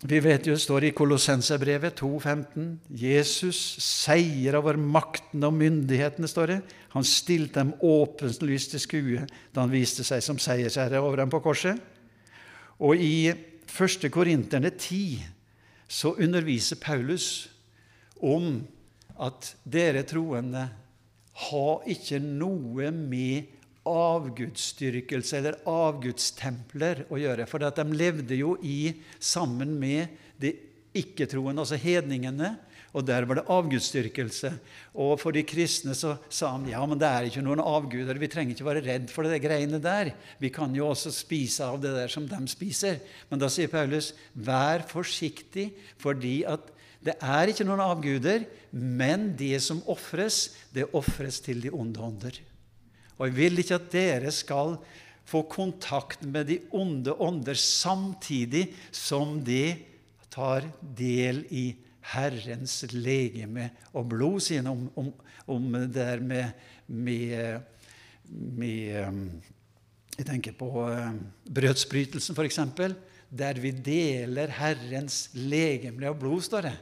vi 0.00 0.16
vet 0.24 0.46
jo, 0.48 0.54
det 0.56 0.62
står 0.62 0.86
i 0.88 0.90
Kolossenserbrevet 0.96 1.98
2,15 2.00 2.68
Jesus 2.96 3.58
seier 3.84 4.56
over 4.56 4.78
maktene 4.80 5.50
og 5.50 5.58
myndighetene, 5.60 6.28
står 6.30 6.54
det. 6.54 6.56
Han 6.94 7.04
stilte 7.04 7.60
dem 7.60 7.74
åpenlyst 7.84 8.72
til 8.72 8.80
skue 8.80 9.26
da 9.52 9.60
han 9.60 9.72
viste 9.72 10.06
seg 10.06 10.24
som 10.24 10.40
seiersherre 10.40 11.02
over 11.04 11.20
dem 11.20 11.32
på 11.32 11.42
korset. 11.44 11.76
Og 12.80 12.96
i 12.96 13.28
1. 13.28 14.08
Korinterne 14.08 14.72
10 14.72 15.20
så 15.90 16.14
underviser 16.16 16.80
Paulus 16.80 17.50
om 18.24 18.62
at 19.20 19.52
dere 19.68 20.06
troende 20.08 20.64
har 21.50 21.88
ikke 21.92 22.22
noe 22.24 22.88
med 22.88 23.59
avgudsdyrkelse 23.90 25.38
eller 25.38 25.60
avgudstempler 25.68 27.04
å 27.10 27.20
gjøre. 27.20 27.46
For 27.50 27.62
de 27.62 27.86
levde 27.92 28.38
jo 28.38 28.56
i, 28.62 28.94
sammen 29.18 29.76
med 29.80 30.10
de 30.40 30.54
ikke-troende, 30.96 31.62
altså 31.62 31.78
hedningene. 31.80 32.54
Og 32.90 33.04
der 33.06 33.22
var 33.28 33.38
det 33.38 33.46
avgudsdyrkelse. 33.54 34.50
Og 34.98 35.12
for 35.22 35.34
de 35.34 35.44
kristne 35.46 35.94
så 35.94 36.16
sa 36.26 36.50
han 36.56 36.66
ja, 36.66 36.80
men 36.88 36.98
det 36.98 37.06
er 37.06 37.28
ikke 37.28 37.44
noen 37.46 37.62
avguder. 37.62 38.18
Vi 38.18 38.30
trenger 38.32 38.56
ikke 38.56 38.66
være 38.66 38.82
redd 38.86 39.06
for 39.12 39.28
det 39.30 39.38
greiene 39.44 39.78
der. 39.82 40.10
Vi 40.42 40.50
kan 40.54 40.74
jo 40.74 40.88
også 40.90 41.12
spise 41.14 41.68
av 41.70 41.78
det 41.82 41.94
der 41.94 42.10
som 42.10 42.26
de 42.26 42.40
spiser. 42.50 42.98
Men 43.30 43.42
da 43.42 43.50
sier 43.52 43.70
Paulus, 43.70 44.10
vær 44.34 44.82
forsiktig, 44.90 45.70
fordi 46.02 46.40
at 46.50 46.66
det 47.00 47.14
er 47.24 47.48
ikke 47.48 47.64
noen 47.64 47.80
avguder, 47.80 48.42
men 48.74 49.30
det 49.38 49.56
som 49.64 49.80
ofres, 49.88 50.50
det 50.74 50.90
ofres 50.96 51.40
til 51.46 51.62
de 51.62 51.70
onde 51.72 52.02
ånder. 52.02 52.42
Og 53.20 53.28
jeg 53.28 53.36
vil 53.36 53.60
ikke 53.60 53.76
at 53.76 53.92
dere 53.92 54.32
skal 54.32 54.78
få 55.28 55.44
kontakt 55.52 56.24
med 56.24 56.48
de 56.48 56.56
onde 56.72 57.12
ånder 57.20 57.58
samtidig 57.58 58.70
som 58.96 59.36
de 59.44 59.76
tar 60.32 60.64
del 60.80 61.44
i 61.52 61.66
Herrens 62.14 62.80
legeme 62.96 63.68
og 63.92 64.08
blod, 64.14 64.40
sier 64.42 64.64
han 64.64 64.72
om, 64.72 64.86
om, 64.98 65.10
om, 65.52 65.66
det 65.76 65.92
der 65.98 66.22
med, 66.24 66.64
med, 66.86 67.60
med 68.30 69.04
um, 69.04 69.24
Jeg 70.16 70.26
tenker 70.26 70.56
på 70.56 70.70
uh, 70.80 71.12
brødsbrytelsen, 71.44 72.36
f.eks., 72.36 72.58
der 73.30 73.60
vi 73.62 73.70
deler 73.70 74.50
Herrens 74.56 75.28
legeme 75.36 76.08
og 76.08 76.18
blod, 76.24 76.40
står 76.42 76.66
det. 76.66 76.74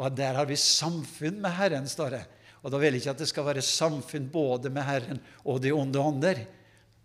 Og 0.00 0.14
der 0.16 0.38
har 0.38 0.48
vi 0.48 0.56
samfunn 0.58 1.42
med 1.42 1.54
Herren, 1.58 1.90
står 1.90 2.16
det. 2.16 2.22
Og 2.64 2.72
da 2.72 2.80
vil 2.80 2.96
jeg 2.96 3.04
ikke 3.04 3.12
at 3.12 3.20
det 3.20 3.28
skal 3.28 3.48
være 3.50 3.64
samfunn 3.64 4.30
både 4.32 4.72
med 4.72 4.86
Herren 4.88 5.20
og 5.44 5.60
de 5.60 5.72
onde 5.76 6.00
ånder. 6.00 6.40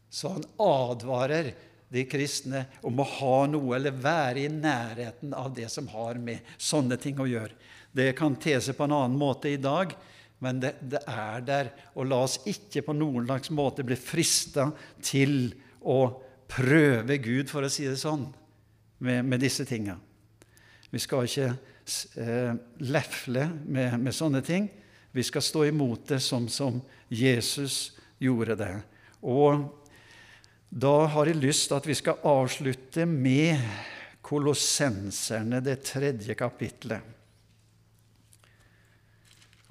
Så 0.10 0.32
han 0.38 0.45
advarer 0.64 1.51
de 1.89 2.05
kristne 2.07 2.64
om 2.86 3.01
å 3.01 3.07
ha 3.18 3.39
noe 3.49 3.76
eller 3.76 3.97
være 3.97 4.45
i 4.45 4.53
nærheten 4.53 5.34
av 5.36 5.51
det 5.57 5.68
som 5.74 5.89
har 5.91 6.22
med 6.22 6.47
sånne 6.55 6.99
ting 7.01 7.20
å 7.20 7.28
gjøre. 7.28 7.57
Det 7.91 8.14
kan 8.18 8.38
te 8.39 8.55
seg 8.62 8.78
på 8.78 8.86
en 8.86 8.95
annen 8.95 9.20
måte 9.20 9.51
i 9.51 9.60
dag, 9.60 9.95
men 10.39 10.62
det, 10.64 10.76
det 10.80 11.01
er 11.10 11.43
der. 11.43 11.72
Og 11.97 12.07
la 12.07 12.22
oss 12.24 12.38
ikke 12.47 12.86
på 12.86 12.95
noen 12.95 13.26
slags 13.28 13.51
måte 13.51 13.84
bli 13.84 13.97
frista 13.99 14.70
til 15.03 15.49
å 15.82 16.01
prøve 16.49 17.18
Gud, 17.22 17.49
for 17.49 17.66
å 17.66 17.72
si 17.72 17.88
det 17.89 17.99
sånn, 17.99 18.30
med, 19.03 19.26
med 19.26 19.41
disse 19.43 19.66
tinga. 19.68 19.97
Vi 20.89 21.01
skal 21.01 21.28
ikke 21.28 21.49
eh, 22.22 22.53
lefle 22.86 23.49
med, 23.66 23.97
med 24.01 24.16
sånne 24.16 24.41
ting. 24.45 24.70
Vi 25.12 25.24
skal 25.24 25.41
stå 25.41 25.66
imot 25.66 26.07
det 26.07 26.20
som, 26.20 26.47
som 26.49 26.82
Jesus 27.10 27.91
gjorde 28.22 28.55
det. 28.60 28.74
Og 29.26 29.66
da 30.70 30.95
har 31.10 31.30
jeg 31.30 31.41
lyst 31.41 31.70
til 31.70 31.80
at 31.80 31.88
vi 31.89 31.97
skal 31.97 32.22
avslutte 32.28 33.05
med 33.10 33.57
Kolossenserne, 34.30 35.64
det 35.66 35.80
tredje 35.88 36.36
kapitlet. 36.38 37.01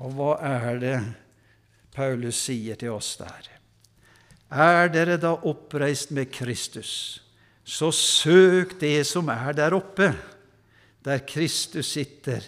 Og 0.03 0.15
hva 0.15 0.33
er 0.43 0.81
det 0.83 0.97
Paulus 1.95 2.41
sier 2.49 2.79
til 2.79 2.97
oss 2.97 3.13
der? 3.21 3.53
Er 4.49 4.91
dere 4.91 5.19
da 5.21 5.35
oppreist 5.47 6.11
med 6.17 6.31
Kristus, 6.33 7.21
så 7.63 7.91
søk 7.93 8.79
det 8.81 9.05
som 9.07 9.29
er 9.31 9.53
der 9.55 9.77
oppe, 9.77 10.11
der 11.05 11.23
Kristus 11.29 11.93
sitter 11.93 12.47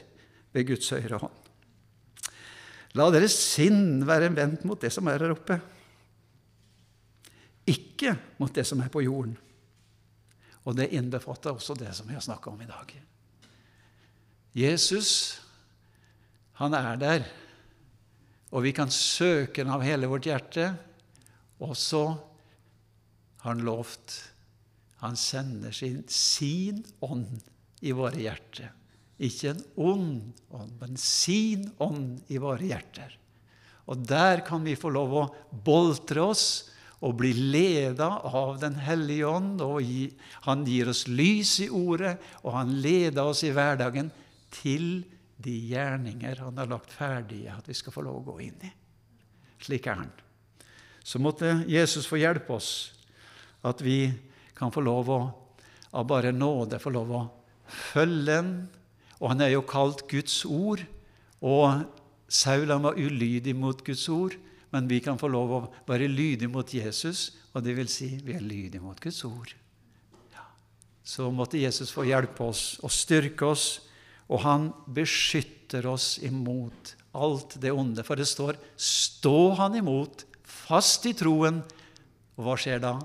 ved 0.54 0.66
Guds 0.72 0.90
høyre 0.90 1.20
hånd. 1.20 1.39
La 2.98 3.06
deres 3.14 3.36
sinn 3.38 4.00
være 4.06 4.32
vendt 4.34 4.64
mot 4.66 4.80
det 4.80 4.90
som 4.92 5.06
er 5.10 5.22
her 5.22 5.34
oppe, 5.34 5.60
ikke 7.70 8.16
mot 8.40 8.52
det 8.54 8.64
som 8.66 8.80
er 8.82 8.90
på 8.90 9.04
jorden. 9.04 9.36
Og 10.66 10.74
det 10.76 10.90
innbefatter 10.96 11.54
også 11.54 11.76
det 11.78 11.92
som 11.96 12.08
vi 12.08 12.16
har 12.16 12.24
snakka 12.24 12.50
om 12.50 12.60
i 12.64 12.68
dag. 12.68 12.90
Jesus, 14.58 15.38
han 16.58 16.74
er 16.74 16.98
der, 17.00 17.28
og 18.50 18.64
vi 18.66 18.74
kan 18.74 18.90
søke 18.90 19.62
ham 19.62 19.76
av 19.76 19.86
hele 19.86 20.10
vårt 20.10 20.26
hjerte. 20.26 20.72
Og 21.62 21.76
så 21.78 22.02
har 23.40 23.54
han 23.54 23.64
lovt 23.66 24.18
Han 25.00 25.16
sender 25.16 25.72
sin, 25.72 26.02
sin 26.12 26.82
ånd 27.00 27.38
i 27.80 27.92
våre 27.96 28.18
hjerter. 28.20 28.68
Ikke 29.20 29.52
en 29.52 29.62
ond 29.76 30.12
ånd, 30.56 30.76
men 30.80 30.96
sin 30.96 31.68
ånd 31.82 32.32
i 32.32 32.40
våre 32.40 32.64
hjerter. 32.64 33.16
Og 33.90 34.00
der 34.06 34.44
kan 34.46 34.64
vi 34.64 34.78
få 34.78 34.92
lov 34.94 35.16
å 35.16 35.28
boltre 35.50 36.24
oss 36.30 36.46
og 37.04 37.16
bli 37.20 37.32
leda 37.32 38.08
av 38.28 38.58
Den 38.60 38.76
hellige 38.80 39.26
ånd. 39.28 39.60
og 39.60 39.82
Han 40.46 40.64
gir 40.64 40.88
oss 40.88 41.06
lys 41.08 41.58
i 41.60 41.68
ordet, 41.68 42.18
og 42.44 42.52
han 42.54 42.76
leder 42.80 43.22
oss 43.24 43.42
i 43.44 43.52
hverdagen 43.52 44.10
til 44.50 45.02
de 45.40 45.54
gjerninger 45.72 46.42
han 46.44 46.58
har 46.60 46.68
lagt 46.68 46.92
ferdige 46.92 47.54
at 47.54 47.68
vi 47.68 47.74
skal 47.76 47.94
få 47.94 48.04
lov 48.04 48.20
å 48.20 48.32
gå 48.32 48.40
inn 48.44 48.66
i. 48.66 48.72
Slik 49.60 49.86
er 49.88 50.02
han. 50.02 50.10
Så 51.02 51.18
måtte 51.18 51.62
Jesus 51.68 52.08
få 52.08 52.20
hjelpe 52.20 52.52
oss, 52.52 52.92
at 53.64 53.80
vi 53.80 54.12
kan 54.56 54.72
få 54.72 54.84
lov 54.84 55.08
å, 55.12 55.20
av 55.96 56.04
bare 56.08 56.32
nåde, 56.32 56.80
få 56.80 56.92
lov 56.92 57.14
å 57.16 57.22
følge 57.64 58.36
ham. 58.36 58.52
Og 59.20 59.34
han 59.34 59.44
er 59.44 59.54
jo 59.54 59.64
kalt 59.68 60.06
Guds 60.10 60.42
ord. 60.48 60.82
Og 61.40 61.84
Saul 62.30 62.70
han 62.70 62.84
var 62.84 62.98
ulydig 62.98 63.56
mot 63.58 63.82
Guds 63.84 64.06
ord, 64.12 64.36
men 64.70 64.86
vi 64.90 65.00
kan 65.02 65.18
få 65.18 65.28
lov 65.32 65.52
å 65.56 65.64
være 65.88 66.08
lydige 66.08 66.50
mot 66.50 66.68
Jesus, 66.74 67.32
og 67.54 67.64
det 67.66 67.74
vil 67.74 67.90
si 67.90 68.12
vi 68.22 68.36
er 68.36 68.44
lydige 68.44 68.82
mot 68.82 69.00
Guds 69.02 69.24
ord. 69.26 69.50
Ja. 70.30 70.44
Så 71.02 71.26
måtte 71.34 71.58
Jesus 71.58 71.90
få 71.90 72.06
hjelpe 72.06 72.46
oss 72.46 72.78
og 72.84 72.94
styrke 72.94 73.50
oss, 73.50 73.66
og 74.30 74.44
han 74.44 74.68
beskytter 74.86 75.88
oss 75.90 76.20
imot 76.22 76.94
alt 77.18 77.58
det 77.58 77.72
onde. 77.74 78.04
For 78.06 78.14
det 78.14 78.28
står 78.30 78.54
'stå 78.76 79.56
han 79.58 79.74
imot', 79.74 80.24
fast 80.44 81.06
i 81.06 81.12
troen. 81.12 81.64
Og 82.38 82.44
hva 82.46 82.54
skjer 82.54 82.78
da? 82.78 83.00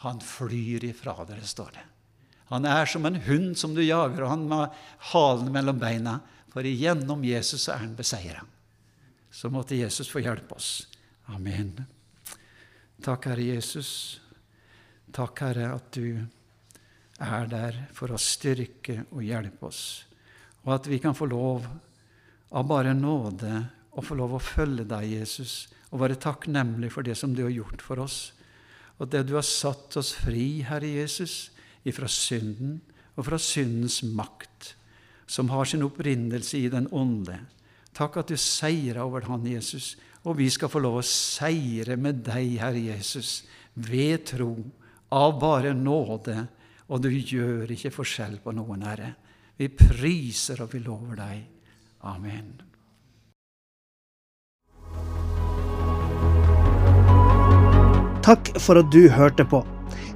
Han 0.00 0.20
flyr 0.20 0.88
ifra 0.88 1.12
dere, 1.28 1.44
står 1.44 1.70
det. 1.76 1.89
Han 2.50 2.66
er 2.66 2.86
som 2.90 3.06
en 3.06 3.18
hund 3.26 3.54
som 3.58 3.74
du 3.74 3.82
jager, 3.82 4.24
og 4.24 4.32
han 4.32 4.48
med 4.50 4.80
halen 5.12 5.52
mellom 5.54 5.78
beina. 5.80 6.18
For 6.50 6.66
igjennom 6.66 7.22
Jesus 7.24 7.68
er 7.70 7.84
han 7.84 7.94
beseira. 7.94 8.42
Så 9.30 9.50
måtte 9.54 9.78
Jesus 9.78 10.10
få 10.10 10.22
hjelpe 10.24 10.58
oss. 10.58 10.88
Amen. 11.30 11.76
Takk, 13.00 13.30
Herre 13.30 13.46
Jesus. 13.52 14.18
Takk, 15.14 15.44
Herre, 15.46 15.70
at 15.78 15.94
du 15.94 16.18
er 17.20 17.46
der 17.50 17.78
for 17.94 18.12
å 18.12 18.18
styrke 18.20 19.04
og 19.12 19.22
hjelpe 19.24 19.68
oss, 19.68 19.82
og 20.64 20.72
at 20.78 20.88
vi 20.88 20.98
kan 21.02 21.16
få 21.16 21.28
lov 21.28 21.66
av 22.50 22.66
bare 22.68 22.94
nåde 22.96 23.52
å 23.90 24.04
få 24.04 24.16
lov 24.18 24.36
å 24.36 24.42
følge 24.42 24.86
deg, 24.88 25.06
Jesus, 25.20 25.68
og 25.90 26.02
være 26.04 26.18
takknemlig 26.22 26.92
for 26.94 27.06
det 27.06 27.16
som 27.18 27.34
du 27.34 27.42
har 27.44 27.52
gjort 27.52 27.82
for 27.84 28.00
oss, 28.02 28.30
og 29.00 29.10
det 29.12 29.24
du 29.28 29.34
har 29.36 29.46
satt 29.46 29.96
oss 30.00 30.12
fri, 30.16 30.62
Herre 30.68 30.88
Jesus, 30.88 31.50
ifra 31.88 32.08
synden 32.10 32.78
og 33.16 33.26
fra 33.26 33.38
syndens 33.40 34.00
makt, 34.02 34.74
som 35.30 35.50
har 35.52 35.68
sin 35.68 35.84
opprinnelse 35.86 36.58
i 36.58 36.70
den 36.72 36.88
ånde. 36.92 37.38
Takk 37.96 38.20
at 38.20 38.30
du 38.30 38.38
seira 38.38 39.04
over 39.06 39.26
Han, 39.28 39.46
Jesus, 39.46 39.96
og 40.24 40.38
vi 40.38 40.50
skal 40.52 40.70
få 40.70 40.82
lov 40.82 41.00
å 41.00 41.06
seire 41.06 41.96
med 41.96 42.22
deg, 42.26 42.58
Herre 42.60 42.80
Jesus, 42.90 43.44
ved 43.74 44.26
tro, 44.32 44.54
av 45.10 45.38
bare 45.40 45.72
nåde, 45.74 46.36
og 46.90 47.02
du 47.02 47.10
gjør 47.10 47.70
ikke 47.74 47.92
forskjell 47.94 48.38
på 48.44 48.54
noen, 48.54 48.84
Herre. 48.86 49.14
Vi 49.58 49.68
priser 49.74 50.62
og 50.64 50.72
vi 50.74 50.80
lover 50.84 51.18
deg. 51.18 51.42
Amen. 52.08 52.52
Takk 58.24 58.52
for 58.62 58.78
at 58.80 58.88
du 58.92 59.08
hørte 59.10 59.44
på. 59.48 59.64